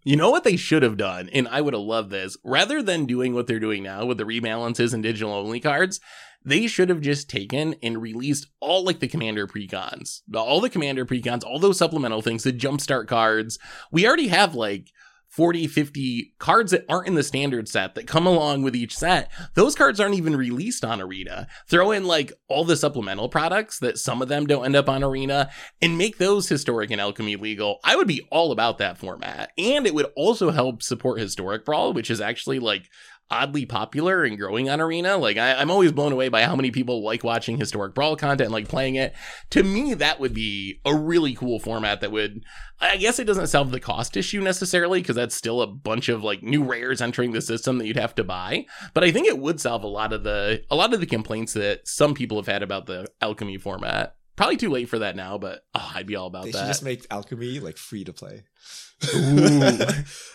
You 0.04 0.16
know 0.16 0.32
what 0.32 0.44
they 0.44 0.56
should 0.56 0.82
have 0.82 0.98
done, 0.98 1.30
and 1.30 1.48
I 1.48 1.62
would 1.62 1.76
have 1.76 1.84
loved 1.84 2.10
this. 2.10 2.36
Rather 2.44 2.82
than 2.82 3.06
doing 3.06 3.36
what 3.36 3.46
they're 3.46 3.60
doing 3.60 3.84
now 3.84 4.06
with 4.06 4.18
the 4.18 4.24
rebalances 4.24 4.94
and 4.94 5.04
digital 5.04 5.32
only 5.32 5.60
cards, 5.60 6.00
they 6.44 6.66
should 6.66 6.90
have 6.90 7.02
just 7.02 7.30
taken 7.30 7.76
and 7.84 8.02
released 8.02 8.48
all 8.60 8.84
like 8.84 9.00
the 9.00 9.08
commander 9.08 9.46
precons, 9.46 10.22
all 10.36 10.60
the 10.60 10.72
commander 10.72 11.06
precons, 11.06 11.44
all 11.44 11.60
those 11.60 11.78
supplemental 11.78 12.24
things, 12.24 12.44
the 12.44 12.52
jumpstart 12.52 13.08
cards. 13.08 13.60
We 13.92 14.08
already 14.08 14.30
have 14.30 14.56
like 14.56 14.92
40, 15.32 15.68
50 15.68 16.34
cards 16.40 16.72
that 16.72 16.86
aren't 16.90 17.08
in 17.08 17.16
the 17.16 17.24
standard 17.24 17.70
set 17.70 17.96
that 17.96 18.06
come 18.06 18.28
along 18.28 18.64
with 18.64 18.76
each 18.76 18.98
set. 18.98 19.32
Those 19.54 19.76
cards 19.76 20.00
aren't 20.00 20.16
even 20.16 20.36
released 20.36 20.84
on 20.84 21.02
Arena. 21.02 21.48
Throw 21.70 21.92
in 21.92 22.06
like 22.06 22.34
all 22.50 22.66
the 22.66 22.76
supplemental 22.76 23.30
products 23.30 23.80
that 23.80 23.98
some 23.98 24.22
of 24.22 24.28
them 24.28 24.46
don't 24.46 24.66
end 24.66 24.76
up 24.76 24.90
on 24.90 25.06
Arena 25.06 25.50
and 25.82 25.98
make 25.98 26.18
those 26.18 26.50
historic 26.50 26.92
and 26.92 27.00
alchemy 27.00 27.38
legal. 27.38 27.80
I 27.86 27.96
would 27.96 28.08
be 28.08 28.28
all 28.30 28.52
about 28.52 28.78
that 28.80 28.98
format. 28.98 29.52
And 29.58 29.88
it 29.88 29.96
would 29.96 30.08
also 30.18 30.52
help 30.52 30.84
support 30.84 31.20
historic 31.20 31.64
brawl, 31.64 31.94
which 31.94 32.12
is 32.12 32.20
actually 32.20 32.60
like 32.60 32.90
oddly 33.32 33.66
popular 33.66 34.24
and 34.24 34.38
growing 34.38 34.70
on 34.70 34.82
arena 34.82 35.18
like 35.18 35.38
I, 35.38 35.54
i'm 35.56 35.72
always 35.72 35.92
blown 35.92 36.12
away 36.12 36.30
by 36.30 36.44
how 36.44 36.56
many 36.56 36.70
people 36.70 37.04
like 37.04 37.24
watching 37.24 37.58
historic 37.58 37.96
brawl 37.96 38.16
content 38.16 38.42
and 38.48 38.52
like 38.52 38.68
playing 38.68 38.96
it. 38.96 39.14
To 39.52 39.64
me 39.64 39.94
that 39.96 40.20
would 40.20 40.34
be 40.34 40.82
a 40.86 40.94
really 40.94 41.34
cool 41.34 41.60
format 41.60 42.02
that 42.02 42.12
would 42.12 42.44
i 42.80 42.98
guess 42.98 43.18
it 43.20 43.24
doesn't 43.26 43.48
solve 43.48 43.72
the 43.72 43.80
cost 43.80 44.18
issue 44.18 44.42
necessarily 44.42 45.02
because 45.02 45.16
that's 45.16 45.34
still 45.36 45.62
a 45.62 45.68
bunch 45.68 46.10
of 46.10 46.24
like 46.24 46.44
new 46.44 46.64
rares 46.64 47.02
entering 47.02 47.32
the 47.32 47.42
system 47.42 47.78
that 47.78 47.88
you'd 47.88 47.98
have 47.98 48.14
to 48.16 48.24
buy. 48.24 48.66
But 48.94 49.04
i 49.04 49.12
think 49.12 49.28
it 49.28 49.40
would 49.40 49.60
solve 49.62 49.84
a 49.84 49.88
lot 49.88 50.14
of 50.14 50.24
the 50.24 50.64
a 50.70 50.76
lot 50.76 50.94
of 50.94 51.00
the 51.00 51.06
complaints 51.06 51.54
that 51.54 51.88
some 51.88 52.14
people 52.14 52.38
have 52.38 52.48
had 52.48 52.64
about 52.64 52.86
the 52.86 53.08
alchemy 53.22 53.58
format. 53.58 54.16
Probably 54.36 54.58
too 54.58 54.70
late 54.70 54.90
for 54.90 55.00
that 55.00 55.16
now, 55.16 55.38
but 55.38 55.64
oh, 55.76 55.92
I'd 55.94 56.08
be 56.08 56.16
all 56.16 56.28
about 56.28 56.46
They 56.46 56.52
that. 56.52 56.60
should 56.60 56.68
just 56.68 56.84
make 56.84 57.06
alchemy 57.12 57.60
like 57.60 57.78
free 57.78 58.04
to 58.04 58.14
play. 58.14 58.44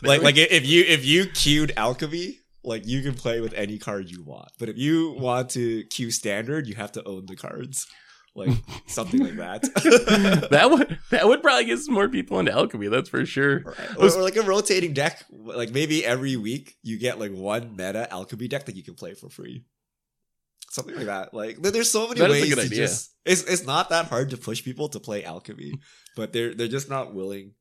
Like 0.02 0.22
like 0.22 0.36
if 0.36 0.66
you 0.66 0.84
if 0.84 1.04
you 1.04 1.26
queued 1.26 1.72
alchemy, 1.76 2.40
like 2.66 2.86
you 2.86 3.00
can 3.02 3.14
play 3.14 3.40
with 3.40 3.54
any 3.54 3.78
card 3.78 4.10
you 4.10 4.22
want. 4.24 4.48
But 4.58 4.68
if 4.68 4.76
you 4.76 5.12
want 5.12 5.50
to 5.50 5.84
queue 5.84 6.10
standard, 6.10 6.66
you 6.66 6.74
have 6.74 6.92
to 6.92 7.04
own 7.08 7.26
the 7.26 7.36
cards. 7.36 7.86
Like 8.34 8.50
something 8.86 9.20
like 9.20 9.36
that. 9.36 9.62
that 10.50 10.70
would 10.70 10.98
that 11.10 11.26
would 11.26 11.42
probably 11.42 11.64
get 11.64 11.78
some 11.78 11.94
more 11.94 12.08
people 12.08 12.38
into 12.38 12.52
alchemy. 12.52 12.88
That's 12.88 13.08
for 13.08 13.24
sure. 13.24 13.62
or, 13.98 14.06
or 14.06 14.22
like 14.22 14.36
a 14.36 14.42
rotating 14.42 14.92
deck. 14.92 15.24
Like 15.30 15.70
maybe 15.70 16.04
every 16.04 16.36
week 16.36 16.76
you 16.82 16.98
get 16.98 17.18
like 17.18 17.32
one 17.32 17.76
meta 17.76 18.12
alchemy 18.12 18.48
deck 18.48 18.66
that 18.66 18.76
you 18.76 18.82
can 18.82 18.94
play 18.94 19.14
for 19.14 19.30
free. 19.30 19.64
Something 20.70 20.96
like 20.96 21.06
that. 21.06 21.32
Like 21.32 21.62
there's 21.62 21.90
so 21.90 22.08
many 22.08 22.20
That 22.20 22.30
ways 22.30 22.48
good 22.48 22.56
to 22.60 22.66
idea. 22.66 22.86
just 22.86 23.14
it's 23.24 23.42
it's 23.44 23.64
not 23.64 23.88
that 23.90 24.06
hard 24.06 24.30
to 24.30 24.36
push 24.36 24.62
people 24.62 24.88
to 24.90 25.00
play 25.00 25.24
alchemy, 25.24 25.72
but 26.16 26.32
they're 26.34 26.54
they're 26.54 26.68
just 26.68 26.90
not 26.90 27.14
willing 27.14 27.52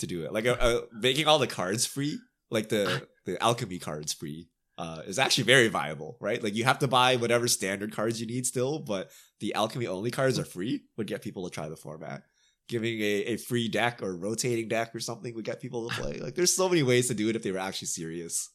to 0.00 0.06
do 0.06 0.24
it. 0.24 0.32
Like 0.32 0.46
uh, 0.46 0.56
uh, 0.60 0.80
making 0.92 1.26
all 1.28 1.38
the 1.38 1.46
cards 1.46 1.86
free, 1.86 2.18
like 2.50 2.68
the 2.68 3.06
the 3.26 3.42
alchemy 3.42 3.78
cards 3.78 4.12
free. 4.12 4.48
Uh, 4.78 5.02
is 5.06 5.18
actually 5.18 5.44
very 5.44 5.68
viable, 5.68 6.16
right? 6.20 6.42
Like 6.42 6.54
you 6.54 6.64
have 6.64 6.78
to 6.78 6.88
buy 6.88 7.16
whatever 7.16 7.48
standard 7.48 7.94
cards 7.94 8.18
you 8.18 8.26
need 8.26 8.46
still, 8.46 8.78
but 8.78 9.10
the 9.40 9.52
alchemy 9.52 9.86
only 9.86 10.10
cards 10.10 10.38
are 10.38 10.44
free. 10.44 10.84
Would 10.96 11.06
get 11.06 11.20
people 11.20 11.46
to 11.46 11.54
try 11.54 11.68
the 11.68 11.76
format 11.76 12.22
giving 12.70 13.00
a, 13.00 13.24
a 13.24 13.36
free 13.36 13.68
deck 13.68 14.00
or 14.00 14.16
rotating 14.16 14.68
deck 14.68 14.94
or 14.94 15.00
something 15.00 15.34
would 15.34 15.44
get 15.44 15.60
people 15.60 15.88
to 15.88 15.94
play. 15.96 16.20
Like 16.20 16.36
there's 16.36 16.54
so 16.54 16.68
many 16.68 16.84
ways 16.84 17.08
to 17.08 17.14
do 17.14 17.28
it 17.28 17.34
if 17.34 17.42
they 17.42 17.50
were 17.50 17.58
actually 17.58 17.88
serious. 17.88 18.48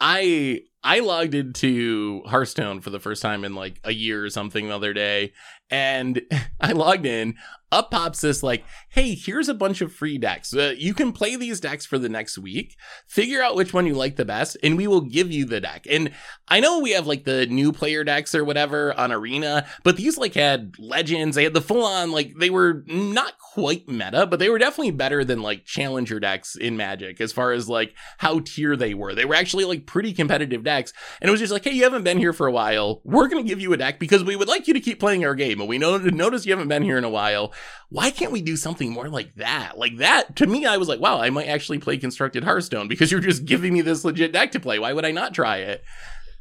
I 0.00 0.62
I 0.82 1.00
logged 1.00 1.34
into 1.34 2.22
Hearthstone 2.26 2.80
for 2.80 2.90
the 2.90 3.00
first 3.00 3.20
time 3.20 3.44
in 3.44 3.54
like 3.54 3.80
a 3.84 3.92
year 3.92 4.24
or 4.24 4.30
something 4.30 4.68
the 4.68 4.74
other 4.74 4.94
day, 4.94 5.32
and 5.70 6.22
I 6.60 6.72
logged 6.72 7.06
in. 7.06 7.34
Up 7.72 7.92
pops 7.92 8.22
this 8.22 8.42
like, 8.42 8.64
hey, 8.88 9.14
here's 9.14 9.48
a 9.48 9.54
bunch 9.54 9.80
of 9.80 9.92
free 9.92 10.18
decks. 10.18 10.52
Uh, 10.52 10.74
you 10.76 10.92
can 10.92 11.12
play 11.12 11.36
these 11.36 11.60
decks 11.60 11.86
for 11.86 11.98
the 11.98 12.08
next 12.08 12.36
week. 12.36 12.74
Figure 13.06 13.40
out 13.40 13.54
which 13.54 13.72
one 13.72 13.86
you 13.86 13.94
like 13.94 14.16
the 14.16 14.24
best, 14.24 14.56
and 14.64 14.76
we 14.76 14.88
will 14.88 15.02
give 15.02 15.30
you 15.30 15.44
the 15.44 15.60
deck. 15.60 15.86
And 15.88 16.10
I 16.48 16.58
know 16.58 16.80
we 16.80 16.90
have 16.90 17.06
like 17.06 17.22
the 17.22 17.46
new 17.46 17.70
player 17.70 18.02
decks 18.02 18.34
or 18.34 18.44
whatever 18.44 18.92
on 18.98 19.12
Arena, 19.12 19.68
but 19.84 19.96
these 19.96 20.18
like 20.18 20.34
had 20.34 20.74
legends. 20.80 21.36
They 21.36 21.44
had 21.44 21.54
the 21.54 21.60
full 21.60 21.84
on 21.84 22.10
like 22.10 22.34
they 22.40 22.50
were 22.50 22.82
not 22.88 23.38
quite 23.38 23.88
meta, 23.88 24.26
but 24.26 24.40
they 24.40 24.48
were 24.48 24.58
definitely 24.58 24.90
better 24.90 25.24
than 25.24 25.40
like 25.40 25.64
challenger 25.64 26.18
decks 26.18 26.56
in 26.56 26.76
Magic 26.76 27.20
as 27.20 27.32
far 27.32 27.52
as 27.52 27.68
like 27.68 27.94
how 28.18 28.40
tier 28.40 28.74
they 28.74 28.94
were. 28.94 29.14
They 29.14 29.24
were 29.24 29.36
actually 29.36 29.64
like 29.64 29.86
pretty 29.86 30.12
competitive 30.12 30.64
decks, 30.64 30.69
and 30.70 31.28
it 31.28 31.30
was 31.30 31.40
just 31.40 31.52
like, 31.52 31.64
hey, 31.64 31.72
you 31.72 31.84
haven't 31.84 32.04
been 32.04 32.18
here 32.18 32.32
for 32.32 32.46
a 32.46 32.52
while. 32.52 33.00
We're 33.04 33.28
gonna 33.28 33.42
give 33.42 33.60
you 33.60 33.72
a 33.72 33.76
deck 33.76 33.98
because 33.98 34.24
we 34.24 34.36
would 34.36 34.48
like 34.48 34.68
you 34.68 34.74
to 34.74 34.80
keep 34.80 35.00
playing 35.00 35.24
our 35.24 35.34
game, 35.34 35.60
and 35.60 35.68
we 35.68 35.78
know 35.78 35.98
notice 35.98 36.46
you 36.46 36.52
haven't 36.52 36.68
been 36.68 36.82
here 36.82 36.98
in 36.98 37.04
a 37.04 37.10
while 37.10 37.52
why 37.90 38.10
can't 38.10 38.30
we 38.32 38.40
do 38.40 38.56
something 38.56 38.92
more 38.92 39.08
like 39.08 39.34
that? 39.34 39.76
Like 39.76 39.96
that, 39.96 40.36
to 40.36 40.46
me, 40.46 40.64
I 40.64 40.76
was 40.76 40.88
like, 40.88 41.00
wow, 41.00 41.20
I 41.20 41.30
might 41.30 41.48
actually 41.48 41.78
play 41.78 41.98
Constructed 41.98 42.44
Hearthstone 42.44 42.86
because 42.86 43.10
you're 43.10 43.20
just 43.20 43.44
giving 43.44 43.74
me 43.74 43.80
this 43.80 44.04
legit 44.04 44.32
deck 44.32 44.52
to 44.52 44.60
play. 44.60 44.78
Why 44.78 44.92
would 44.92 45.04
I 45.04 45.10
not 45.10 45.34
try 45.34 45.58
it? 45.58 45.82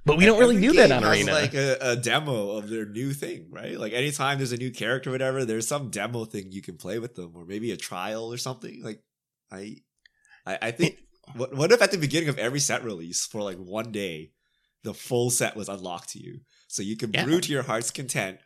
But 0.05 0.17
we 0.17 0.25
don't 0.25 0.39
really 0.39 0.61
do 0.61 0.73
that 0.73 0.91
on 0.91 1.03
Arena. 1.03 1.33
like 1.33 1.53
a, 1.55 1.77
a 1.81 1.95
demo 1.95 2.51
of 2.51 2.69
their 2.69 2.85
new 2.85 3.13
thing, 3.13 3.47
right? 3.49 3.77
Like 3.77 3.93
anytime 3.93 4.37
there's 4.37 4.51
a 4.51 4.57
new 4.57 4.71
character, 4.71 5.09
or 5.09 5.13
whatever, 5.13 5.43
there's 5.43 5.67
some 5.67 5.89
demo 5.89 6.25
thing 6.25 6.51
you 6.51 6.61
can 6.61 6.77
play 6.77 6.99
with 6.99 7.15
them, 7.15 7.33
or 7.35 7.45
maybe 7.45 7.71
a 7.71 7.77
trial 7.77 8.31
or 8.31 8.37
something. 8.37 8.81
Like 8.83 9.03
I, 9.51 9.77
I, 10.45 10.57
I 10.61 10.71
think. 10.71 10.97
What, 11.35 11.53
what 11.53 11.71
if 11.71 11.81
at 11.81 11.91
the 11.91 11.97
beginning 11.97 12.29
of 12.29 12.37
every 12.37 12.59
set 12.59 12.83
release 12.83 13.25
for 13.25 13.41
like 13.41 13.57
one 13.57 13.91
day, 13.91 14.31
the 14.83 14.93
full 14.93 15.29
set 15.29 15.55
was 15.55 15.69
unlocked 15.69 16.09
to 16.09 16.19
you, 16.19 16.39
so 16.67 16.81
you 16.81 16.95
could 16.95 17.13
Yeah. 17.13 17.25
brew 17.25 17.41
to 17.41 17.51
your 17.51 17.63
heart's 17.63 17.91
content, 17.91 18.39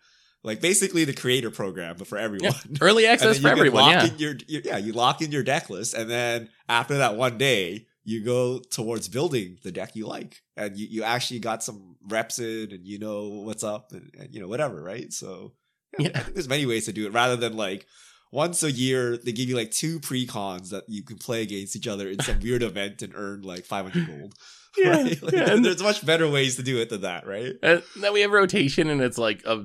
like 0.43 0.61
basically 0.61 1.05
the 1.05 1.13
creator 1.13 1.51
program, 1.51 1.95
but 1.97 2.07
for 2.07 2.17
everyone. 2.17 2.53
Early 2.81 3.05
access 3.05 3.39
for 3.39 3.49
everyone, 3.49 3.81
lock 3.83 3.91
yeah. 3.91 4.05
in 4.07 4.17
your, 4.19 4.35
your 4.47 4.61
yeah, 4.63 4.77
you 4.77 4.93
lock 4.93 5.21
in 5.21 5.31
your 5.31 5.43
deck 5.43 5.69
list, 5.69 5.93
and 5.93 6.09
then 6.09 6.49
after 6.67 6.97
that 6.97 7.15
one 7.15 7.37
day, 7.37 7.87
you 8.05 8.23
go 8.23 8.59
towards 8.59 9.07
building 9.07 9.57
the 9.63 9.71
deck 9.71 9.95
you 9.95 10.05
like, 10.07 10.41
and 10.57 10.75
you, 10.75 10.87
you 10.89 11.03
actually 11.03 11.39
got 11.39 11.63
some 11.63 11.95
reps 12.09 12.39
in, 12.39 12.71
and 12.71 12.85
you 12.85 12.99
know 12.99 13.27
what's 13.45 13.63
up, 13.63 13.91
and, 13.91 14.11
and 14.19 14.33
you 14.33 14.41
know 14.41 14.47
whatever, 14.47 14.81
right? 14.83 15.13
So 15.13 15.53
yeah, 15.99 16.09
Yeah. 16.09 16.17
I 16.17 16.19
think 16.23 16.33
there's 16.35 16.49
many 16.49 16.65
ways 16.65 16.85
to 16.85 16.91
do 16.93 17.05
it 17.05 17.13
rather 17.13 17.35
than 17.35 17.55
like 17.55 17.85
once 18.33 18.63
a 18.63 18.71
year 18.71 19.15
they 19.15 19.31
give 19.31 19.47
you 19.47 19.55
like 19.55 19.69
two 19.69 19.99
pre-cons 19.99 20.71
that 20.71 20.83
you 20.87 21.03
can 21.03 21.17
play 21.17 21.43
against 21.43 21.75
each 21.75 21.87
other 21.87 22.09
in 22.09 22.19
some 22.19 22.39
weird 22.39 22.63
event 22.63 23.03
and 23.03 23.13
earn 23.15 23.43
like 23.43 23.63
500 23.63 24.07
gold. 24.07 24.33
Yeah, 24.77 25.03
right? 25.03 25.23
Like, 25.23 25.33
yeah, 25.33 25.51
and- 25.51 25.63
there's 25.63 25.83
much 25.83 26.05
better 26.05 26.27
ways 26.27 26.55
to 26.55 26.63
do 26.63 26.79
it 26.79 26.89
than 26.89 27.01
that, 27.01 27.27
right? 27.27 27.53
Uh, 27.61 27.81
then 27.95 28.11
we 28.13 28.21
have 28.21 28.31
rotation, 28.31 28.89
and 28.89 29.01
it's 29.01 29.17
like 29.17 29.43
a 29.45 29.63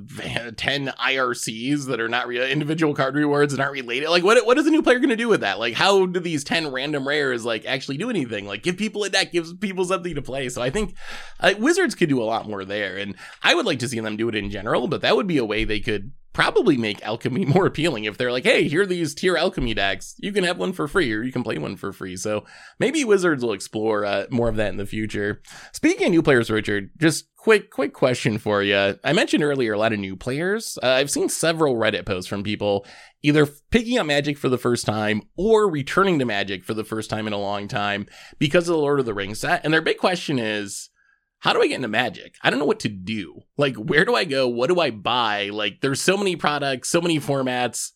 ten 0.57 0.89
ICRs 0.89 1.87
that 1.87 2.01
are 2.01 2.09
not 2.09 2.27
re- 2.29 2.51
individual 2.51 2.95
card 2.95 3.15
rewards 3.15 3.53
and 3.53 3.61
aren't 3.63 3.73
related. 3.73 4.11
Like, 4.11 4.23
what 4.25 4.45
what 4.47 4.59
is 4.59 4.67
a 4.67 4.71
new 4.71 4.83
player 4.83 4.99
going 4.99 5.09
to 5.11 5.17
do 5.17 5.29
with 5.29 5.41
that? 5.41 5.59
Like, 5.59 5.75
how 5.75 6.07
do 6.07 6.21
these 6.21 6.45
ten 6.45 6.71
random 6.71 7.07
rares 7.09 7.45
like 7.45 7.65
actually 7.65 7.97
do 7.97 8.11
anything? 8.11 8.47
Like, 8.47 8.63
give 8.63 8.77
people 8.77 9.05
a 9.05 9.11
deck, 9.11 9.33
gives 9.33 9.53
people 9.55 9.85
something 9.85 10.15
to 10.15 10.23
play. 10.23 10.49
So 10.49 10.61
I 10.63 10.71
think 10.71 10.95
uh, 11.41 11.55
Wizards 11.59 11.95
could 11.95 12.09
do 12.09 12.23
a 12.23 12.25
lot 12.25 12.49
more 12.49 12.65
there, 12.65 12.97
and 12.97 13.15
I 13.43 13.55
would 13.55 13.67
like 13.67 13.79
to 13.81 13.89
see 13.89 14.01
them 14.01 14.17
do 14.17 14.29
it 14.29 14.35
in 14.35 14.51
general. 14.51 14.89
But 14.89 15.01
that 15.03 15.17
would 15.17 15.27
be 15.27 15.39
a 15.39 15.45
way 15.45 15.65
they 15.65 15.81
could 15.81 16.13
probably 16.35 16.77
make 16.77 17.03
alchemy 17.05 17.45
more 17.47 17.67
appealing 17.67 18.05
if 18.05 18.17
they're 18.17 18.31
like, 18.31 18.45
hey, 18.45 18.69
here 18.69 18.83
are 18.83 18.87
these 18.87 19.13
tier 19.13 19.37
alchemy 19.37 19.75
decks. 19.75 20.15
You 20.19 20.31
can 20.33 20.45
have 20.45 20.57
one 20.59 20.73
for 20.73 20.87
free, 20.87 21.13
or 21.13 21.23
you 21.23 21.33
can 21.33 21.43
play 21.43 21.59
one 21.59 21.75
for 21.77 21.93
free. 21.93 22.17
So 22.17 22.45
maybe 22.79 23.05
Wizards 23.05 23.43
will 23.43 23.53
explore 23.55 24.05
uh, 24.05 24.27
more 24.31 24.49
of 24.49 24.55
that 24.57 24.69
in 24.69 24.77
the 24.77 24.87
future. 24.87 24.98
Speaking 25.73 26.07
of 26.07 26.11
new 26.11 26.23
players, 26.23 26.51
Richard, 26.51 26.91
just 26.99 27.29
quick, 27.37 27.71
quick 27.71 27.93
question 27.93 28.39
for 28.39 28.63
you. 28.63 28.99
I 29.05 29.13
mentioned 29.13 29.43
earlier 29.43 29.73
a 29.73 29.79
lot 29.79 29.93
of 29.93 29.99
new 29.99 30.17
players. 30.17 30.79
Uh, 30.83 30.89
I've 30.89 31.11
seen 31.11 31.29
several 31.29 31.77
Reddit 31.77 32.07
posts 32.07 32.29
from 32.29 32.43
people 32.43 32.85
either 33.23 33.47
picking 33.71 33.99
up 33.99 34.07
Magic 34.07 34.39
for 34.39 34.49
the 34.49 34.59
first 34.59 34.87
time 34.87 35.23
or 35.37 35.71
returning 35.71 36.19
to 36.19 36.25
Magic 36.25 36.65
for 36.65 36.75
the 36.75 36.85
first 36.85 37.11
time 37.11 37.27
in 37.27 37.33
a 37.33 37.39
long 37.39 37.69
time 37.69 38.07
because 38.39 38.69
of 38.69 38.75
the 38.75 38.81
Lord 38.81 39.01
of 39.01 39.07
the 39.07 39.15
Rings 39.15 39.41
set. 39.41 39.65
And 39.65 39.73
their 39.73 39.83
big 39.83 39.99
question 39.99 40.39
is, 40.39 40.91
how 41.41 41.53
do 41.53 41.63
I 41.63 41.69
get 41.69 41.77
into 41.77 41.89
Magic? 41.89 42.35
I 42.43 42.51
don't 42.51 42.59
know 42.59 42.65
what 42.65 42.81
to 42.81 42.89
do. 42.89 43.43
Like, 43.57 43.77
where 43.77 44.05
do 44.05 44.15
I 44.15 44.25
go? 44.25 44.49
What 44.49 44.69
do 44.69 44.81
I 44.81 44.91
buy? 44.91 45.51
Like, 45.53 45.81
there's 45.81 46.03
so 46.03 46.17
many 46.17 46.35
products, 46.37 46.89
so 46.89 47.01
many 47.01 47.21
formats. 47.21 47.93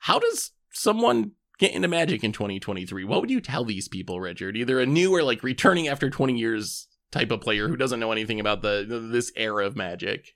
How 0.00 0.18
does 0.18 0.50
someone 0.72 1.32
get 1.60 1.74
into 1.74 1.86
Magic 1.86 2.24
in 2.24 2.32
2023? 2.32 3.04
What 3.04 3.20
would 3.20 3.30
you 3.30 3.40
tell 3.40 3.64
these 3.64 3.86
people, 3.86 4.18
Richard? 4.18 4.56
Either 4.56 4.80
a 4.80 4.86
new 4.86 5.14
or 5.14 5.22
like 5.22 5.42
returning 5.42 5.86
after 5.86 6.10
20 6.10 6.36
years 6.36 6.88
type 7.12 7.30
of 7.30 7.42
player 7.42 7.68
who 7.68 7.76
doesn't 7.76 8.00
know 8.00 8.12
anything 8.12 8.40
about 8.40 8.62
the 8.62 9.08
this 9.12 9.30
era 9.36 9.66
of 9.66 9.76
Magic. 9.76 10.34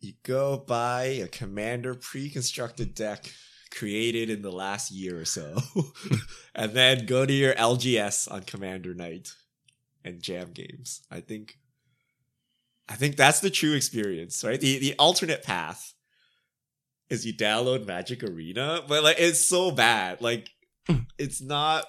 You 0.00 0.12
go 0.22 0.58
buy 0.58 1.04
a 1.04 1.28
commander 1.28 1.94
pre-constructed 1.94 2.94
deck 2.94 3.32
created 3.70 4.28
in 4.28 4.42
the 4.42 4.52
last 4.52 4.90
year 4.90 5.20
or 5.20 5.24
so, 5.24 5.56
and 6.54 6.72
then 6.74 7.06
go 7.06 7.24
to 7.24 7.32
your 7.32 7.54
LGS 7.54 8.30
on 8.30 8.42
Commander 8.42 8.94
Night 8.94 9.32
and 10.04 10.20
jam 10.20 10.50
games. 10.52 11.02
I 11.10 11.20
think, 11.20 11.58
I 12.88 12.96
think 12.96 13.16
that's 13.16 13.40
the 13.40 13.48
true 13.48 13.74
experience, 13.74 14.44
right? 14.44 14.60
The 14.60 14.78
the 14.78 14.94
alternate 14.98 15.42
path 15.42 15.91
is 17.12 17.26
you 17.26 17.34
download 17.34 17.86
Magic 17.86 18.22
Arena, 18.24 18.82
but 18.88 19.02
like 19.04 19.16
it's 19.18 19.44
so 19.44 19.70
bad. 19.70 20.20
Like 20.20 20.48
it's 21.18 21.40
not 21.40 21.84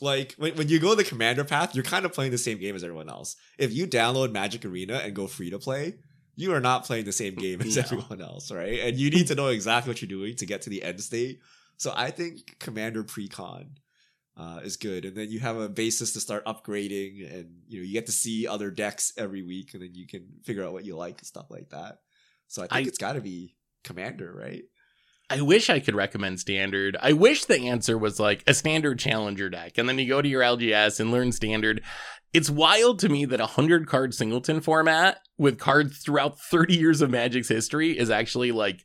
like 0.00 0.34
when, 0.38 0.54
when 0.56 0.68
you 0.68 0.78
go 0.78 0.94
the 0.94 1.04
commander 1.04 1.44
path, 1.44 1.74
you're 1.74 1.84
kind 1.84 2.04
of 2.04 2.12
playing 2.12 2.30
the 2.32 2.38
same 2.38 2.58
game 2.58 2.74
as 2.74 2.84
everyone 2.84 3.08
else. 3.08 3.36
If 3.58 3.72
you 3.72 3.86
download 3.86 4.32
Magic 4.32 4.64
Arena 4.64 4.96
and 5.04 5.14
go 5.14 5.26
free 5.26 5.50
to 5.50 5.58
play, 5.58 5.94
you 6.36 6.52
are 6.52 6.60
not 6.60 6.84
playing 6.84 7.04
the 7.04 7.12
same 7.12 7.34
game 7.36 7.60
as 7.60 7.76
No. 7.76 7.82
everyone 7.82 8.20
else, 8.20 8.50
right? 8.50 8.80
And 8.80 8.96
you 8.96 9.10
need 9.10 9.28
to 9.28 9.34
know 9.34 9.48
exactly 9.48 9.90
what 9.90 10.02
you're 10.02 10.08
doing 10.08 10.36
to 10.36 10.46
get 10.46 10.62
to 10.62 10.70
the 10.70 10.82
end 10.82 11.00
state. 11.00 11.40
So 11.76 11.92
I 11.94 12.10
think 12.10 12.58
Commander 12.58 13.02
Precon 13.04 13.66
uh, 14.36 14.60
is 14.64 14.76
good, 14.76 15.04
and 15.04 15.16
then 15.16 15.30
you 15.30 15.38
have 15.40 15.56
a 15.56 15.68
basis 15.68 16.12
to 16.14 16.20
start 16.20 16.44
upgrading, 16.44 17.32
and 17.32 17.48
you 17.68 17.78
know 17.78 17.84
you 17.84 17.92
get 17.92 18.06
to 18.06 18.12
see 18.12 18.46
other 18.48 18.70
decks 18.70 19.12
every 19.16 19.42
week, 19.42 19.74
and 19.74 19.82
then 19.82 19.94
you 19.94 20.06
can 20.08 20.26
figure 20.44 20.64
out 20.64 20.72
what 20.72 20.84
you 20.84 20.96
like 20.96 21.18
and 21.18 21.26
stuff 21.26 21.46
like 21.50 21.70
that. 21.70 21.98
So 22.48 22.62
I 22.62 22.66
think 22.66 22.86
I- 22.86 22.88
it's 22.88 22.98
got 22.98 23.12
to 23.12 23.20
be 23.20 23.54
Commander, 23.84 24.32
right? 24.34 24.62
I 25.30 25.40
wish 25.40 25.70
I 25.70 25.80
could 25.80 25.94
recommend 25.94 26.40
standard. 26.40 26.96
I 27.00 27.12
wish 27.12 27.44
the 27.44 27.68
answer 27.68 27.96
was 27.96 28.20
like 28.20 28.44
a 28.46 28.54
standard 28.54 28.98
challenger 28.98 29.48
deck, 29.48 29.78
and 29.78 29.88
then 29.88 29.98
you 29.98 30.08
go 30.08 30.20
to 30.20 30.28
your 30.28 30.42
LGS 30.42 31.00
and 31.00 31.10
learn 31.10 31.32
standard. 31.32 31.82
It's 32.32 32.50
wild 32.50 32.98
to 33.00 33.08
me 33.08 33.24
that 33.26 33.40
a 33.40 33.46
hundred 33.46 33.86
card 33.86 34.12
singleton 34.12 34.60
format 34.60 35.20
with 35.38 35.58
cards 35.58 35.98
throughout 35.98 36.38
30 36.38 36.74
years 36.74 37.00
of 37.00 37.10
Magic's 37.10 37.48
history 37.48 37.96
is 37.98 38.10
actually 38.10 38.52
like 38.52 38.84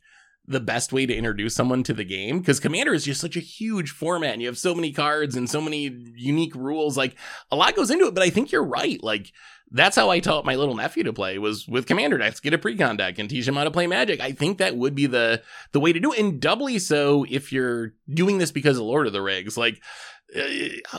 the 0.50 0.60
best 0.60 0.92
way 0.92 1.06
to 1.06 1.14
introduce 1.14 1.54
someone 1.54 1.84
to 1.84 1.94
the 1.94 2.04
game 2.04 2.40
because 2.40 2.58
Commander 2.58 2.92
is 2.92 3.04
just 3.04 3.20
such 3.20 3.36
a 3.36 3.40
huge 3.40 3.90
format 3.90 4.32
and 4.32 4.42
you 4.42 4.48
have 4.48 4.58
so 4.58 4.74
many 4.74 4.92
cards 4.92 5.36
and 5.36 5.48
so 5.48 5.60
many 5.60 5.84
unique 6.16 6.54
rules. 6.56 6.96
Like 6.96 7.14
a 7.52 7.56
lot 7.56 7.76
goes 7.76 7.88
into 7.88 8.08
it, 8.08 8.14
but 8.14 8.24
I 8.24 8.30
think 8.30 8.50
you're 8.50 8.64
right. 8.64 9.00
Like 9.00 9.32
that's 9.70 9.94
how 9.94 10.10
I 10.10 10.18
taught 10.18 10.44
my 10.44 10.56
little 10.56 10.74
nephew 10.74 11.04
to 11.04 11.12
play 11.12 11.38
was 11.38 11.68
with 11.68 11.86
Commander 11.86 12.18
decks. 12.18 12.40
Get 12.40 12.52
a 12.52 12.58
precon 12.58 12.98
deck 12.98 13.20
and 13.20 13.30
teach 13.30 13.46
him 13.46 13.54
how 13.54 13.62
to 13.62 13.70
play 13.70 13.86
Magic. 13.86 14.20
I 14.20 14.32
think 14.32 14.58
that 14.58 14.76
would 14.76 14.96
be 14.96 15.06
the 15.06 15.42
the 15.70 15.78
way 15.78 15.92
to 15.92 16.00
do 16.00 16.12
it, 16.12 16.18
and 16.18 16.40
doubly 16.40 16.80
so 16.80 17.24
if 17.30 17.52
you're 17.52 17.94
doing 18.12 18.38
this 18.38 18.50
because 18.50 18.76
of 18.76 18.82
Lord 18.84 19.06
of 19.06 19.12
the 19.12 19.22
Rings. 19.22 19.56
Like, 19.56 19.80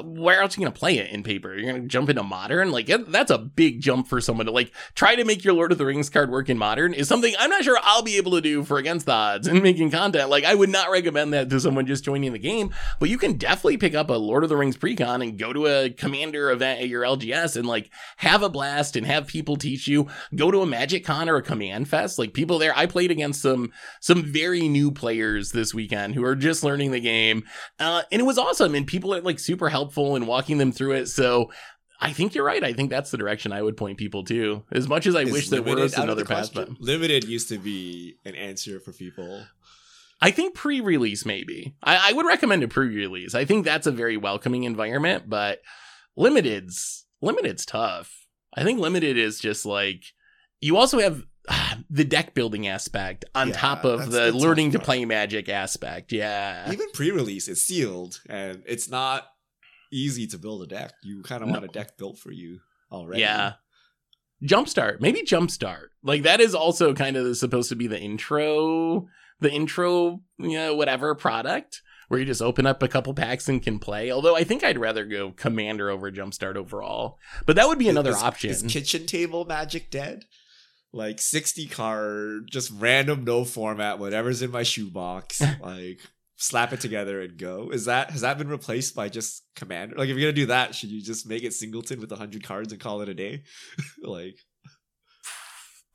where 0.03 0.41
else 0.41 0.57
are 0.57 0.61
you 0.61 0.65
gonna 0.65 0.75
play 0.75 0.97
it 0.97 1.11
in 1.11 1.23
paper? 1.23 1.55
You're 1.55 1.71
gonna 1.71 1.87
jump 1.87 2.09
into 2.09 2.23
modern? 2.23 2.71
Like, 2.71 2.87
that's 3.07 3.31
a 3.31 3.37
big 3.37 3.81
jump 3.81 4.07
for 4.07 4.19
someone 4.19 4.45
to 4.45 4.51
like 4.51 4.73
try 4.95 5.15
to 5.15 5.23
make 5.23 5.43
your 5.43 5.53
Lord 5.53 5.71
of 5.71 5.77
the 5.77 5.85
Rings 5.85 6.09
card 6.09 6.29
work 6.29 6.49
in 6.49 6.57
modern. 6.57 6.93
Is 6.93 7.07
something 7.07 7.33
I'm 7.39 7.49
not 7.49 7.63
sure 7.63 7.77
I'll 7.81 8.01
be 8.01 8.17
able 8.17 8.31
to 8.31 8.41
do 8.41 8.63
for 8.63 8.77
Against 8.77 9.05
the 9.05 9.13
Odds 9.13 9.47
and 9.47 9.61
making 9.63 9.91
content. 9.91 10.29
Like, 10.29 10.43
I 10.43 10.55
would 10.55 10.69
not 10.69 10.91
recommend 10.91 11.33
that 11.33 11.49
to 11.49 11.59
someone 11.59 11.85
just 11.85 12.03
joining 12.03 12.33
the 12.33 12.39
game. 12.39 12.73
But 12.99 13.09
you 13.09 13.17
can 13.17 13.33
definitely 13.33 13.77
pick 13.77 13.95
up 13.95 14.09
a 14.09 14.13
Lord 14.13 14.43
of 14.43 14.49
the 14.49 14.57
Rings 14.57 14.77
precon 14.77 15.21
and 15.21 15.37
go 15.37 15.53
to 15.53 15.67
a 15.67 15.89
Commander 15.89 16.51
event 16.51 16.81
at 16.81 16.89
your 16.89 17.03
LGS 17.03 17.55
and 17.55 17.67
like 17.67 17.89
have 18.17 18.43
a 18.43 18.49
blast 18.49 18.95
and 18.95 19.05
have 19.05 19.27
people 19.27 19.55
teach 19.55 19.87
you. 19.87 20.07
Go 20.35 20.51
to 20.51 20.61
a 20.61 20.65
Magic 20.65 21.05
Con 21.05 21.29
or 21.29 21.37
a 21.37 21.41
Command 21.41 21.87
Fest. 21.87 22.19
Like 22.19 22.33
people 22.33 22.59
there, 22.59 22.75
I 22.75 22.85
played 22.85 23.11
against 23.11 23.41
some 23.41 23.71
some 23.99 24.23
very 24.23 24.67
new 24.67 24.91
players 24.91 25.51
this 25.51 25.73
weekend 25.73 26.15
who 26.15 26.23
are 26.25 26.35
just 26.35 26.63
learning 26.63 26.91
the 26.91 26.99
game, 26.99 27.43
uh, 27.79 28.03
and 28.11 28.21
it 28.21 28.25
was 28.25 28.37
awesome. 28.37 28.75
And 28.75 28.85
people 28.85 29.13
are 29.13 29.20
like 29.23 29.39
super 29.39 29.69
helpful 29.69 30.15
and 30.15 30.27
walking 30.27 30.57
them 30.57 30.71
through 30.71 30.93
it. 30.93 31.07
So. 31.07 31.51
I 32.03 32.13
think 32.13 32.33
you're 32.33 32.43
right. 32.43 32.63
I 32.63 32.73
think 32.73 32.89
that's 32.89 33.11
the 33.11 33.17
direction 33.19 33.51
I 33.51 33.61
would 33.61 33.77
point 33.77 33.99
people 33.99 34.23
to. 34.23 34.63
As 34.71 34.87
much 34.87 35.05
as 35.05 35.15
I 35.15 35.21
Is 35.21 35.31
wish 35.31 35.49
there 35.49 35.59
limited 35.59 35.83
was 35.83 35.93
another 35.93 36.23
the 36.23 36.27
path, 36.27 36.51
but 36.51 36.81
limited 36.81 37.25
used 37.25 37.47
to 37.49 37.59
be 37.59 38.15
an 38.25 38.33
answer 38.33 38.79
for 38.79 38.91
people. 38.91 39.45
I 40.19 40.31
think 40.31 40.55
pre-release 40.55 41.27
maybe. 41.27 41.75
I, 41.83 42.09
I 42.09 42.13
would 42.13 42.25
recommend 42.25 42.63
a 42.63 42.67
pre-release. 42.67 43.35
I 43.35 43.45
think 43.45 43.65
that's 43.65 43.85
a 43.85 43.91
very 43.91 44.17
welcoming 44.17 44.63
environment, 44.63 45.29
but 45.29 45.59
limited's 46.15 47.05
limited's 47.21 47.67
tough. 47.67 48.25
I 48.55 48.63
think 48.63 48.79
limited 48.79 49.15
is 49.15 49.39
just 49.39 49.65
like 49.65 50.03
you 50.59 50.77
also 50.77 50.99
have 50.99 51.23
the 51.89 52.03
deck 52.03 52.33
building 52.33 52.67
aspect 52.67 53.25
on 53.35 53.49
Yeah, 53.49 53.53
top 53.55 53.83
of 53.85 54.11
the, 54.11 54.31
learning 54.31 54.71
to 54.71 54.79
play 54.79 55.05
magic 55.05 55.49
aspect. 55.49 56.11
Yeah. 56.11 56.71
Even 56.71 56.87
pre-release, 56.93 57.47
it's 57.47 57.61
sealed, 57.61 58.21
and 58.29 58.63
it's 58.65 58.89
not 58.89 59.27
easy 59.91 60.27
to 60.27 60.37
build 60.37 60.63
a 60.63 60.67
deck. 60.67 60.93
You 61.03 61.21
kind 61.23 61.43
of 61.43 61.49
want 61.49 61.65
a 61.65 61.67
deck 61.67 61.97
built 61.97 62.17
for 62.17 62.31
you 62.31 62.59
already. 62.91 63.21
Yeah. 63.21 63.53
Jumpstart, 64.43 65.01
maybe 65.01 65.21
Jumpstart. 65.21 65.87
Like 66.03 66.23
that 66.23 66.39
is 66.41 66.55
also 66.55 66.93
kind 66.93 67.15
of 67.15 67.37
supposed 67.37 67.69
to 67.69 67.75
be 67.75 67.87
the 67.87 67.99
intro, 67.99 69.07
the 69.39 69.51
intro, 69.51 70.21
you 70.39 70.57
know, 70.57 70.75
whatever 70.75 71.13
product 71.13 71.81
where 72.07 72.19
you 72.19 72.25
just 72.25 72.41
open 72.41 72.65
up 72.65 72.83
a 72.83 72.89
couple 72.89 73.13
packs 73.13 73.47
and 73.47 73.63
can 73.63 73.79
play. 73.79 74.11
Although 74.11 74.35
I 74.35 74.43
think 74.43 74.63
I'd 74.65 74.77
rather 74.77 75.05
go 75.05 75.31
Commander 75.31 75.89
over 75.89 76.11
Jumpstart 76.11 76.57
overall, 76.57 77.17
but 77.45 77.55
that 77.55 77.67
would 77.69 77.79
be 77.79 77.87
another 77.87 78.09
Is- 78.11 78.21
option. 78.21 78.49
Is 78.49 78.63
kitchen 78.63 79.05
table 79.05 79.45
magic 79.45 79.89
dead? 79.91 80.25
Like 80.93 81.21
60 81.21 81.67
card, 81.67 82.49
just 82.51 82.71
random, 82.77 83.23
no 83.23 83.45
format, 83.45 83.99
whatever's 83.99 84.41
in 84.41 84.51
my 84.51 84.63
shoebox. 84.63 85.41
like 85.61 86.01
slap 86.41 86.73
it 86.73 86.81
together 86.81 87.21
and 87.21 87.37
go. 87.37 87.69
Is 87.71 87.85
that 87.85 88.11
has 88.11 88.21
that 88.21 88.37
been 88.37 88.49
replaced 88.49 88.95
by 88.95 89.09
just 89.09 89.43
commander? 89.55 89.95
Like 89.95 90.09
if 90.09 90.17
you're 90.17 90.31
gonna 90.31 90.33
do 90.33 90.47
that, 90.47 90.75
should 90.75 90.89
you 90.89 91.01
just 91.01 91.27
make 91.27 91.43
it 91.43 91.53
singleton 91.53 92.01
with 92.01 92.11
100 92.11 92.43
cards 92.43 92.71
and 92.71 92.81
call 92.81 93.01
it 93.01 93.09
a 93.09 93.13
day? 93.13 93.43
like 94.03 94.35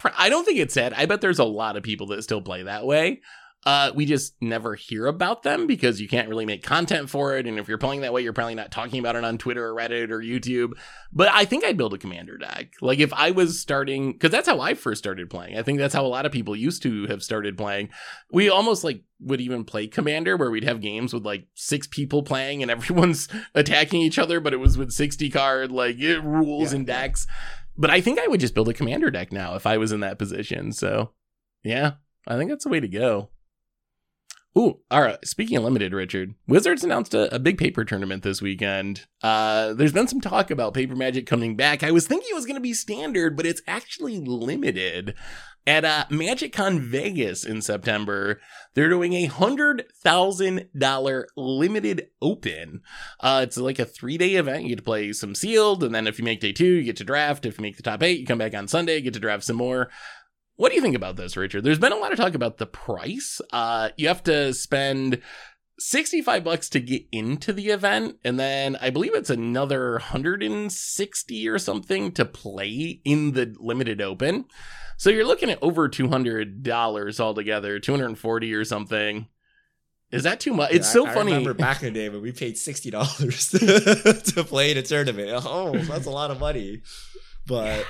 I 0.17 0.29
don't 0.29 0.45
think 0.45 0.59
it's 0.59 0.75
dead. 0.75 0.95
I 0.95 1.07
bet 1.07 1.21
there's 1.21 1.41
a 1.41 1.45
lot 1.45 1.77
of 1.77 1.83
people 1.83 2.07
that 2.09 2.23
still 2.23 2.41
play 2.41 2.63
that 2.63 2.87
way. 2.87 3.21
Uh, 3.67 3.91
we 3.97 4.07
just 4.07 4.37
never 4.41 4.77
hear 4.77 5.07
about 5.09 5.43
them 5.43 5.67
because 5.67 6.01
you 6.01 6.07
can't 6.07 6.29
really 6.29 6.47
make 6.47 6.63
content 6.63 7.11
for 7.11 7.37
it. 7.37 7.49
And 7.49 7.59
if 7.59 7.67
you're 7.67 7.79
playing 7.79 8.03
that 8.03 8.13
way, 8.13 8.23
you're 8.23 8.33
probably 8.33 8.55
not 8.55 8.71
talking 8.71 9.01
about 9.01 9.17
it 9.17 9.25
on 9.25 9.39
Twitter 9.39 9.67
or 9.67 9.75
Reddit 9.75 10.11
or 10.11 10.21
YouTube. 10.21 10.75
But 11.13 11.31
I 11.33 11.45
think 11.47 11.65
I'd 11.65 11.77
build 11.77 11.93
a 11.93 11.99
commander 11.99 12.39
deck. 12.39 12.75
Like 12.81 13.01
if 13.01 13.13
I 13.13 13.33
was 13.33 13.61
starting, 13.61 14.13
because 14.13 14.31
that's 14.31 14.49
how 14.49 14.61
I 14.61 14.75
first 14.75 15.03
started 15.03 15.29
playing. 15.29 15.59
I 15.59 15.65
think 15.65 15.81
that's 15.81 15.95
how 15.95 16.07
a 16.07 16.09
lot 16.09 16.27
of 16.27 16.31
people 16.31 16.55
used 16.55 16.81
to 16.85 17.09
have 17.09 17.25
started 17.25 17.59
playing. 17.59 17.89
We 18.31 18.49
almost 18.49 18.85
like 18.85 19.03
would 19.19 19.41
even 19.41 19.65
play 19.65 19.89
commander 19.89 20.37
where 20.37 20.51
we'd 20.53 20.63
have 20.63 20.81
games 20.81 21.13
with 21.13 21.27
like 21.27 21.49
six 21.55 21.89
people 21.89 22.23
playing 22.23 22.63
and 22.63 22.71
everyone's 22.71 23.29
attacking 23.57 24.01
each 24.01 24.19
other, 24.21 24.39
but 24.39 24.53
it 24.53 24.59
was 24.61 24.79
with 24.79 24.93
60 24.93 25.29
card 25.31 25.73
like 25.73 25.99
it, 25.99 26.21
rules 26.21 26.71
Yeah, 26.71 26.79
and 26.79 26.87
yeah. 26.87 27.01
decks. 27.01 27.27
But 27.77 27.91
I 27.91 28.01
think 28.01 28.21
I 28.21 28.29
would 28.29 28.39
just 28.39 28.55
build 28.55 28.69
a 28.69 28.73
commander 28.75 29.11
deck 29.11 29.33
now 29.33 29.57
if 29.57 29.67
I 29.67 29.77
was 29.77 29.91
in 29.91 30.01
that 30.01 30.21
position. 30.21 30.71
So 30.71 31.11
yeah, 31.65 31.95
I 32.29 32.37
think 32.37 32.49
that's 32.49 32.63
the 32.63 32.71
way 32.71 32.79
to 32.79 32.87
go. 32.87 33.31
Ooh, 34.59 34.81
all 34.91 35.03
right. 35.03 35.19
Speaking 35.27 35.59
of 35.59 35.65
limited, 35.65 35.93
Richard, 35.93 36.35
Wizards 36.49 36.83
announced 36.83 37.13
a, 37.13 37.35
a 37.35 37.39
big 37.39 37.59
paper 37.59 37.85
tournament 37.85 38.23
this 38.23 38.41
weekend. 38.41 39.05
Uh, 39.23 39.75
there's 39.75 39.93
been 39.93 40.09
some 40.09 40.21
talk 40.21 40.51
about 40.51 40.73
Paper 40.73 40.97
Magic 40.97 41.27
coming 41.27 41.57
back. 41.57 41.83
I 41.83 41.91
was 41.91 42.07
thinking 42.07 42.29
it 42.31 42.35
was 42.35 42.47
going 42.47 42.57
to 42.57 42.61
be 42.63 42.73
standard, 42.73 43.37
but 43.37 43.45
it's 43.45 43.61
actually 43.67 44.19
limited. 44.19 45.15
At 45.67 45.85
uh, 45.85 46.05
MagicCon 46.11 46.81
Vegas 46.81 47.45
in 47.45 47.61
September, 47.61 48.41
they're 48.75 48.89
doing 48.89 49.15
a 49.15 49.27
hundred 49.27 49.85
thousand 50.03 50.69
dollar 50.79 51.27
limited 51.37 52.07
open. 52.23 52.83
Uh, 53.19 53.41
it's 53.43 53.57
like 53.57 53.81
a 53.81 53.85
three 53.85 54.17
day 54.17 54.37
event. 54.37 54.63
You 54.63 54.71
get 54.71 54.77
to 54.77 54.83
play 54.83 55.13
some 55.13 55.35
sealed, 55.35 55.83
and 55.83 55.93
then 55.93 56.07
if 56.07 56.21
you 56.21 56.25
make 56.25 56.41
day 56.41 56.53
two, 56.53 56.65
you 56.65 56.85
get 56.85 56.97
to 56.99 57.05
draft. 57.05 57.45
If 57.45 57.59
you 57.59 57.63
make 57.63 57.77
the 57.77 57.83
top 57.83 58.03
eight, 58.05 58.21
you 58.21 58.27
come 58.27 58.39
back 58.39 58.55
on 58.55 58.69
Sunday, 58.69 59.01
get 59.01 59.15
to 59.15 59.21
draft 59.21 59.43
some 59.43 59.57
more. 59.57 59.91
What 60.57 60.71
do 60.71 60.77
you 60.77 60.83
think 60.83 60.97
about 60.97 61.17
this, 61.17 61.37
Richard? 61.37 61.65
There's 61.65 61.79
been 61.79 61.93
a 61.93 61.97
lot 61.97 62.13
of 62.13 62.19
talk 62.19 62.35
about 62.35 62.59
the 62.59 62.67
price. 62.67 63.41
Uh, 63.53 63.91
you 63.97 64.09
have 64.09 64.23
to 64.25 64.55
spend 64.55 65.21
65 65.79 66.45
bucks 66.45 66.71
to 66.71 66.81
get 66.81 67.03
into 67.13 67.53
the 67.53 67.69
event, 67.69 68.17
and 68.25 68.41
then 68.41 68.77
I 68.81 68.89
believe 68.89 69.15
it's 69.15 69.31
another 69.31 69.93
160 69.93 71.49
or 71.49 71.59
something 71.59 72.11
to 72.13 72.25
play 72.25 73.01
in 73.05 73.33
the 73.33 73.55
limited 73.59 74.01
open. 74.01 74.47
So 74.97 75.11
you're 75.11 75.27
looking 75.27 75.51
at 75.51 75.63
over 75.63 75.91
$200 75.91 77.21
altogether, 77.21 77.79
240 77.79 78.55
or 78.55 78.65
something. 78.65 79.29
Is 80.11 80.23
that 80.23 80.41
too 80.41 80.55
much? 80.55 80.73
It's 80.73 80.91
so 80.91 81.07
I, 81.07 81.13
funny. 81.13 81.33
I 81.33 81.37
remember 81.37 81.55
back 81.55 81.83
in 81.83 81.93
the 81.93 82.01
day 82.01 82.09
when 82.09 82.23
we 82.23 82.31
paid 82.31 82.57
sixty 82.57 82.91
dollars 82.91 83.49
to 83.51 84.45
play 84.47 84.71
in 84.71 84.79
a 84.79 84.83
tournament. 84.83 85.31
Oh, 85.45 85.77
that's 85.77 86.07
a 86.07 86.11
lot 86.11 86.31
of 86.31 86.39
money. 86.39 86.83
But 87.45 87.85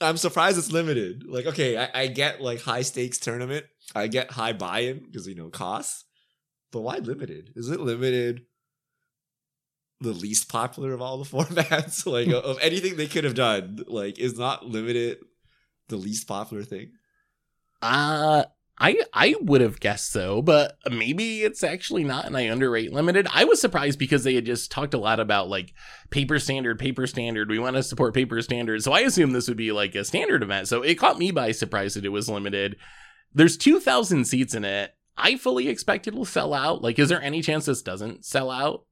I'm 0.00 0.16
surprised 0.16 0.58
it's 0.58 0.72
limited. 0.72 1.24
Like, 1.26 1.46
okay, 1.46 1.76
I, 1.78 2.02
I 2.02 2.06
get 2.08 2.40
like 2.40 2.60
high 2.60 2.82
stakes 2.82 3.18
tournament. 3.18 3.66
I 3.94 4.08
get 4.08 4.30
high 4.30 4.52
buy-in 4.52 5.04
because 5.04 5.26
you 5.26 5.34
know 5.34 5.48
costs. 5.48 6.04
But 6.72 6.82
why 6.82 6.98
limited? 6.98 7.52
Is 7.56 7.70
it 7.70 7.80
limited 7.80 8.42
the 10.00 10.12
least 10.12 10.48
popular 10.48 10.92
of 10.92 11.00
all 11.00 11.18
the 11.18 11.24
formats? 11.36 12.06
like 12.06 12.28
of 12.28 12.58
anything 12.60 12.96
they 12.96 13.06
could 13.06 13.24
have 13.24 13.34
done, 13.34 13.84
like 13.86 14.18
is 14.18 14.38
not 14.38 14.66
limited 14.66 15.18
the 15.88 15.96
least 15.96 16.28
popular 16.28 16.62
thing? 16.62 16.92
Uh 17.80 18.44
I 18.78 19.00
I 19.12 19.34
would 19.40 19.62
have 19.62 19.80
guessed 19.80 20.12
so, 20.12 20.42
but 20.42 20.78
maybe 20.90 21.42
it's 21.42 21.64
actually 21.64 22.04
not, 22.04 22.26
and 22.26 22.36
I 22.36 22.42
underrate 22.42 22.92
limited. 22.92 23.26
I 23.32 23.44
was 23.44 23.60
surprised 23.60 23.98
because 23.98 24.22
they 24.22 24.34
had 24.34 24.44
just 24.44 24.70
talked 24.70 24.92
a 24.92 24.98
lot 24.98 25.18
about 25.18 25.48
like 25.48 25.72
paper 26.10 26.38
standard, 26.38 26.78
paper 26.78 27.06
standard. 27.06 27.48
We 27.48 27.58
want 27.58 27.76
to 27.76 27.82
support 27.82 28.14
paper 28.14 28.40
standard, 28.42 28.82
so 28.82 28.92
I 28.92 29.00
assumed 29.00 29.34
this 29.34 29.48
would 29.48 29.56
be 29.56 29.72
like 29.72 29.94
a 29.94 30.04
standard 30.04 30.42
event. 30.42 30.68
So 30.68 30.82
it 30.82 30.96
caught 30.96 31.18
me 31.18 31.30
by 31.30 31.52
surprise 31.52 31.94
that 31.94 32.04
it 32.04 32.10
was 32.10 32.28
limited. 32.28 32.76
There's 33.32 33.56
two 33.56 33.80
thousand 33.80 34.26
seats 34.26 34.54
in 34.54 34.64
it. 34.64 34.94
I 35.16 35.38
fully 35.38 35.68
expect 35.68 36.06
it 36.06 36.14
will 36.14 36.26
sell 36.26 36.52
out. 36.52 36.82
Like, 36.82 36.98
is 36.98 37.08
there 37.08 37.22
any 37.22 37.40
chance 37.40 37.64
this 37.64 37.80
doesn't 37.80 38.26
sell 38.26 38.50
out? 38.50 38.84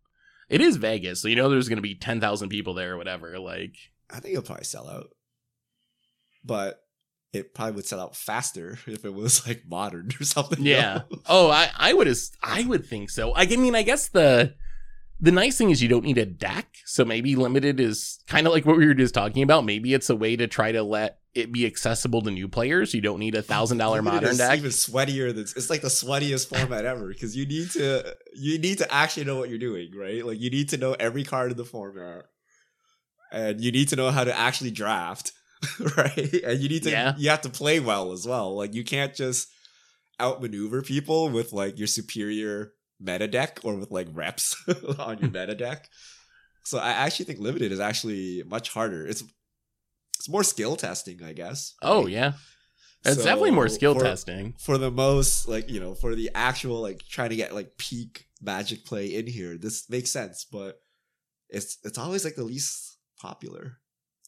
It 0.48 0.62
is 0.62 0.76
Vegas, 0.76 1.20
so 1.20 1.28
you 1.28 1.36
know 1.36 1.50
there's 1.50 1.68
going 1.68 1.76
to 1.76 1.82
be 1.82 1.94
ten 1.94 2.20
thousand 2.20 2.48
people 2.48 2.72
there 2.72 2.94
or 2.94 2.96
whatever. 2.96 3.38
Like, 3.38 3.74
I 4.08 4.20
think 4.20 4.32
it'll 4.32 4.44
probably 4.44 4.64
sell 4.64 4.88
out. 4.88 5.08
But 6.42 6.83
it 7.34 7.54
probably 7.54 7.74
would 7.76 7.86
sell 7.86 8.00
out 8.00 8.16
faster 8.16 8.78
if 8.86 9.04
it 9.04 9.14
was 9.14 9.46
like 9.46 9.64
modern 9.68 10.10
or 10.20 10.24
something. 10.24 10.64
Yeah. 10.64 11.02
Oh, 11.26 11.50
I 11.50 11.70
I 11.76 11.92
would 11.92 12.08
as- 12.08 12.32
I 12.42 12.64
would 12.64 12.86
think 12.86 13.10
so. 13.10 13.34
I 13.34 13.46
mean, 13.46 13.74
I 13.74 13.82
guess 13.82 14.08
the 14.08 14.54
the 15.20 15.32
nice 15.32 15.56
thing 15.56 15.70
is 15.70 15.82
you 15.82 15.88
don't 15.88 16.04
need 16.04 16.18
a 16.18 16.26
deck, 16.26 16.66
so 16.84 17.04
maybe 17.04 17.34
limited 17.36 17.80
is 17.80 18.18
kind 18.28 18.46
of 18.46 18.52
like 18.52 18.66
what 18.66 18.76
we 18.76 18.86
were 18.86 18.94
just 18.94 19.14
talking 19.14 19.42
about. 19.42 19.64
Maybe 19.64 19.94
it's 19.94 20.10
a 20.10 20.16
way 20.16 20.36
to 20.36 20.46
try 20.46 20.72
to 20.72 20.82
let 20.82 21.18
it 21.34 21.50
be 21.50 21.66
accessible 21.66 22.20
to 22.22 22.30
new 22.30 22.46
players. 22.46 22.92
You 22.94 23.00
don't 23.00 23.18
need 23.20 23.34
a 23.34 23.42
thousand 23.52 23.78
dollar 23.78 24.02
modern 24.02 24.30
it's 24.30 24.38
deck. 24.38 24.58
Even 24.58 24.70
sweatier 24.70 25.32
than 25.32 25.42
it's 25.44 25.70
like 25.70 25.80
the 25.80 25.88
sweatiest 25.88 26.48
format 26.54 26.84
ever 26.84 27.08
because 27.08 27.36
you 27.36 27.46
need 27.46 27.70
to 27.70 28.14
you 28.34 28.58
need 28.58 28.78
to 28.78 28.92
actually 28.92 29.24
know 29.24 29.36
what 29.36 29.48
you're 29.48 29.58
doing, 29.58 29.92
right? 29.96 30.24
Like 30.26 30.40
you 30.40 30.50
need 30.50 30.68
to 30.70 30.76
know 30.76 30.92
every 30.94 31.24
card 31.24 31.52
in 31.52 31.56
the 31.56 31.64
format, 31.64 32.24
and 33.32 33.60
you 33.60 33.72
need 33.72 33.88
to 33.88 33.96
know 33.96 34.10
how 34.10 34.24
to 34.24 34.36
actually 34.36 34.72
draft, 34.72 35.32
right? 35.96 36.34
And 36.44 36.60
you 36.60 36.68
need 36.68 36.82
to 36.84 36.90
Yeah. 36.90 37.14
you 37.16 37.30
have 37.30 37.42
to 37.42 37.50
play 37.50 37.80
well 37.80 38.12
as 38.12 38.26
well. 38.26 38.56
Like 38.56 38.74
you 38.74 38.84
can't 38.84 39.14
just 39.14 39.48
outmaneuver 40.20 40.82
people 40.82 41.28
with 41.30 41.52
like 41.52 41.78
your 41.78 41.86
superior 41.88 42.72
meta 43.00 43.26
deck 43.26 43.60
or 43.64 43.74
with 43.76 43.90
like 43.90 44.08
reps 44.12 44.56
on 44.98 45.18
your 45.18 45.28
hmm. 45.28 45.32
meta 45.36 45.54
deck. 45.54 45.88
So 46.64 46.78
I 46.78 46.90
actually 46.90 47.26
think 47.26 47.40
limited 47.40 47.72
is 47.72 47.80
actually 47.80 48.42
much 48.46 48.70
harder. 48.70 49.06
It's 49.06 49.22
it's 50.18 50.28
more 50.28 50.44
skill 50.44 50.76
testing, 50.76 51.22
I 51.22 51.32
guess. 51.32 51.74
Oh 51.82 52.06
yeah, 52.06 52.32
it's 53.04 53.16
So 53.16 53.24
definitely 53.24 53.50
more 53.50 53.68
skill 53.68 53.94
for- 53.94 54.02
testing. 54.02 54.54
for 54.58 54.78
the 54.78 54.90
most 54.90 55.48
like 55.48 55.68
you 55.70 55.80
know 55.80 55.94
for 55.94 56.14
the 56.14 56.30
actual 56.34 56.80
like 56.80 57.02
trying 57.10 57.30
to 57.30 57.36
get 57.36 57.54
like 57.54 57.76
peak 57.76 58.26
magic 58.40 58.84
play 58.84 59.14
in 59.14 59.26
here 59.26 59.56
this 59.56 59.88
makes 59.88 60.10
sense 60.10 60.44
but 60.52 60.76
it's 61.48 61.78
it's 61.82 61.96
always 61.96 62.26
like 62.26 62.34
the 62.34 62.44
least 62.44 62.98
popular 63.18 63.78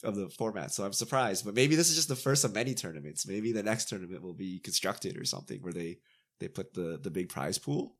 of 0.06 0.14
the 0.16 0.28
format 0.28 0.72
so 0.72 0.84
i'm 0.84 0.92
surprised 0.92 1.44
but 1.44 1.54
maybe 1.54 1.76
this 1.76 1.90
is 1.90 1.96
just 1.96 2.08
the 2.08 2.16
first 2.16 2.44
of 2.44 2.54
many 2.54 2.74
tournaments 2.74 3.26
maybe 3.26 3.52
the 3.52 3.62
next 3.62 3.88
tournament 3.88 4.22
will 4.22 4.32
be 4.34 4.58
constructed 4.60 5.16
or 5.18 5.24
something 5.24 5.60
where 5.62 5.72
they 5.72 5.98
they 6.40 6.48
put 6.48 6.72
the 6.74 6.98
the 7.02 7.10
big 7.10 7.28
prize 7.28 7.58
pool 7.58 7.96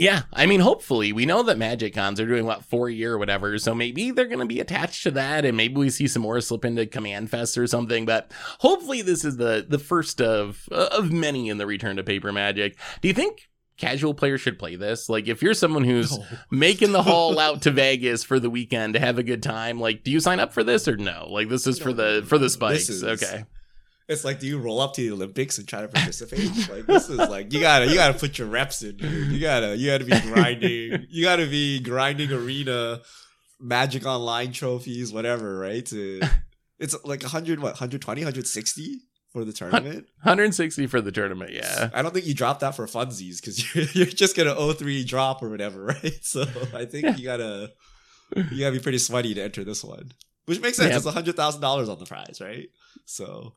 Yeah, 0.00 0.22
I 0.32 0.46
mean, 0.46 0.60
hopefully, 0.60 1.12
we 1.12 1.26
know 1.26 1.42
that 1.42 1.58
Magic 1.58 1.92
Cons 1.92 2.20
are 2.20 2.26
doing 2.26 2.46
what 2.46 2.64
four 2.64 2.88
year 2.88 3.14
or 3.14 3.18
whatever, 3.18 3.58
so 3.58 3.74
maybe 3.74 4.12
they're 4.12 4.26
going 4.26 4.38
to 4.38 4.46
be 4.46 4.60
attached 4.60 5.02
to 5.02 5.10
that, 5.12 5.44
and 5.44 5.56
maybe 5.56 5.74
we 5.74 5.90
see 5.90 6.06
some 6.06 6.22
more 6.22 6.40
slip 6.40 6.64
into 6.64 6.86
Command 6.86 7.30
Fest 7.30 7.58
or 7.58 7.66
something. 7.66 8.06
But 8.06 8.30
hopefully, 8.60 9.02
this 9.02 9.24
is 9.24 9.38
the 9.38 9.66
the 9.68 9.78
first 9.80 10.20
of 10.20 10.68
of 10.70 11.10
many 11.10 11.48
in 11.48 11.58
the 11.58 11.66
return 11.66 11.96
to 11.96 12.04
Paper 12.04 12.30
Magic. 12.32 12.78
Do 13.02 13.08
you 13.08 13.14
think 13.14 13.48
casual 13.78 14.12
players 14.12 14.40
should 14.42 14.58
play 14.58 14.76
this? 14.76 15.08
Like, 15.08 15.28
if 15.28 15.40
you're 15.40 15.54
someone 15.54 15.84
who's 15.84 16.16
No. 16.18 16.24
making 16.50 16.92
the 16.92 17.02
haul 17.02 17.38
out 17.38 17.62
to 17.62 17.70
Vegas 17.84 18.22
for 18.24 18.38
the 18.38 18.50
weekend 18.50 18.94
to 18.94 19.00
have 19.00 19.18
a 19.18 19.22
good 19.22 19.42
time, 19.42 19.80
like, 19.80 20.04
do 20.04 20.10
you 20.10 20.20
sign 20.20 20.40
up 20.40 20.52
for 20.52 20.62
this 20.62 20.86
or 20.86 20.96
no? 20.96 21.26
Like, 21.30 21.48
this 21.48 21.66
is 21.66 21.78
for 21.78 21.90
No, 21.94 22.20
the 22.20 22.26
for 22.26 22.36
the 22.38 22.44
this 22.44 22.52
spikes. 22.54 22.88
is- 22.90 23.02
okay. 23.04 23.44
it's 24.08 24.24
like 24.24 24.40
do 24.40 24.46
you 24.46 24.58
roll 24.58 24.80
up 24.80 24.94
to 24.94 25.02
the 25.02 25.10
olympics 25.10 25.58
and 25.58 25.68
try 25.68 25.82
to 25.82 25.88
participate 25.88 26.48
like 26.70 26.86
this 26.86 27.10
is 27.10 27.18
like 27.18 27.52
you 27.52 27.60
gotta 27.60 27.86
you 27.86 27.94
gotta 27.94 28.18
put 28.18 28.38
your 28.38 28.48
reps 28.48 28.82
in 28.82 28.98
here. 28.98 29.10
you 29.10 29.38
gotta 29.38 29.76
you 29.76 29.86
gotta 29.90 30.04
be 30.06 30.18
grinding 30.32 31.06
you 31.10 31.22
gotta 31.22 31.46
be 31.46 31.78
grinding 31.80 32.32
arena 32.32 33.00
magic 33.60 34.06
online 34.06 34.50
trophies 34.50 35.12
whatever 35.12 35.58
right 35.58 35.84
to 35.84 36.22
it's 36.78 36.94
like 37.04 37.20
100 37.22 37.58
what 37.60 37.72
120 37.74 38.22
160 38.22 39.00
for 39.32 39.44
the 39.44 39.52
tournament 39.52 40.06
160 40.22 40.86
for 40.86 41.00
the 41.00 41.12
tournament. 41.12 41.52
Yeah. 41.52 41.90
i 41.92 42.00
don't 42.02 42.14
think 42.14 42.26
you 42.26 42.34
drop 42.34 42.60
that 42.60 42.74
for 42.74 42.86
funsies 42.86 43.40
because 43.40 43.74
you're, 43.74 43.84
you're 43.92 44.06
just 44.06 44.36
gonna 44.36 44.54
03 44.74 45.04
drop 45.04 45.42
or 45.42 45.50
whatever 45.50 45.84
right 46.02 46.18
so 46.22 46.44
i 46.74 46.84
think 46.84 47.04
Yeah. 47.04 47.16
you 47.16 47.24
gotta 47.24 47.72
you 48.36 48.60
gotta 48.60 48.72
be 48.72 48.80
pretty 48.80 48.98
sweaty 48.98 49.34
to 49.34 49.42
enter 49.42 49.64
this 49.64 49.84
one 49.84 50.12
which 50.46 50.60
makes 50.60 50.76
sense 50.78 50.90
Yeah. 50.90 50.96
it's 50.96 51.06
a 51.06 51.10
hundred 51.12 51.36
thousand 51.36 51.60
dollars 51.60 51.88
on 51.88 51.98
the 51.98 52.06
prize 52.06 52.40
right 52.40 52.68
so 53.04 53.54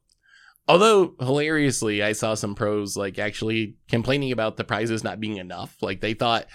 Although 0.68 1.16
hilariously, 1.20 2.04
I 2.04 2.12
saw 2.14 2.36
some 2.36 2.54
pros 2.54 2.96
like 2.96 3.18
actually 3.18 3.76
complaining 3.90 4.32
about 4.32 4.58
the 4.58 4.64
prizes 4.64 5.04
not 5.04 5.20
being 5.20 5.38
enough. 5.38 5.76
Like 5.82 6.02
they 6.02 6.14
thought 6.14 6.46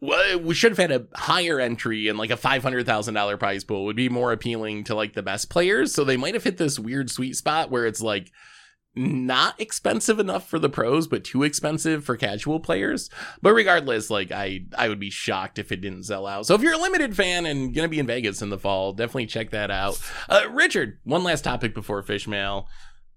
well, 0.00 0.38
we 0.38 0.54
should 0.54 0.70
have 0.70 0.78
had 0.78 0.92
a 0.92 1.06
higher 1.14 1.58
entry 1.58 2.06
and 2.06 2.16
like 2.16 2.30
a 2.30 2.36
five 2.36 2.62
hundred 2.62 2.86
thousand 2.86 3.14
dollar 3.14 3.36
prize 3.36 3.64
pool 3.64 3.84
would 3.86 3.96
be 3.96 4.08
more 4.08 4.30
appealing 4.32 4.84
to 4.84 4.94
like 4.94 5.14
the 5.14 5.22
best 5.22 5.50
players. 5.50 5.92
So 5.92 6.04
they 6.04 6.16
might 6.16 6.34
have 6.34 6.44
hit 6.44 6.58
this 6.58 6.78
weird 6.78 7.10
sweet 7.10 7.34
spot 7.36 7.70
where 7.70 7.86
it's 7.86 8.00
like 8.00 8.30
not 8.96 9.60
expensive 9.60 10.18
enough 10.18 10.48
for 10.48 10.58
the 10.58 10.70
pros, 10.70 11.06
but 11.06 11.22
too 11.22 11.42
expensive 11.42 12.04
for 12.04 12.16
casual 12.16 12.60
players. 12.60 13.10
But 13.42 13.52
regardless, 13.52 14.10
like 14.10 14.32
I 14.32 14.64
I 14.76 14.88
would 14.88 14.98
be 14.98 15.10
shocked 15.10 15.58
if 15.58 15.70
it 15.70 15.82
didn't 15.82 16.04
sell 16.04 16.26
out. 16.26 16.46
So 16.46 16.54
if 16.54 16.62
you're 16.62 16.74
a 16.74 16.78
limited 16.78 17.14
fan 17.14 17.46
and 17.46 17.74
gonna 17.74 17.88
be 17.88 17.98
in 17.98 18.06
Vegas 18.06 18.42
in 18.42 18.50
the 18.50 18.58
fall, 18.58 18.92
definitely 18.92 19.26
check 19.26 19.50
that 19.50 19.70
out. 19.70 20.00
Uh, 20.28 20.44
Richard, 20.50 20.98
one 21.04 21.22
last 21.22 21.44
topic 21.44 21.74
before 21.74 22.02
fish 22.02 22.26
mail. 22.26 22.68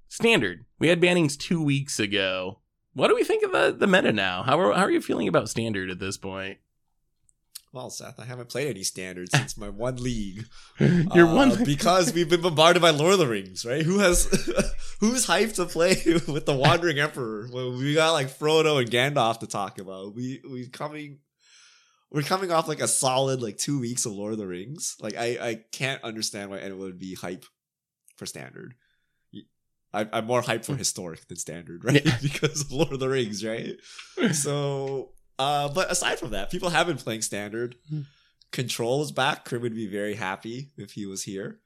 Standard. 0.10 0.66
We 0.80 0.88
had 0.90 1.00
bannings 1.00 1.38
two 1.38 1.64
weeks 1.64 2.00
ago. 2.00 2.60
What 2.94 3.08
do 3.08 3.16
we 3.16 3.24
think 3.24 3.44
of 3.44 3.52
the, 3.52 3.72
the 3.78 3.88
meta 3.88 4.12
now? 4.12 4.44
How 4.44 4.60
are, 4.60 4.74
how 4.74 4.84
are 4.84 4.92
you 4.92 5.02
feeling 5.02 5.28
about 5.28 5.50
standard 5.50 5.90
at 5.90 6.00
this 6.00 6.18
point? 6.18 6.58
Well, 7.72 7.92
Seth, 7.92 8.20
I 8.20 8.26
haven't 8.26 8.50
played 8.50 8.68
any 8.68 8.82
standards 8.84 9.32
since 9.32 9.56
my 9.56 9.70
one 9.70 9.98
league. 9.98 10.46
Your 10.80 11.28
Uh, 11.28 11.36
one 11.36 11.64
because 11.64 12.12
we've 12.14 12.30
been 12.30 12.42
bombarded 12.42 12.82
by 12.82 12.90
Lord 12.90 13.14
of 13.14 13.20
the 13.20 13.28
Rings, 13.28 13.64
right? 13.64 13.84
Who 13.84 14.00
has 14.00 14.26
who's 15.00 15.28
hyped 15.28 15.56
to 15.56 15.66
play 15.66 15.96
with 16.28 16.46
the 16.48 16.56
Wandering 16.56 16.98
Emperor? 16.98 17.48
Well, 17.54 17.72
we 17.78 17.94
got 17.94 18.14
like 18.14 18.28
Frodo 18.28 18.80
and 18.80 18.90
Gandalf 18.90 19.40
to 19.42 19.48
talk 19.48 19.78
about. 19.78 20.16
We 20.16 20.42
we 20.50 20.68
coming 20.68 21.20
we're 22.12 22.24
coming 22.24 22.52
off 22.52 22.68
like 22.68 22.80
a 22.82 22.88
solid 22.88 23.40
like 23.42 23.58
two 23.58 23.80
weeks 23.80 24.06
of 24.08 24.14
Lord 24.14 24.34
of 24.34 24.40
the 24.40 24.48
Rings. 24.48 24.96
Like 25.00 25.16
I 25.16 25.38
I 25.40 25.60
can't 25.72 26.04
understand 26.04 26.50
why 26.50 26.58
anyone 26.58 26.82
would 26.82 27.00
be 27.00 27.14
hype 27.14 27.46
for 28.18 28.26
standard. 28.26 28.74
I, 29.92 30.08
I'm 30.14 30.26
more 30.26 30.44
hyped 30.44 30.66
for 30.66 30.76
historic 30.76 31.28
than 31.28 31.38
standard, 31.38 31.84
right? 31.84 32.06
Yeah. 32.06 32.18
because 32.22 32.62
of 32.62 32.72
Lord 32.72 32.94
of 32.94 33.00
the 33.00 33.10
Rings, 33.10 33.44
right? 33.44 33.76
So, 34.34 35.14
uh, 35.40 35.70
but 35.70 35.92
aside 35.92 36.20
from 36.20 36.32
that, 36.32 36.52
people 36.52 36.70
have 36.70 36.86
been 36.86 36.98
playing 36.98 37.22
standard. 37.24 37.76
Hmm. 37.90 38.02
Control 38.52 39.02
is 39.02 39.12
back. 39.12 39.46
Crim 39.46 39.62
would 39.62 39.76
be 39.76 39.88
very 39.88 40.16
happy 40.16 40.70
if 40.78 40.92
he 40.92 41.06
was 41.06 41.24
here, 41.24 41.60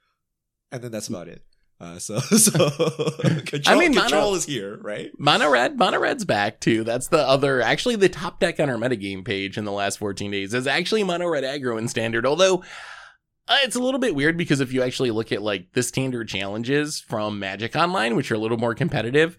and 0.72 0.82
then 0.82 0.92
that's 0.92 1.08
about 1.08 1.28
it. 1.28 1.44
Uh, 1.80 2.00
so, 2.00 2.20
so 2.20 2.52
control, 3.46 3.80
mean, 3.80 3.94
control 3.94 4.22
Mono- 4.22 4.36
is 4.36 4.46
here, 4.46 4.78
right? 4.82 5.12
Mono 5.18 5.50
Red, 5.50 5.78
Mono 5.78 6.00
Red's 6.00 6.24
back 6.24 6.60
too. 6.60 6.84
That's 6.84 7.08
the 7.08 7.28
other, 7.28 7.62
actually, 7.62 7.96
the 7.96 8.10
top 8.10 8.40
deck 8.40 8.60
on 8.60 8.70
our 8.70 8.78
metagame 8.78 9.26
page 9.26 9.58
in 9.58 9.66
the 9.66 9.72
last 9.72 9.98
14 9.98 10.32
days 10.32 10.54
is 10.54 10.68
actually 10.68 11.04
Mono 11.04 11.28
Red 11.28 11.44
aggro 11.44 11.78
in 11.78 11.88
standard. 11.88 12.26
Although 12.26 12.64
uh, 13.48 13.58
it's 13.64 13.76
a 13.76 13.82
little 13.82 14.00
bit 14.00 14.16
weird 14.16 14.38
because 14.38 14.62
if 14.62 14.72
you 14.72 14.82
actually 14.82 15.12
look 15.12 15.32
at 15.32 15.42
like 15.42 15.74
the 15.74 15.84
standard 15.84 16.30
challenges 16.30 17.02
from 17.02 17.40
Magic 17.40 17.76
Online, 17.76 18.16
which 18.16 18.32
are 18.32 18.36
a 18.36 18.40
little 18.40 18.58
more 18.58 18.76
competitive, 18.76 19.38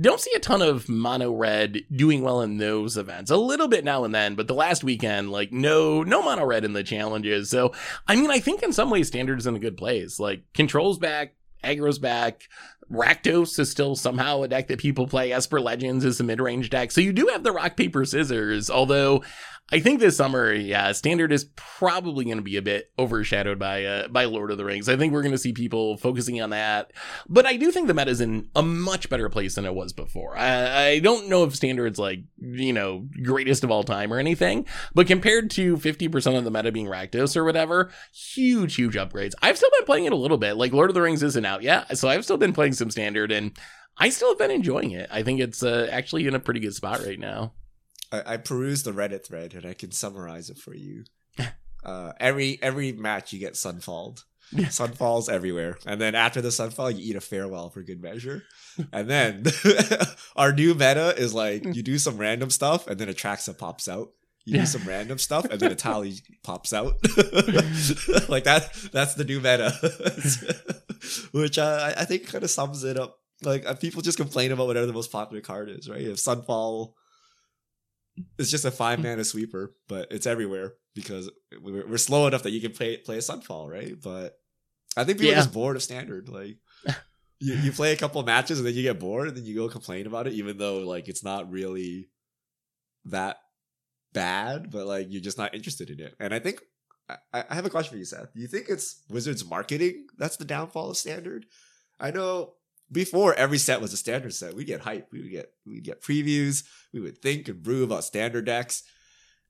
don't 0.00 0.20
see 0.20 0.32
a 0.34 0.40
ton 0.40 0.62
of 0.62 0.88
Mono 0.88 1.32
Red 1.32 1.82
doing 1.94 2.22
well 2.22 2.40
in 2.42 2.58
those 2.58 2.96
events. 2.96 3.30
A 3.30 3.36
little 3.36 3.68
bit 3.68 3.84
now 3.84 4.04
and 4.04 4.14
then, 4.14 4.34
but 4.34 4.48
the 4.48 4.54
last 4.54 4.82
weekend, 4.84 5.30
like 5.30 5.52
no, 5.52 6.02
no 6.02 6.22
Mono 6.22 6.44
Red 6.44 6.64
in 6.64 6.72
the 6.72 6.82
challenges. 6.82 7.50
So, 7.50 7.72
I 8.06 8.16
mean, 8.16 8.30
I 8.30 8.40
think 8.40 8.62
in 8.62 8.72
some 8.72 8.90
ways 8.90 9.08
standard's 9.08 9.46
in 9.46 9.56
a 9.56 9.60
good 9.60 9.76
place. 9.76 10.18
Like 10.18 10.42
controls 10.52 10.98
back, 10.98 11.34
aggro's 11.62 11.98
back. 11.98 12.42
Rakdos 12.90 13.58
is 13.58 13.70
still 13.70 13.96
somehow 13.96 14.42
a 14.42 14.48
deck 14.48 14.68
that 14.68 14.78
people 14.78 15.06
play. 15.06 15.32
Esper 15.32 15.60
Legends 15.60 16.04
is 16.04 16.20
a 16.20 16.24
mid 16.24 16.40
range 16.40 16.70
deck. 16.70 16.90
So 16.90 17.00
you 17.00 17.12
do 17.12 17.28
have 17.28 17.42
the 17.42 17.52
rock, 17.52 17.76
paper, 17.76 18.04
scissors. 18.04 18.68
Although 18.68 19.22
I 19.72 19.80
think 19.80 19.98
this 19.98 20.18
summer, 20.18 20.52
yeah, 20.52 20.92
standard 20.92 21.32
is 21.32 21.46
probably 21.56 22.26
going 22.26 22.36
to 22.36 22.42
be 22.42 22.58
a 22.58 22.62
bit 22.62 22.92
overshadowed 22.98 23.58
by 23.58 23.84
uh, 23.84 24.08
by 24.08 24.26
Lord 24.26 24.50
of 24.50 24.58
the 24.58 24.64
Rings. 24.64 24.90
I 24.90 24.96
think 24.96 25.12
we're 25.12 25.22
going 25.22 25.32
to 25.32 25.38
see 25.38 25.54
people 25.54 25.96
focusing 25.96 26.40
on 26.42 26.50
that. 26.50 26.92
But 27.30 27.46
I 27.46 27.56
do 27.56 27.70
think 27.70 27.86
the 27.86 27.94
meta 27.94 28.10
is 28.10 28.20
in 28.20 28.50
a 28.54 28.62
much 28.62 29.08
better 29.08 29.30
place 29.30 29.54
than 29.54 29.64
it 29.64 29.74
was 29.74 29.94
before. 29.94 30.36
I, 30.36 30.84
I 30.88 30.98
don't 30.98 31.30
know 31.30 31.44
if 31.44 31.56
standard's 31.56 31.98
like, 31.98 32.20
you 32.38 32.74
know, 32.74 33.08
greatest 33.22 33.64
of 33.64 33.70
all 33.70 33.84
time 33.84 34.12
or 34.12 34.18
anything, 34.18 34.66
but 34.94 35.06
compared 35.06 35.50
to 35.52 35.78
50% 35.78 36.36
of 36.36 36.44
the 36.44 36.50
meta 36.50 36.70
being 36.70 36.86
Rakdos 36.86 37.34
or 37.34 37.44
whatever, 37.44 37.90
huge, 38.12 38.74
huge 38.74 38.96
upgrades. 38.96 39.32
I've 39.40 39.56
still 39.56 39.70
been 39.78 39.86
playing 39.86 40.04
it 40.04 40.12
a 40.12 40.16
little 40.16 40.38
bit. 40.38 40.58
Like 40.58 40.74
Lord 40.74 40.90
of 40.90 40.94
the 40.94 41.02
Rings 41.02 41.22
isn't 41.22 41.44
out 41.44 41.62
yet, 41.62 41.96
so 41.96 42.08
I've 42.08 42.24
still 42.24 42.36
been 42.36 42.52
playing 42.52 42.74
some 42.74 42.90
standard 42.90 43.32
and 43.32 43.58
I 43.96 44.10
still 44.10 44.28
have 44.28 44.38
been 44.38 44.50
enjoying 44.50 44.90
it. 44.90 45.08
I 45.10 45.22
think 45.22 45.40
it's 45.40 45.62
uh, 45.62 45.88
actually 45.90 46.26
in 46.26 46.34
a 46.34 46.40
pretty 46.40 46.60
good 46.60 46.74
spot 46.74 47.00
right 47.04 47.18
now. 47.18 47.54
I, 48.14 48.34
I 48.34 48.36
perused 48.38 48.84
the 48.84 48.92
Reddit 48.92 49.26
thread 49.26 49.54
and 49.54 49.66
I 49.66 49.74
can 49.74 49.90
summarize 49.92 50.50
it 50.50 50.58
for 50.58 50.74
you. 50.74 51.04
Uh, 51.84 52.14
every 52.18 52.58
every 52.62 52.92
match 52.92 53.30
you 53.34 53.38
get 53.38 53.52
sunfalled. 53.52 54.24
Sunfalls 54.54 55.28
everywhere, 55.28 55.76
and 55.84 56.00
then 56.00 56.14
after 56.14 56.40
the 56.40 56.48
sunfall, 56.48 56.94
you 56.96 57.10
eat 57.10 57.16
a 57.16 57.20
farewell 57.20 57.68
for 57.68 57.82
good 57.82 58.00
measure. 58.00 58.42
And 58.92 59.08
then 59.10 59.44
our 60.36 60.50
new 60.52 60.72
meta 60.72 61.14
is 61.18 61.34
like 61.34 61.62
you 61.76 61.82
do 61.82 61.98
some 61.98 62.16
random 62.16 62.48
stuff, 62.48 62.86
and 62.86 62.98
then 62.98 63.08
Atraxa 63.08 63.52
pops 63.58 63.86
out. 63.86 64.08
You 64.46 64.54
Yeah. 64.54 64.60
do 64.60 64.66
some 64.66 64.84
random 64.88 65.18
stuff, 65.18 65.44
and 65.44 65.60
then 65.60 65.72
Etali 65.76 66.22
pops 66.42 66.72
out. 66.72 66.94
like 68.30 68.44
that. 68.44 68.70
That's 68.90 69.14
the 69.14 69.24
new 69.24 69.40
meta, 69.40 69.70
which 71.32 71.58
uh, 71.58 71.92
I 71.96 72.02
I 72.02 72.04
think 72.04 72.26
kind 72.28 72.44
of 72.44 72.50
sums 72.50 72.82
it 72.84 72.98
up. 72.98 73.18
Like 73.42 73.66
uh, 73.66 73.74
people 73.74 74.02
just 74.02 74.16
complain 74.18 74.52
about 74.52 74.66
whatever 74.68 74.86
the 74.86 74.92
most 74.92 75.12
popular 75.12 75.42
card 75.42 75.68
is, 75.68 75.88
right? 75.88 76.00
If 76.00 76.16
Sunfall 76.16 76.92
it's 78.38 78.50
just 78.50 78.64
a 78.64 78.70
five 78.70 78.98
mm. 78.98 79.04
mana 79.04 79.24
sweeper, 79.24 79.74
but 79.88 80.08
it's 80.10 80.26
everywhere 80.26 80.74
because 80.94 81.30
we're, 81.60 81.86
we're 81.86 81.98
slow 81.98 82.26
enough 82.26 82.42
that 82.44 82.52
you 82.52 82.60
can 82.60 82.72
play 82.72 82.96
play 82.96 83.16
a 83.16 83.20
Sunfall, 83.20 83.68
right? 83.68 83.94
But 84.00 84.38
I 84.96 85.04
think 85.04 85.18
people 85.18 85.32
Yeah. 85.32 85.38
are 85.38 85.42
just 85.42 85.52
bored 85.52 85.76
of 85.76 85.82
standard. 85.82 86.28
Like 86.28 86.56
you, 87.40 87.54
you 87.54 87.72
play 87.72 87.92
a 87.92 87.96
couple 87.96 88.20
of 88.20 88.26
matches 88.26 88.58
and 88.58 88.66
then 88.66 88.74
you 88.74 88.82
get 88.82 89.00
bored 89.00 89.28
and 89.28 89.36
then 89.36 89.44
you 89.44 89.54
go 89.54 89.68
complain 89.68 90.06
about 90.06 90.26
it, 90.26 90.34
even 90.34 90.58
though 90.58 90.78
like 90.78 91.08
it's 91.08 91.24
not 91.24 91.50
really 91.50 92.08
that 93.06 93.38
bad, 94.12 94.70
but 94.70 94.86
like 94.86 95.08
you're 95.10 95.20
just 95.22 95.38
not 95.38 95.54
interested 95.54 95.90
in 95.90 96.00
it. 96.00 96.14
And 96.20 96.32
I 96.32 96.38
think 96.38 96.62
I, 97.08 97.44
I 97.50 97.54
have 97.54 97.66
a 97.66 97.70
question 97.70 97.90
for 97.90 97.98
you, 97.98 98.04
Seth. 98.04 98.32
Do 98.32 98.40
you 98.40 98.46
think 98.46 98.66
it's 98.68 99.02
Wizards 99.10 99.44
marketing 99.44 100.06
that's 100.16 100.36
the 100.36 100.44
downfall 100.44 100.90
of 100.90 100.96
standard? 100.96 101.46
I 102.00 102.10
know 102.10 102.54
before 102.94 103.34
every 103.34 103.58
set 103.58 103.80
was 103.82 103.92
a 103.92 103.96
standard 103.98 104.32
set, 104.32 104.54
we 104.54 104.64
get 104.64 104.80
hype, 104.80 105.08
we 105.12 105.20
would 105.20 105.30
get 105.30 105.52
we 105.66 105.80
get 105.80 106.02
previews, 106.02 106.64
we 106.92 107.00
would 107.00 107.18
think 107.20 107.48
and 107.48 107.62
brew 107.62 107.84
about 107.84 108.04
standard 108.04 108.46
decks. 108.46 108.82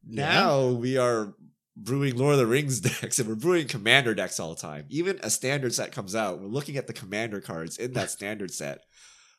Yeah. 0.07 0.26
Now 0.28 0.66
we 0.68 0.97
are 0.99 1.34
brewing 1.76 2.16
Lord 2.16 2.32
of 2.34 2.38
the 2.38 2.47
Rings 2.47 2.80
decks 3.01 3.18
and 3.18 3.28
we're 3.28 3.34
brewing 3.36 3.68
commander 3.68 4.14
decks 4.14 4.40
all 4.40 4.55
the 4.55 4.61
time. 4.61 4.86
Even 4.88 5.18
a 5.22 5.30
standard 5.30 5.72
set 5.74 5.92
comes 5.92 6.14
out, 6.16 6.40
we're 6.40 6.49
looking 6.49 6.76
at 6.76 6.86
the 6.86 6.92
commander 6.92 7.40
cards 7.40 7.78
in 7.78 7.92
that 7.92 8.11
standard 8.11 8.51
set. 8.53 8.80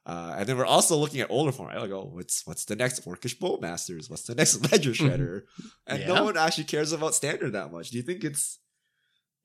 Uh, 0.08 0.36
and 0.38 0.48
then 0.48 0.56
we're 0.56 0.66
also 0.68 0.96
looking 0.96 1.20
at 1.22 1.32
older 1.32 1.52
format. 1.52 1.82
Like, 1.82 1.90
oh, 1.90 2.10
what's 2.14 2.46
what's 2.46 2.66
the 2.66 2.76
next 2.76 3.04
Orcish 3.06 3.40
Bowmasters? 3.40 4.08
What's 4.10 4.24
the 4.24 4.36
next 4.36 4.62
Ledger 4.72 4.92
Shredder? 4.92 5.42
And 5.88 6.00
Yeah. 6.02 6.08
no 6.14 6.24
one 6.26 6.38
actually 6.38 6.66
cares 6.66 6.92
about 6.92 7.16
standard 7.16 7.54
that 7.54 7.72
much. 7.72 7.90
Do 7.90 7.98
you 7.98 8.04
think 8.04 8.24
it's 8.24 8.60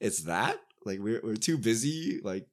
it's 0.00 0.24
that? 0.24 0.58
Like 0.84 0.98
we're 1.00 1.20
we're 1.22 1.36
too 1.36 1.56
busy 1.56 2.20
like 2.22 2.46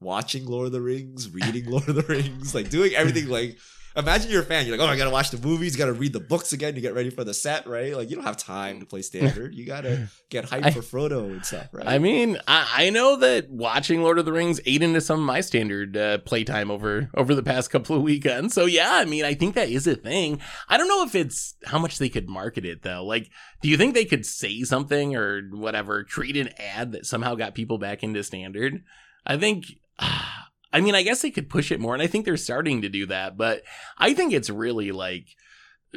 watching 0.00 0.46
Lord 0.46 0.66
of 0.66 0.72
the 0.72 0.80
Rings, 0.80 1.30
reading 1.30 1.70
Lord 1.70 1.88
of 1.88 1.94
the 1.94 2.02
Rings, 2.02 2.54
like 2.54 2.70
doing 2.70 2.92
everything 2.94 3.28
like 3.28 3.58
imagine 3.96 4.30
you're 4.30 4.42
a 4.42 4.44
fan, 4.44 4.66
you're 4.66 4.76
like, 4.76 4.86
oh 4.86 4.90
I 4.92 4.96
gotta 4.98 5.08
watch 5.10 5.30
the 5.30 5.38
movies, 5.38 5.74
gotta 5.74 5.94
read 5.94 6.12
the 6.12 6.20
books 6.20 6.52
again 6.52 6.74
to 6.74 6.82
get 6.82 6.92
ready 6.94 7.08
for 7.08 7.24
the 7.24 7.32
set, 7.32 7.66
right? 7.66 7.96
Like 7.96 8.10
you 8.10 8.16
don't 8.16 8.26
have 8.26 8.36
time 8.36 8.78
to 8.80 8.84
play 8.86 9.00
standard. 9.00 9.54
You 9.54 9.64
gotta 9.64 10.08
get 10.28 10.44
hyped 10.44 10.66
I- 10.66 10.70
for 10.70 10.80
Frodo 10.82 11.32
and 11.32 11.44
stuff, 11.44 11.68
right? 11.72 11.86
I 11.88 11.98
mean, 11.98 12.36
I, 12.46 12.68
I 12.74 12.90
know 12.90 13.16
that 13.16 13.48
watching 13.48 14.02
Lord 14.02 14.18
of 14.18 14.26
the 14.26 14.34
Rings 14.34 14.60
ate 14.66 14.82
into 14.82 15.00
some 15.00 15.20
of 15.20 15.24
my 15.24 15.40
standard 15.40 15.96
uh, 15.96 16.18
playtime 16.18 16.70
over 16.70 17.08
over 17.14 17.34
the 17.34 17.42
past 17.42 17.70
couple 17.70 17.96
of 17.96 18.02
weekends. 18.02 18.52
So 18.52 18.66
yeah, 18.66 18.90
I 18.92 19.06
mean, 19.06 19.24
I 19.24 19.32
think 19.32 19.54
that 19.54 19.70
is 19.70 19.86
a 19.86 19.94
thing. 19.96 20.40
I 20.68 20.76
don't 20.76 20.88
know 20.88 21.02
if 21.04 21.14
it's 21.14 21.54
how 21.64 21.78
much 21.78 21.96
they 21.96 22.10
could 22.10 22.28
market 22.28 22.66
it 22.66 22.82
though. 22.82 23.02
Like, 23.02 23.30
do 23.62 23.70
you 23.70 23.78
think 23.78 23.94
they 23.94 24.04
could 24.04 24.26
say 24.26 24.62
something 24.64 25.16
or 25.16 25.40
whatever, 25.52 26.04
create 26.04 26.36
an 26.36 26.50
ad 26.58 26.92
that 26.92 27.06
somehow 27.06 27.34
got 27.34 27.54
people 27.54 27.78
back 27.78 28.02
into 28.02 28.22
standard? 28.22 28.82
I 29.24 29.38
think. 29.38 29.64
I 30.72 30.80
mean, 30.80 30.94
I 30.94 31.02
guess 31.02 31.22
they 31.22 31.30
could 31.30 31.48
push 31.48 31.72
it 31.72 31.80
more, 31.80 31.94
and 31.94 32.02
I 32.02 32.06
think 32.06 32.24
they're 32.24 32.36
starting 32.36 32.82
to 32.82 32.88
do 32.88 33.06
that. 33.06 33.36
But 33.36 33.62
I 33.96 34.12
think 34.12 34.32
it's 34.32 34.50
really 34.50 34.92
like 34.92 35.28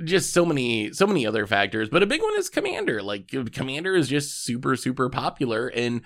just 0.03 0.33
so 0.33 0.45
many 0.45 0.93
so 0.93 1.05
many 1.05 1.25
other 1.25 1.45
factors 1.45 1.89
but 1.89 2.03
a 2.03 2.07
big 2.07 2.21
one 2.21 2.37
is 2.37 2.49
commander 2.49 3.01
like 3.01 3.33
commander 3.51 3.95
is 3.95 4.07
just 4.07 4.43
super 4.43 4.75
super 4.75 5.09
popular 5.09 5.67
and 5.67 6.01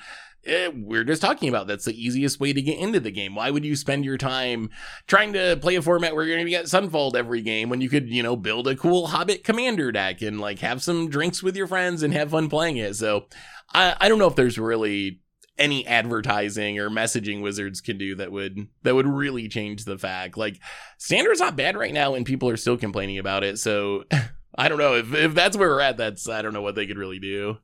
eh, 0.46 0.70
we're 0.74 1.04
just 1.04 1.22
talking 1.22 1.50
about 1.50 1.68
that's 1.68 1.86
the 1.86 2.04
easiest 2.06 2.39
way 2.39 2.54
to 2.54 2.62
get 2.62 2.78
into 2.78 3.00
the 3.00 3.12
game 3.12 3.36
why 3.36 3.52
would 3.52 3.66
you 3.66 3.76
spend 3.76 4.06
your 4.06 4.18
time 4.18 4.70
trying 5.08 5.34
to 5.34 5.58
play 5.62 5.76
a 5.76 5.82
format 5.82 6.16
where 6.16 6.26
you're 6.26 6.36
going 6.36 6.46
to 6.46 6.52
get 6.52 6.66
sunfalled 6.66 7.16
every 7.16 7.41
game 7.41 7.70
when 7.70 7.82
you 7.82 7.89
could 7.89 8.10
you 8.10 8.24
know 8.24 8.36
build 8.36 8.68
a 8.68 8.76
cool 8.76 9.08
hobbit 9.08 9.44
commander 9.44 9.91
deck 9.91 10.22
and 10.22 10.39
like 10.39 10.60
have 10.60 10.82
some 10.82 11.10
drinks 11.10 11.44
with 11.44 11.56
your 11.56 11.68
friends 11.68 12.04
and 12.04 12.14
have 12.14 12.32
fun 12.32 12.50
playing 12.50 12.78
it 12.78 12.96
so 12.96 13.28
i 13.74 13.96
i 14.00 14.10
don't 14.10 14.20
know 14.20 14.28
if 14.28 14.36
there's 14.36 14.58
really 14.58 15.20
any 15.58 15.86
advertising 15.86 16.80
or 16.80 16.89
messaging 16.89 17.41
wizards 17.41 17.80
can 17.82 17.97
do 17.97 18.16
that 18.16 18.32
would 18.32 18.68
that 18.82 18.95
would 18.95 19.08
really 19.08 19.47
change 19.47 19.86
the 19.86 19.97
fact 19.97 20.36
like 20.38 20.60
standard's 20.97 21.39
not 21.39 21.56
bad 21.56 21.78
right 21.78 21.93
now 21.93 22.16
and 22.16 22.26
people 22.26 22.49
are 22.49 22.58
still 22.58 22.78
complaining 22.78 23.20
about 23.20 23.43
it 23.43 23.60
so 23.60 24.04
i 24.58 24.68
don't 24.68 24.80
know 24.80 24.95
if 24.95 25.14
if 25.14 25.36
that's 25.36 25.56
where 25.56 25.70
we're 25.70 25.80
at 25.80 25.97
that's 25.97 26.28
i 26.28 26.41
don't 26.41 26.54
know 26.54 26.62
what 26.62 26.76
they 26.76 26.88
could 26.88 26.97
really 26.97 27.20
do 27.20 27.58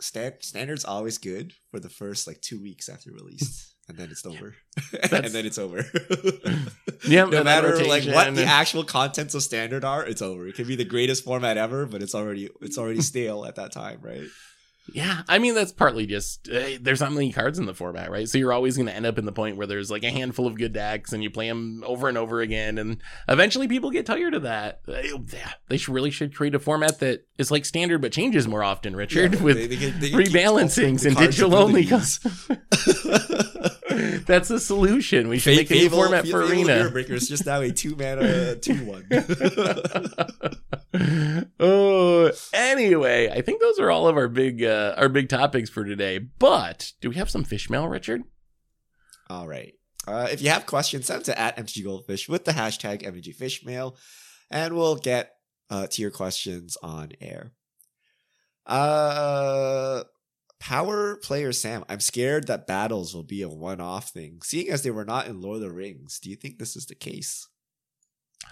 Stand, 0.00 0.34
standard's 0.40 0.84
always 0.84 1.18
good 1.18 1.54
for 1.70 1.80
the 1.80 1.88
first 1.88 2.26
like 2.26 2.40
two 2.40 2.60
weeks 2.62 2.88
after 2.88 3.10
release. 3.12 3.74
and 3.88 3.98
then 3.98 4.10
it's 4.10 4.24
over, 4.24 4.54
and 5.12 5.24
then 5.24 5.46
it's 5.46 5.58
over. 5.58 5.84
Yeah, 7.06 7.24
no 7.26 7.44
matter 7.44 7.84
like 7.84 8.04
what 8.04 8.34
the 8.34 8.44
actual 8.44 8.82
contents 8.82 9.32
of 9.32 9.42
standard 9.42 9.84
are, 9.84 10.04
it's 10.04 10.20
over. 10.20 10.48
It 10.48 10.56
can 10.56 10.66
be 10.66 10.74
the 10.74 10.84
greatest 10.84 11.24
format 11.24 11.56
ever, 11.56 11.86
but 11.86 12.02
it's 12.02 12.14
already 12.14 12.50
it's 12.60 12.76
already 12.76 13.00
stale 13.02 13.44
at 13.44 13.54
that 13.54 13.70
time, 13.72 14.00
right? 14.02 14.26
Yeah, 14.92 15.22
I 15.28 15.38
mean 15.38 15.54
that's 15.54 15.72
partly 15.72 16.06
just 16.06 16.48
uh, 16.48 16.78
there's 16.80 17.00
not 17.00 17.12
many 17.12 17.32
cards 17.32 17.58
in 17.58 17.66
the 17.66 17.74
format, 17.74 18.10
right? 18.10 18.28
So 18.28 18.38
you're 18.38 18.52
always 18.52 18.76
going 18.76 18.86
to 18.86 18.94
end 18.94 19.04
up 19.06 19.18
in 19.18 19.26
the 19.26 19.32
point 19.32 19.56
where 19.56 19.66
there's 19.66 19.90
like 19.90 20.02
a 20.02 20.10
handful 20.10 20.46
of 20.46 20.56
good 20.56 20.72
decks, 20.72 21.12
and 21.12 21.22
you 21.22 21.30
play 21.30 21.48
them 21.48 21.82
over 21.86 22.08
and 22.08 22.16
over 22.16 22.40
again, 22.40 22.78
and 22.78 23.02
eventually 23.28 23.68
people 23.68 23.90
get 23.90 24.06
tired 24.06 24.34
of 24.34 24.42
that. 24.42 24.80
Uh, 24.88 24.94
yeah, 25.32 25.52
they 25.68 25.76
should 25.76 25.92
really 25.94 26.10
should 26.10 26.34
create 26.34 26.54
a 26.54 26.58
format 26.58 27.00
that 27.00 27.26
is 27.36 27.50
like 27.50 27.64
standard 27.64 28.00
but 28.00 28.12
changes 28.12 28.48
more 28.48 28.62
often, 28.64 28.96
Richard, 28.96 29.34
Yeah, 29.34 29.42
with 29.42 29.56
they- 29.56 29.66
they 29.66 29.90
they 29.90 30.10
rebalancings 30.10 31.04
and 31.06 31.16
digital 31.16 31.54
only. 31.54 31.84
That's 34.26 34.48
the 34.48 34.60
solution. 34.60 35.28
We 35.28 35.38
should 35.38 35.56
make 35.56 35.70
a 35.70 35.74
new 35.74 35.80
Fable- 35.82 35.98
format 35.98 36.26
for 36.26 36.46
Fable 36.46 36.70
Arena. 36.70 36.90
Breaker 36.90 37.14
is 37.14 37.28
just 37.28 37.46
now 37.46 37.60
a 37.60 37.70
two 37.70 37.96
mana 37.96 38.56
two 38.60 38.84
one. 38.84 39.06
oh, 41.60 42.30
anyway, 42.52 43.30
I 43.30 43.42
think 43.42 43.60
those 43.60 43.78
are 43.78 43.90
all 43.90 44.08
of 44.08 44.16
our 44.16 44.28
big 44.28 44.62
uh, 44.62 44.94
our 44.96 45.08
big 45.08 45.28
topics 45.28 45.70
for 45.70 45.84
today. 45.84 46.18
But 46.18 46.92
do 47.00 47.10
we 47.10 47.16
have 47.16 47.30
some 47.30 47.44
fish 47.44 47.70
mail, 47.70 47.88
Richard? 47.88 48.22
All 49.30 49.46
right. 49.46 49.74
Uh, 50.06 50.28
if 50.30 50.40
you 50.40 50.48
have 50.48 50.64
questions, 50.64 51.06
send 51.06 51.24
them 51.24 51.34
to 51.34 51.40
at 51.40 51.56
MTG 51.58 51.84
Goldfish 51.84 52.28
with 52.28 52.44
the 52.44 52.52
hashtag 52.52 53.02
MTG 53.02 53.36
Fishmail, 53.36 53.94
and 54.50 54.74
we'll 54.74 54.96
get 54.96 55.32
uh, 55.68 55.86
to 55.88 56.02
your 56.02 56.10
questions 56.10 56.78
on 56.82 57.12
air. 57.20 57.52
Uh, 58.66 60.04
Power 60.60 61.16
Player 61.16 61.52
Sam, 61.52 61.84
I'm 61.88 62.00
scared 62.00 62.46
that 62.46 62.66
battles 62.66 63.14
will 63.14 63.22
be 63.22 63.42
a 63.42 63.48
one-off 63.48 64.10
thing, 64.10 64.40
seeing 64.42 64.70
as 64.70 64.82
they 64.82 64.90
were 64.90 65.04
not 65.04 65.26
in 65.26 65.40
Lord 65.40 65.56
of 65.56 65.62
the 65.62 65.72
Rings. 65.72 66.18
Do 66.18 66.30
you 66.30 66.36
think 66.36 66.58
this 66.58 66.76
is 66.76 66.86
the 66.86 66.94
case? 66.94 67.48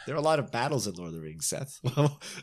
There 0.04 0.14
are 0.14 0.18
a 0.18 0.22
lot 0.22 0.38
of 0.38 0.52
battles 0.52 0.86
in 0.86 0.94
Lord 0.94 1.08
of 1.08 1.14
the 1.14 1.20
Rings, 1.20 1.46
Seth. 1.46 1.80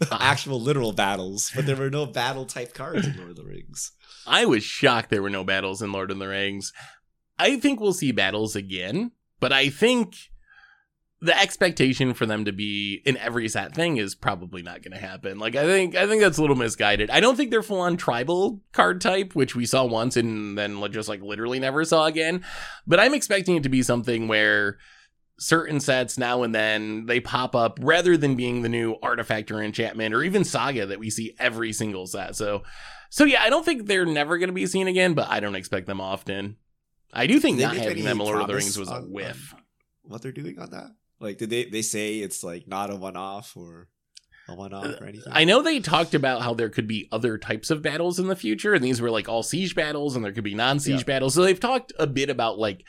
Actual 0.12 0.60
literal 0.60 0.92
battles, 0.92 1.52
but 1.56 1.66
there 1.66 1.76
were 1.76 1.90
no 1.90 2.06
battle 2.06 2.46
type 2.46 2.74
cards 2.74 3.08
in 3.08 3.18
Lord 3.18 3.32
of 3.32 3.36
the 3.36 3.46
Rings. 3.46 3.92
I 4.28 4.46
was 4.46 4.64
shocked 4.64 5.10
there 5.10 5.22
were 5.22 5.30
no 5.30 5.44
battles 5.44 5.82
in 5.82 5.92
Lord 5.92 6.12
of 6.12 6.20
the 6.20 6.28
Rings. 6.28 6.74
I 7.40 7.60
think 7.60 7.80
we'll 7.80 7.94
see 7.94 8.12
battles 8.12 8.56
again, 8.56 9.12
but 9.40 9.54
I 9.54 9.70
think 9.70 10.16
the 11.24 11.40
expectation 11.40 12.14
for 12.14 12.26
them 12.26 12.44
to 12.44 12.52
be 12.52 13.02
in 13.06 13.16
every 13.16 13.48
set 13.48 13.74
thing 13.74 13.96
is 13.96 14.14
probably 14.14 14.62
not 14.62 14.82
going 14.82 14.92
to 14.92 15.00
happen. 15.00 15.40
Like 15.40 15.56
I 15.56 15.64
think 15.64 15.96
I 15.96 16.06
think 16.06 16.22
that's 16.22 16.38
a 16.38 16.42
little 16.42 16.58
misguided. 16.58 17.10
I 17.10 17.22
don't 17.22 17.38
think 17.38 17.50
they're 17.50 17.64
full 17.64 17.80
on 17.80 17.96
tribal 17.96 18.62
card 18.74 19.00
type, 19.00 19.34
which 19.34 19.56
we 19.56 19.66
saw 19.66 19.86
once 19.86 20.18
and 20.18 20.58
then 20.58 20.84
just 20.92 21.08
like 21.08 21.22
literally 21.22 21.62
never 21.62 21.86
saw 21.86 22.08
again. 22.08 22.44
But 22.86 23.00
I'm 23.00 23.14
expecting 23.14 23.56
it 23.56 23.64
to 23.64 23.70
be 23.70 23.84
something 23.84 24.28
where 24.28 24.78
certain 25.40 25.80
sets 25.80 26.18
now 26.18 26.44
and 26.44 26.54
then 26.54 27.06
they 27.06 27.22
pop 27.22 27.56
up 27.56 27.80
rather 27.82 28.18
than 28.18 28.36
being 28.36 28.62
the 28.62 28.70
new 28.70 28.98
artifact 29.02 29.50
or 29.50 29.62
enchantment 29.62 30.14
or 30.14 30.24
even 30.24 30.44
saga 30.44 30.86
that 30.86 31.00
we 31.00 31.10
see 31.10 31.36
every 31.40 31.72
single 31.72 32.06
set. 32.06 32.36
So 32.36 32.64
so 33.10 33.24
yeah, 33.24 33.42
I 33.42 33.50
don't 33.50 33.64
think 33.64 33.88
they're 33.88 34.06
never 34.06 34.38
going 34.38 34.50
to 34.50 34.54
be 34.54 34.66
seen 34.66 34.90
again, 34.90 35.14
but 35.14 35.30
I 35.30 35.40
don't 35.40 35.56
expect 35.56 35.88
them 35.88 36.02
often. 36.02 36.58
I 37.14 37.28
do 37.28 37.40
think 37.40 37.60
not 37.60 37.78
having 37.78 38.04
them 38.04 38.20
in 38.20 38.26
Lord 38.26 38.42
of 38.42 38.48
the 38.48 38.56
Rings 38.56 38.78
was 38.78 38.92
a 38.92 39.00
whiff. 39.00 39.56
What 40.02 40.22
they're 40.22 40.34
doing 40.34 40.60
on 40.60 40.72
that? 40.72 40.92
Like, 41.24 41.38
did 41.38 41.50
they 41.50 41.66
they 41.66 41.82
say 41.82 42.20
it's 42.20 42.44
like 42.44 42.68
not 42.68 42.92
a 42.92 42.96
one 42.96 43.16
off 43.18 43.56
or 43.56 43.88
a 44.48 44.56
one 44.56 44.74
off 44.74 44.86
uh, 44.86 44.98
or 45.02 45.08
anything? 45.08 45.32
I 45.32 45.46
know 45.46 45.62
they 45.62 45.80
talked 45.80 46.14
about 46.14 46.42
how 46.42 46.54
there 46.54 46.70
could 46.70 46.88
be 46.88 47.08
other 47.12 47.38
types 47.38 47.70
of 47.72 47.82
battles 47.82 48.20
in 48.20 48.28
the 48.28 48.36
future, 48.36 48.74
and 48.74 48.84
these 48.84 49.02
were 49.02 49.10
like 49.12 49.30
all 49.30 49.42
siege 49.44 49.74
battles, 49.74 50.16
and 50.16 50.24
there 50.26 50.34
could 50.34 50.44
be 50.44 50.54
non-siege 50.54 51.00
Yeah. 51.00 51.04
battles. 51.06 51.34
So 51.34 51.42
they've 51.42 51.60
talked 51.60 51.94
a 51.98 52.06
bit 52.08 52.30
about 52.30 52.60
like 52.60 52.86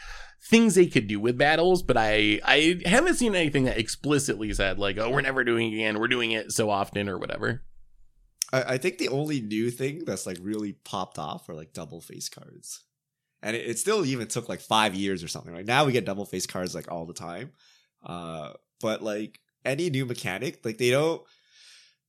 things 0.51 0.75
they 0.75 0.87
could 0.87 1.07
do 1.07 1.19
with 1.21 1.39
battles, 1.39 1.83
but 1.83 1.97
I 1.97 2.41
I 2.45 2.81
haven't 2.85 3.15
seen 3.15 3.35
anything 3.35 3.65
that 3.65 3.79
explicitly 3.79 4.53
said 4.53 4.79
like, 4.79 4.99
oh, 4.99 5.09
we're 5.11 5.21
never 5.23 5.45
doing 5.45 5.73
it 5.73 5.77
again, 5.77 5.99
we're 5.99 6.09
doing 6.09 6.33
it 6.33 6.53
so 6.53 6.69
often 6.71 7.09
or 7.09 7.19
whatever. 7.19 7.63
I, 8.53 8.75
I 8.75 8.79
think 8.79 8.99
the 8.99 9.09
only 9.09 9.41
new 9.41 9.71
thing 9.71 10.05
that's 10.05 10.27
like 10.27 10.39
really 10.43 10.73
popped 10.73 11.19
off 11.19 11.49
are 11.49 11.55
like 11.55 11.73
double 11.73 12.01
face 12.01 12.29
cards, 12.29 12.83
and 13.43 13.55
it, 13.57 13.71
it 13.71 13.79
still 13.79 14.05
even 14.05 14.27
took 14.27 14.49
like 14.49 14.61
five 14.61 14.95
years 14.95 15.23
or 15.23 15.29
something. 15.29 15.55
Like 15.55 15.67
now 15.67 15.85
we 15.87 15.93
get 15.93 16.05
double 16.05 16.27
face 16.27 16.47
cards 16.47 16.75
like 16.75 16.91
all 16.91 17.07
the 17.07 17.15
time, 17.15 17.53
uh, 18.05 18.53
but 18.81 19.03
like 19.03 19.41
any 19.65 19.91
new 19.91 20.07
mechanic, 20.07 20.65
like 20.65 20.79
they 20.79 20.91
don't 20.91 21.23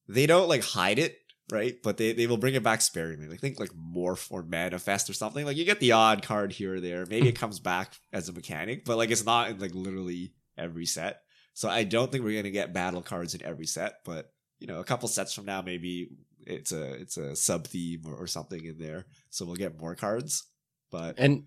they 0.07 0.27
don't 0.27 0.49
like 0.49 0.63
hide 0.63 0.99
it. 0.99 1.19
Right, 1.51 1.75
but 1.83 1.97
they, 1.97 2.11
they 2.11 2.25
will 2.25 2.37
bring 2.37 2.55
it 2.55 2.63
back 2.63 2.81
sparingly. 2.81 3.31
I 3.31 3.37
think 3.37 3.59
like 3.59 3.69
morph 3.69 4.31
or 4.31 4.41
manifest 4.41 5.11
or 5.11 5.13
something. 5.13 5.45
Like 5.45 5.57
you 5.57 5.63
get 5.63 5.79
the 5.79 5.91
odd 5.91 6.23
card 6.23 6.51
here 6.51 6.77
or 6.77 6.79
there. 6.79 7.05
Maybe 7.05 7.27
it 7.27 7.37
comes 7.39 7.59
back 7.59 7.93
as 8.11 8.27
a 8.27 8.33
mechanic, 8.33 8.83
but 8.83 8.97
like 8.97 9.11
it's 9.11 9.25
not 9.25 9.51
in 9.51 9.59
like 9.59 9.75
literally 9.75 10.33
every 10.57 10.87
set. 10.87 11.21
So 11.53 11.69
I 11.69 11.83
don't 11.83 12.11
think 12.11 12.23
we're 12.23 12.41
gonna 12.41 12.49
get 12.49 12.73
battle 12.73 13.03
cards 13.03 13.35
in 13.35 13.43
every 13.43 13.67
set. 13.67 13.99
But 14.03 14.33
you 14.59 14.65
know, 14.65 14.79
a 14.79 14.83
couple 14.83 15.07
sets 15.07 15.33
from 15.33 15.45
now, 15.45 15.61
maybe 15.61 16.09
it's 16.47 16.71
a 16.71 16.93
it's 16.93 17.17
a 17.17 17.35
sub 17.35 17.67
theme 17.67 18.01
or, 18.07 18.15
or 18.15 18.27
something 18.27 18.65
in 18.65 18.79
there. 18.79 19.05
So 19.29 19.45
we'll 19.45 19.55
get 19.55 19.79
more 19.79 19.93
cards. 19.93 20.45
But 20.89 21.15
And 21.19 21.43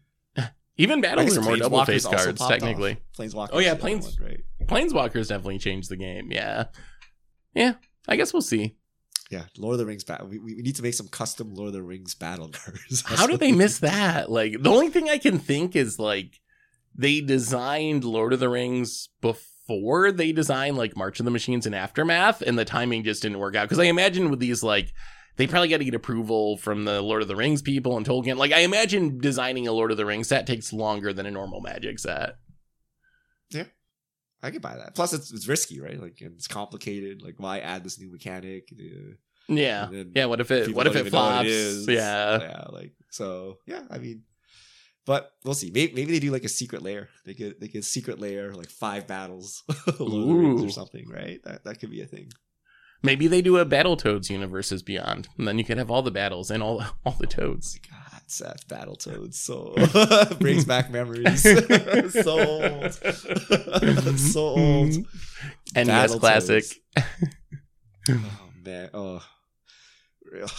even 0.79 0.99
I 1.01 1.03
battles 1.03 1.37
are 1.37 1.43
more 1.43 1.57
double 1.57 1.79
Planeswalkers 1.81 1.87
face 1.87 2.07
cards 2.07 2.47
technically. 2.47 2.93
off. 2.93 2.99
Planeswalkers. 3.19 3.49
Oh, 3.53 3.59
yeah, 3.59 3.75
is 3.75 3.79
Planes- 3.81 4.19
one, 4.19 4.29
right? 4.29 4.41
Planeswalkers 4.67 5.29
definitely 5.29 5.59
changed 5.59 5.91
the 5.91 5.97
game. 5.97 6.31
Yeah, 6.33 6.65
yeah. 7.55 7.75
I 8.07 8.17
guess 8.17 8.33
we'll 8.33 8.43
see. 8.43 8.77
Yeah, 9.31 9.45
Lord 9.59 9.75
of 9.75 9.79
the 9.81 9.87
Rings 9.87 10.05
battle. 10.05 10.27
We, 10.29 10.39
we 10.39 10.55
we 10.55 10.63
need 10.63 10.77
to 10.77 10.83
make 10.83 10.95
some 10.95 11.09
custom 11.09 11.55
Lord 11.55 11.69
of 11.69 11.73
the 11.75 11.83
Rings 11.83 12.15
battle 12.15 12.49
cards. 12.53 13.03
How 13.05 13.27
did 13.27 13.41
they 13.41 13.53
miss 13.53 13.81
that? 13.81 14.31
Like 14.31 14.63
the 14.63 14.71
only 14.71 14.89
thing 14.89 15.11
I 15.11 15.19
can 15.19 15.39
think 15.39 15.77
is 15.77 15.99
like 15.99 16.41
they 16.95 17.21
designed 17.21 18.05
Lord 18.05 18.33
of 18.33 18.41
the 18.41 18.49
Rings 18.49 19.09
before 19.21 20.13
they 20.13 20.33
designed 20.33 20.77
like 20.79 20.97
March 20.97 21.19
of 21.21 21.25
the 21.27 21.31
Machines 21.31 21.67
and 21.67 21.75
Aftermath, 21.75 22.41
and 22.41 22.59
the 22.59 22.65
timing 22.65 23.05
just 23.05 23.21
didn't 23.23 23.39
work 23.39 23.55
out. 23.55 23.65
Because 23.69 23.79
I 23.79 23.85
imagine 23.85 24.31
with 24.31 24.41
these 24.41 24.63
like 24.63 24.93
they 25.39 25.47
probably 25.47 25.69
got 25.69 25.79
to 25.79 25.85
get 25.85 25.95
approval 25.95 26.59
from 26.59 26.85
the 26.85 27.01
Lord 27.01 27.23
of 27.23 27.29
the 27.29 27.37
Rings 27.37 27.63
people 27.63 27.97
and 27.97 28.05
Tolkien. 28.05 28.37
Like 28.37 28.53
I 28.53 28.61
imagine 28.61 29.19
designing 29.19 29.67
a 29.67 29.73
Lord 29.73 29.91
of 29.91 29.97
the 29.97 30.05
Rings 30.05 30.29
set 30.29 30.47
takes 30.47 30.73
longer 30.73 31.13
than 31.13 31.27
a 31.27 31.31
normal 31.31 31.61
Magic 31.61 31.99
set. 32.01 32.35
Yeah, 33.51 33.65
I 34.43 34.51
could 34.51 34.61
buy 34.61 34.77
that. 34.77 34.95
Plus, 34.95 35.13
it's 35.13 35.33
it's 35.33 35.49
risky, 35.49 35.81
right? 35.81 35.99
Like 36.01 36.21
it's 36.21 36.49
complicated. 36.49 37.23
Like, 37.23 37.37
why 37.39 37.61
add 37.61 37.85
this 37.85 37.99
new 37.99 38.11
mechanic? 38.11 38.69
Uh, 38.73 39.15
Yeah, 39.49 39.89
yeah. 40.15 40.27
What 40.27 40.41
if 40.41 40.51
it? 40.51 40.75
What 40.75 40.87
if 40.89 40.97
it 40.97 41.09
flops? 41.09 41.49
Yeah. 41.49 42.41
yeah. 42.41 42.65
Like 42.71 42.93
so, 43.11 43.59
yeah. 43.65 43.83
I 43.91 43.99
mean, 43.99 44.25
but 45.07 45.31
we'll 45.45 45.55
see. 45.55 45.71
Maybe, 45.71 45.95
maybe 45.95 46.13
they 46.13 46.19
do 46.21 46.33
like 46.33 46.45
a 46.45 46.49
secret 46.51 46.83
layer. 46.83 47.09
They 47.25 47.35
could 47.35 47.61
they 47.61 47.69
could 47.69 47.85
secret 47.85 48.19
layer 48.21 48.55
like 48.55 48.71
five 48.71 49.07
battles, 49.07 49.63
Lord 50.01 50.01
of 50.01 50.29
the 50.29 50.35
Rings 50.35 50.65
or 50.65 50.71
something, 50.71 51.09
right? 51.09 51.41
That 51.45 51.65
that 51.65 51.79
could 51.79 51.91
be 51.91 52.03
a 52.03 52.07
thing. 52.07 52.31
Maybe 53.03 53.29
they 53.29 53.43
do 53.43 53.59
a 53.59 53.65
Battletoads 53.67 54.29
universes 54.29 54.83
beyond, 54.83 55.29
and 55.39 55.47
then 55.47 55.59
you 55.59 55.65
could 55.65 55.79
have 55.79 55.91
all 55.91 56.03
the 56.03 56.11
battles 56.11 56.51
and 56.51 56.63
all 56.63 56.85
all 57.07 57.17
the 57.19 57.27
toads. 57.27 57.79
Oh 57.79 57.89
God, 57.91 58.23
Seth 58.27 58.67
Battletoads. 58.69 59.35
So 59.35 59.75
brings 60.41 60.65
back 60.65 60.91
memories. 60.91 61.43
so 61.43 62.39
old. 62.41 62.93
so 64.19 64.41
old. 64.41 64.97
NES 65.75 66.15
classic. 66.17 66.65
Oh 68.11 68.51
man. 68.65 68.89
Oh. 68.95 69.23
Ugh. 70.43 70.51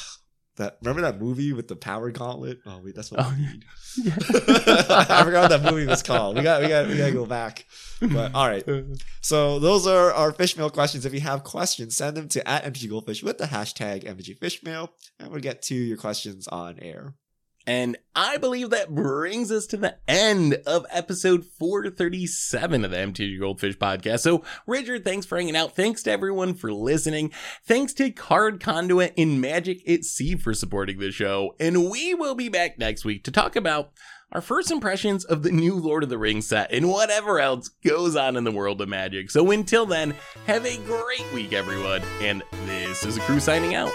That 0.60 0.78
remember 0.82 1.02
that 1.02 1.20
movie 1.20 1.52
with 1.54 1.68
the 1.68 1.76
power 1.76 2.12
gauntlet? 2.12 2.60
Oh 2.66 2.80
wait, 2.84 2.94
that's 2.96 3.12
what 3.12 3.22
Oh, 3.24 3.34
we 3.36 3.42
need. 3.46 3.66
yeah. 4.04 4.14
I 5.18 5.24
forgot 5.24 5.50
what 5.50 5.62
that 5.62 5.64
movie 5.64 5.88
was 5.88 6.04
called. 6.04 6.36
We 6.38 6.44
got 6.44 6.62
we 6.62 6.68
got 6.68 6.88
we 6.88 6.98
gotta 6.98 7.12
go 7.12 7.26
back. 7.26 7.66
But 8.02 8.36
all 8.36 8.48
right. 8.48 8.64
So 9.22 9.60
those 9.60 9.88
are 9.88 10.14
our 10.14 10.32
fishmail 10.32 10.72
questions. 10.72 11.06
If 11.06 11.14
you 11.14 11.22
have 11.22 11.44
questions, 11.44 11.96
send 11.98 12.16
them 12.16 12.28
to 12.30 12.48
at 12.48 12.64
MTG 12.66 12.90
Goldfish 12.90 13.24
with 13.24 13.38
the 13.38 13.46
hashtag 13.46 14.04
MTG 14.04 14.38
Fishmail, 14.38 14.90
and 15.20 15.32
we'll 15.32 15.42
get 15.42 15.62
to 15.64 15.76
your 15.76 15.98
questions 15.98 16.48
on 16.48 16.78
air. 16.80 17.16
And 17.70 17.98
I 18.16 18.38
believe 18.38 18.72
that 18.72 18.96
brings 18.96 19.52
us 19.52 19.68
to 19.68 19.78
the 19.78 19.96
end 20.08 20.56
of 20.66 20.88
episode 20.90 21.46
437 21.46 22.84
of 22.84 22.90
the 22.90 22.98
MTG 22.98 23.40
Goldfish 23.40 23.78
podcast. 23.78 24.22
So, 24.22 24.44
Richard, 24.66 25.06
thanks 25.06 25.28
for 25.28 25.38
hanging 25.38 25.56
out. 25.56 25.76
Thanks 25.76 26.02
to 26.04 26.12
everyone 26.12 26.56
for 26.56 26.74
listening. 26.74 27.32
Thanks 27.64 27.94
to 27.94 28.10
Card 28.10 28.60
Conduit 28.60 29.14
and 29.20 29.40
Magic 29.40 29.88
at 29.88 30.04
Sea 30.04 30.36
for 30.36 30.56
supporting 30.56 30.98
the 30.98 31.12
show. 31.12 31.54
And 31.60 31.92
we 31.92 32.16
will 32.16 32.34
be 32.34 32.50
back 32.50 32.80
next 32.80 33.06
week 33.06 33.24
to 33.26 33.32
talk 33.32 33.56
about 33.56 33.92
our 34.32 34.42
first 34.42 34.72
impressions 34.72 35.24
of 35.24 35.44
the 35.44 35.52
new 35.52 35.76
Lord 35.76 36.02
of 36.02 36.10
the 36.10 36.18
Rings 36.18 36.48
set 36.48 36.74
and 36.74 36.90
whatever 36.90 37.40
else 37.40 37.68
goes 37.86 38.16
on 38.16 38.36
in 38.36 38.46
the 38.46 38.52
world 38.52 38.82
of 38.82 38.90
magic. 38.90 39.30
So, 39.30 39.52
until 39.52 39.86
then, 39.86 40.16
have 40.48 40.66
a 40.66 40.78
great 40.78 41.34
week, 41.36 41.54
everyone. 41.54 42.02
And 42.20 42.42
this 42.66 43.06
is 43.06 43.18
a 43.18 43.22
crew 43.22 43.40
signing 43.40 43.76
out. 43.76 43.92